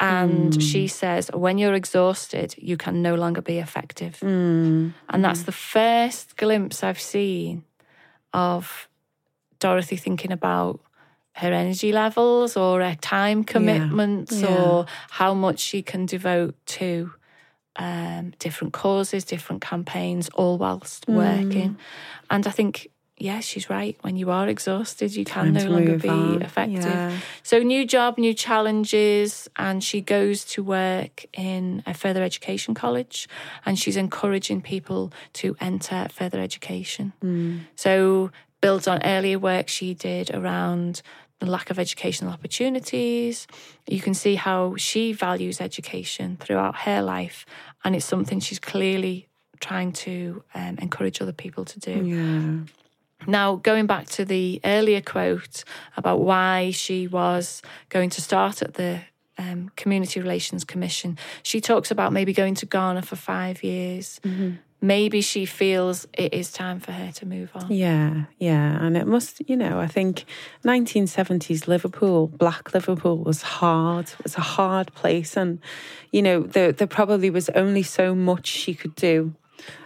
And 0.00 0.62
she 0.62 0.84
hmm. 0.84 0.88
says, 0.88 1.30
when 1.34 1.58
you're 1.58 1.74
exhausted, 1.74 2.54
you 2.56 2.78
can 2.78 3.02
no 3.02 3.14
longer 3.14 3.42
be 3.42 3.58
effective. 3.58 4.18
Hmm. 4.20 4.90
And 5.10 5.22
that's 5.22 5.42
the 5.42 5.52
first 5.52 6.38
glimpse 6.38 6.82
I've 6.82 7.00
seen 7.00 7.64
of 8.32 8.88
Dorothy 9.58 9.96
thinking 9.96 10.32
about 10.32 10.80
her 11.34 11.52
energy 11.52 11.92
levels 11.92 12.56
or 12.56 12.80
her 12.82 12.96
time 12.96 13.44
commitments 13.44 14.40
Yeah. 14.40 14.48
or 14.48 14.86
how 15.10 15.34
much 15.34 15.60
she 15.60 15.82
can 15.82 16.06
devote 16.06 16.54
to 16.78 17.12
um, 17.76 18.32
different 18.38 18.72
causes, 18.72 19.24
different 19.24 19.62
campaigns, 19.62 20.28
all 20.30 20.58
whilst 20.58 21.06
working. 21.08 21.70
Hmm. 21.70 21.80
And 22.30 22.46
I 22.46 22.50
think, 22.50 22.88
yeah, 23.20 23.40
she's 23.40 23.68
right. 23.68 23.96
When 24.00 24.16
you 24.16 24.30
are 24.30 24.48
exhausted, 24.48 25.14
you 25.14 25.26
can 25.26 25.52
Time 25.52 25.52
no 25.52 25.70
longer 25.70 25.98
be 25.98 26.08
on. 26.08 26.40
effective. 26.42 26.84
Yeah. 26.84 27.18
So, 27.42 27.58
new 27.58 27.86
job, 27.86 28.16
new 28.16 28.32
challenges, 28.32 29.48
and 29.56 29.84
she 29.84 30.00
goes 30.00 30.44
to 30.46 30.62
work 30.62 31.26
in 31.34 31.82
a 31.86 31.92
further 31.92 32.22
education 32.22 32.74
college 32.74 33.28
and 33.66 33.78
she's 33.78 33.96
encouraging 33.96 34.62
people 34.62 35.12
to 35.34 35.54
enter 35.60 36.08
further 36.10 36.40
education. 36.40 37.12
Mm. 37.22 37.60
So, 37.76 38.30
builds 38.62 38.88
on 38.88 39.02
earlier 39.04 39.38
work 39.38 39.68
she 39.68 39.92
did 39.92 40.30
around 40.34 41.02
the 41.40 41.46
lack 41.46 41.70
of 41.70 41.78
educational 41.78 42.32
opportunities. 42.32 43.46
You 43.86 44.00
can 44.00 44.14
see 44.14 44.34
how 44.36 44.76
she 44.76 45.12
values 45.12 45.60
education 45.60 46.38
throughout 46.40 46.74
her 46.80 47.02
life, 47.02 47.44
and 47.84 47.94
it's 47.94 48.06
something 48.06 48.40
she's 48.40 48.58
clearly 48.58 49.28
trying 49.60 49.92
to 49.92 50.42
um, 50.54 50.78
encourage 50.80 51.20
other 51.20 51.32
people 51.34 51.66
to 51.66 51.78
do. 51.78 52.04
Yeah. 52.04 52.79
Now, 53.26 53.56
going 53.56 53.86
back 53.86 54.06
to 54.10 54.24
the 54.24 54.60
earlier 54.64 55.00
quote 55.00 55.64
about 55.96 56.20
why 56.20 56.70
she 56.70 57.06
was 57.06 57.62
going 57.88 58.10
to 58.10 58.20
start 58.20 58.62
at 58.62 58.74
the 58.74 59.00
um, 59.38 59.70
Community 59.76 60.20
Relations 60.20 60.64
Commission, 60.64 61.18
she 61.42 61.60
talks 61.60 61.90
about 61.90 62.12
maybe 62.12 62.32
going 62.32 62.54
to 62.56 62.66
Ghana 62.66 63.02
for 63.02 63.16
five 63.16 63.62
years. 63.62 64.20
Maybe 64.82 65.20
she 65.20 65.44
feels 65.44 66.06
it 66.14 66.32
is 66.32 66.50
time 66.50 66.80
for 66.80 66.92
her 66.92 67.12
to 67.12 67.26
move 67.26 67.50
on. 67.54 67.70
Yeah, 67.70 68.24
yeah. 68.38 68.82
And 68.82 68.96
it 68.96 69.06
must, 69.06 69.46
you 69.46 69.54
know, 69.54 69.78
I 69.78 69.86
think 69.86 70.24
1970s 70.64 71.68
Liverpool, 71.68 72.28
black 72.28 72.72
Liverpool 72.72 73.18
was 73.18 73.42
hard. 73.42 74.06
It 74.06 74.22
was 74.22 74.36
a 74.36 74.40
hard 74.40 74.94
place. 74.94 75.36
And, 75.36 75.58
you 76.12 76.22
know, 76.22 76.40
there, 76.40 76.72
there 76.72 76.86
probably 76.86 77.28
was 77.28 77.50
only 77.50 77.82
so 77.82 78.14
much 78.14 78.46
she 78.46 78.72
could 78.72 78.94
do. 78.94 79.34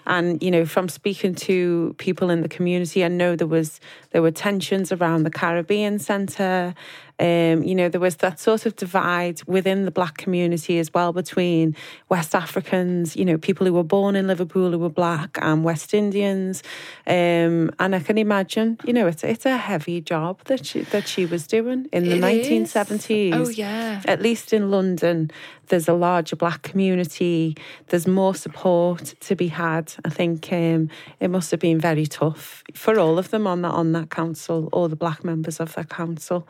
And, 0.07 0.43
you 0.43 0.51
know, 0.51 0.67
from 0.67 0.89
speaking 0.89 1.35
to 1.37 1.95
people 1.99 2.31
in 2.31 2.43
the 2.43 2.49
community, 2.49 3.05
I 3.05 3.09
know 3.09 3.37
there 3.37 3.47
was 3.47 3.81
there 4.11 4.23
were 4.23 4.31
tensions 4.31 4.93
around 4.93 5.25
the 5.25 5.31
Caribbean 5.31 5.99
Centre. 5.99 6.75
Um, 7.21 7.63
you 7.63 7.75
know, 7.75 7.89
there 7.89 8.01
was 8.01 8.17
that 8.17 8.41
sort 8.41 8.67
of 8.67 8.75
divide 8.75 9.41
within 9.47 9.85
the 9.85 9.91
black 9.91 10.17
community 10.17 10.79
as 10.79 10.93
well 10.93 11.13
between 11.13 11.77
West 12.09 12.35
Africans, 12.35 13.15
you 13.15 13.25
know, 13.25 13.39
people 13.39 13.67
who 13.67 13.73
were 13.73 13.85
born 13.85 14.17
in 14.17 14.27
Liverpool 14.27 14.73
who 14.73 14.79
were 14.79 14.89
black 14.89 15.39
and 15.41 15.63
West 15.63 15.95
Indians. 15.95 16.63
Um, 17.07 17.71
and 17.79 17.95
I 17.95 18.01
can 18.01 18.19
imagine, 18.19 18.79
you 18.85 18.93
know, 18.93 19.07
it's 19.07 19.23
it's 19.23 19.47
a 19.47 19.57
heavy 19.57 20.01
job 20.01 20.43
that 20.45 20.67
she 20.67 20.81
that 20.83 21.07
she 21.07 21.25
was 21.25 21.47
doing 21.47 21.87
in 21.93 22.09
the 22.09 22.19
1970s. 22.19 23.35
Oh, 23.35 23.49
yeah. 23.49 24.03
At 24.07 24.21
least 24.21 24.53
in 24.53 24.71
London, 24.71 25.31
there's 25.69 25.89
a 25.89 25.95
larger 25.95 26.37
black 26.37 26.63
community. 26.63 27.57
There's 27.89 28.07
more 28.07 28.35
support 28.35 29.15
to 29.21 29.37
be 29.37 29.49
had. 29.49 29.95
I 30.05 30.09
think 30.09 30.53
um, 30.53 30.91
it 31.21 31.29
must 31.29 31.51
have 31.53 31.61
been 31.61 31.79
very 31.79 32.07
tough 32.07 32.63
for 32.75 32.99
all 32.99 33.19
of 33.19 33.31
them 33.31 33.47
on 33.47 33.63
that 33.63 33.73
on 33.73 33.93
that 33.93 34.11
council, 34.11 34.69
all 34.73 34.89
the 34.89 34.97
black 34.97 35.25
members 35.25 35.61
of 35.61 35.75
that 35.75 35.89
council. 35.89 36.47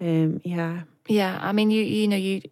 Um, 0.00 0.40
yeah, 0.44 0.82
Yeah, 1.08 1.38
I 1.40 1.52
mean, 1.52 1.70
you 1.70 1.82
you 1.82 2.08
know, 2.08 2.16
you 2.16 2.42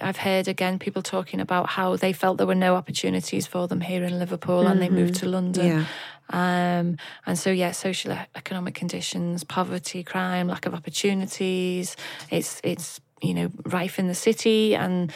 I've 0.00 0.16
heard 0.16 0.48
again 0.48 0.78
people 0.78 1.02
talking 1.02 1.40
about 1.40 1.68
how 1.68 1.96
they 1.96 2.12
felt 2.12 2.38
there 2.38 2.46
were 2.46 2.54
no 2.54 2.74
opportunities 2.74 3.46
for 3.46 3.68
them 3.68 3.80
here 3.80 4.02
in 4.02 4.18
Liverpool, 4.18 4.66
and 4.66 4.82
they 4.82 4.88
moved 4.88 5.14
to 5.20 5.26
London. 5.28 5.66
yeah, 5.66 5.84
Um, 6.30 6.96
and 7.24 7.38
so, 7.38 7.50
yeah, 7.50 7.70
social 7.72 8.12
economic 8.34 8.74
conditions, 8.74 9.44
poverty, 9.44 10.02
crime, 10.02 10.48
lack 10.48 10.66
of 10.66 10.74
opportunities. 10.74 11.96
It's 12.30 12.60
it's 12.64 13.00
you 13.22 13.34
know 13.34 13.50
rife 13.64 13.98
in 13.98 14.08
the 14.08 14.14
city, 14.14 14.74
and 14.74 15.12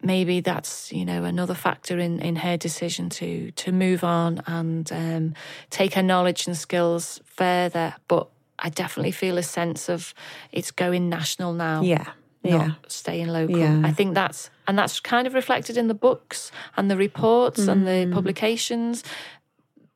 maybe 0.00 0.40
that's 0.40 0.92
you 0.92 1.04
know 1.04 1.24
another 1.24 1.54
factor 1.54 1.98
in 1.98 2.20
in 2.20 2.36
her 2.36 2.56
decision 2.56 3.08
to 3.10 3.50
to 3.52 3.72
move 3.72 4.04
on 4.04 4.42
and 4.46 4.92
um, 4.92 5.34
take 5.70 5.94
her 5.94 6.02
knowledge 6.02 6.46
and 6.46 6.56
skills 6.56 7.20
further. 7.24 7.94
But 8.06 8.28
I 8.58 8.68
definitely 8.68 9.12
feel 9.12 9.38
a 9.38 9.42
sense 9.42 9.88
of 9.88 10.14
it's 10.52 10.70
going 10.70 11.08
national 11.08 11.52
now 11.52 11.82
yeah, 11.82 12.04
not 12.44 12.66
yeah. 12.66 12.70
staying 12.88 13.28
local. 13.28 13.58
Yeah. 13.58 13.80
I 13.84 13.92
think 13.92 14.14
that's 14.14 14.50
and 14.68 14.78
that's 14.78 15.00
kind 15.00 15.26
of 15.26 15.34
reflected 15.34 15.76
in 15.76 15.88
the 15.88 15.94
books 15.94 16.52
and 16.76 16.90
the 16.90 16.96
reports 16.96 17.66
and 17.66 17.86
the 17.86 18.06
Mm. 18.06 18.12
publications. 18.14 19.02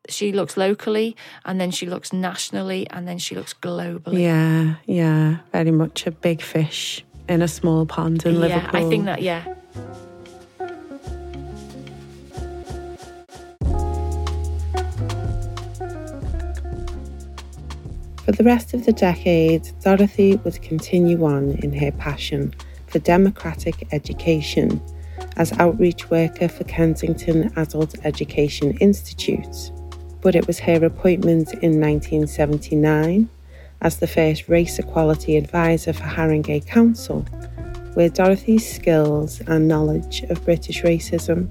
She 0.08 0.32
looks 0.32 0.56
locally 0.56 1.16
and 1.44 1.60
then 1.60 1.70
she 1.72 1.86
looks 1.86 2.12
nationally 2.12 2.86
and 2.90 3.06
then 3.08 3.18
she 3.18 3.34
looks 3.34 3.52
globally. 3.54 4.20
Yeah, 4.22 4.74
yeah, 4.86 5.38
very 5.52 5.72
much 5.72 6.06
a 6.06 6.10
big 6.12 6.40
fish 6.42 7.04
in 7.28 7.42
a 7.42 7.48
small 7.48 7.86
pond 7.86 8.24
in 8.24 8.34
Yeah, 8.34 8.40
Liverpool. 8.40 8.86
I 8.86 8.88
think 8.88 9.04
that 9.06 9.22
yeah. 9.22 9.44
For 18.26 18.32
the 18.32 18.42
rest 18.42 18.74
of 18.74 18.84
the 18.84 18.92
decade, 18.92 19.70
Dorothy 19.84 20.34
would 20.34 20.60
continue 20.60 21.24
on 21.24 21.52
in 21.62 21.72
her 21.74 21.92
passion 21.92 22.52
for 22.88 22.98
democratic 22.98 23.86
education 23.92 24.82
as 25.36 25.52
outreach 25.60 26.10
worker 26.10 26.48
for 26.48 26.64
Kensington 26.64 27.52
Adult 27.54 27.94
Education 28.04 28.76
Institute. 28.78 29.70
But 30.22 30.34
it 30.34 30.48
was 30.48 30.58
her 30.58 30.84
appointment 30.84 31.52
in 31.62 31.80
1979 31.80 33.28
as 33.80 33.98
the 33.98 34.08
first 34.08 34.48
race 34.48 34.80
equality 34.80 35.36
advisor 35.36 35.92
for 35.92 36.02
Haringey 36.02 36.66
Council 36.66 37.20
where 37.94 38.08
Dorothy's 38.08 38.68
skills 38.68 39.40
and 39.46 39.68
knowledge 39.68 40.24
of 40.24 40.44
British 40.44 40.82
racism 40.82 41.48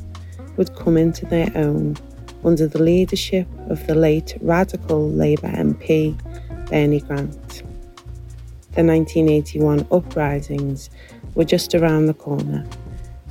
would 0.57 0.75
come 0.75 0.97
into 0.97 1.25
their 1.25 1.49
own 1.55 1.95
under 2.43 2.67
the 2.67 2.83
leadership 2.83 3.47
of 3.69 3.87
the 3.87 3.95
late 3.95 4.37
radical 4.41 5.09
Labour 5.09 5.47
MP 5.47 6.19
Bernie 6.69 7.01
Grant. 7.01 7.63
The 8.73 8.83
1981 8.83 9.87
uprisings 9.91 10.89
were 11.33 11.45
just 11.45 11.73
around 11.73 12.07
the 12.07 12.13
corner, 12.13 12.65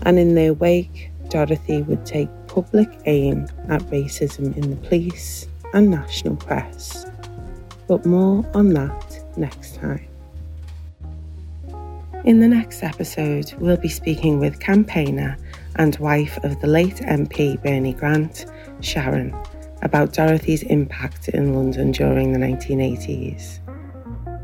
and 0.02 0.18
in 0.18 0.34
their 0.34 0.54
wake, 0.54 1.10
Dorothy 1.28 1.82
would 1.82 2.06
take 2.06 2.28
public 2.46 2.88
aim 3.06 3.46
at 3.68 3.82
racism 3.82 4.56
in 4.56 4.70
the 4.70 4.76
police 4.76 5.48
and 5.72 5.90
national 5.90 6.36
press. 6.36 7.06
But 7.88 8.06
more 8.06 8.48
on 8.54 8.70
that 8.70 9.36
next 9.36 9.76
time. 9.76 10.06
In 12.24 12.40
the 12.40 12.48
next 12.48 12.82
episode, 12.82 13.52
we'll 13.58 13.76
be 13.76 13.88
speaking 13.88 14.40
with 14.40 14.58
campaigner 14.60 15.36
and 15.76 15.94
wife 15.96 16.38
of 16.42 16.58
the 16.60 16.66
late 16.66 16.96
MP 16.96 17.62
Bernie 17.62 17.92
Grant, 17.92 18.46
Sharon, 18.80 19.36
about 19.84 20.12
Dorothy's 20.12 20.62
impact 20.64 21.28
in 21.28 21.54
London 21.54 21.92
during 21.92 22.32
the 22.32 22.38
1980s. 22.38 23.60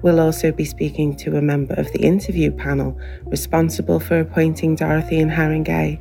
We'll 0.03 0.21
also 0.21 0.53
be 0.53 0.65
speaking 0.65 1.17
to 1.17 1.37
a 1.37 1.43
member 1.43 1.75
of 1.75 1.93
the 1.93 2.01
interview 2.01 2.51
panel 2.51 2.99
responsible 3.25 4.01
for 4.01 4.21
appointing 4.21 4.77
Dorothy 4.77 5.19
in 5.19 5.29
Haringey, 5.29 6.01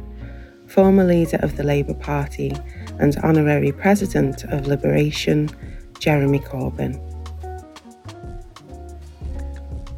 former 0.68 1.04
leader 1.04 1.38
of 1.42 1.58
the 1.58 1.64
Labour 1.64 1.96
Party 1.96 2.56
and 3.00 3.18
honorary 3.24 3.72
president 3.72 4.44
of 4.46 4.68
Liberation, 4.68 5.50
Jeremy 6.00 6.40
Corbyn. 6.40 7.06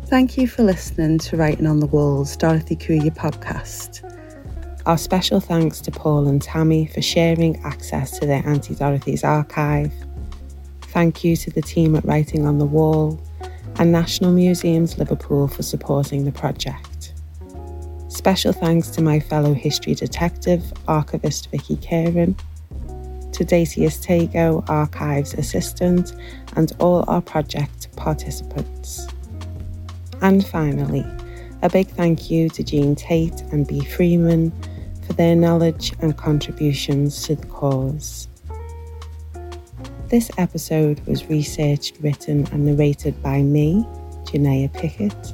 Thank 0.07 0.37
you 0.37 0.47
for 0.47 0.63
listening 0.63 1.19
to 1.19 1.37
Writing 1.37 1.67
on 1.67 1.79
the 1.79 1.85
Wall's 1.85 2.35
Dorothy 2.35 2.75
Kuya 2.75 3.15
podcast. 3.15 4.10
Our 4.87 4.97
special 4.97 5.39
thanks 5.39 5.79
to 5.81 5.91
Paul 5.91 6.27
and 6.27 6.41
Tammy 6.41 6.87
for 6.87 7.03
sharing 7.03 7.61
access 7.63 8.17
to 8.17 8.25
their 8.25 8.45
Auntie 8.47 8.73
Dorothy's 8.73 9.23
archive. 9.23 9.93
Thank 10.81 11.23
you 11.23 11.35
to 11.37 11.51
the 11.51 11.61
team 11.61 11.95
at 11.95 12.03
Writing 12.03 12.47
on 12.47 12.57
the 12.57 12.65
Wall 12.65 13.21
and 13.75 13.91
National 13.91 14.31
Museums 14.31 14.97
Liverpool 14.97 15.47
for 15.47 15.61
supporting 15.61 16.25
the 16.25 16.31
project. 16.31 17.13
Special 18.07 18.53
thanks 18.53 18.89
to 18.89 19.03
my 19.03 19.19
fellow 19.19 19.53
history 19.53 19.93
detective, 19.93 20.73
archivist 20.87 21.51
Vicki 21.51 21.75
Caren, 21.75 22.35
to 23.33 23.45
Dacius 23.45 24.03
Tago, 24.03 24.67
archives 24.67 25.35
assistant, 25.35 26.13
and 26.55 26.71
all 26.79 27.05
our 27.07 27.21
project 27.21 27.95
participants. 27.95 29.07
And 30.21 30.45
finally, 30.45 31.05
a 31.61 31.69
big 31.69 31.87
thank 31.89 32.31
you 32.31 32.49
to 32.49 32.63
Jean 32.63 32.95
Tate 32.95 33.41
and 33.51 33.67
Bea 33.67 33.85
Freeman 33.85 34.51
for 35.05 35.13
their 35.13 35.35
knowledge 35.35 35.93
and 35.99 36.17
contributions 36.17 37.23
to 37.23 37.35
the 37.35 37.45
cause. 37.47 38.27
This 40.07 40.31
episode 40.37 40.99
was 41.07 41.29
researched, 41.29 41.97
written, 42.01 42.47
and 42.51 42.65
narrated 42.65 43.21
by 43.21 43.41
me, 43.41 43.85
Janaea 44.25 44.73
Pickett, 44.73 45.33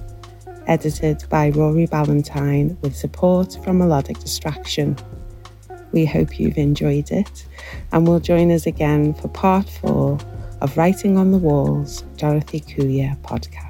edited 0.67 1.23
by 1.29 1.49
Rory 1.49 1.85
Ballantyne 1.85 2.77
with 2.81 2.95
support 2.95 3.57
from 3.63 3.79
Melodic 3.79 4.19
Distraction. 4.19 4.97
We 5.93 6.05
hope 6.05 6.39
you've 6.39 6.57
enjoyed 6.57 7.09
it 7.11 7.45
and 7.91 8.05
will 8.05 8.19
join 8.19 8.51
us 8.51 8.67
again 8.67 9.13
for 9.13 9.29
part 9.29 9.69
four 9.69 10.19
of 10.61 10.75
Writing 10.75 11.17
on 11.17 11.31
the 11.31 11.37
Wall's 11.37 12.01
Dorothy 12.17 12.59
Kuya 12.59 13.17
podcast. 13.21 13.66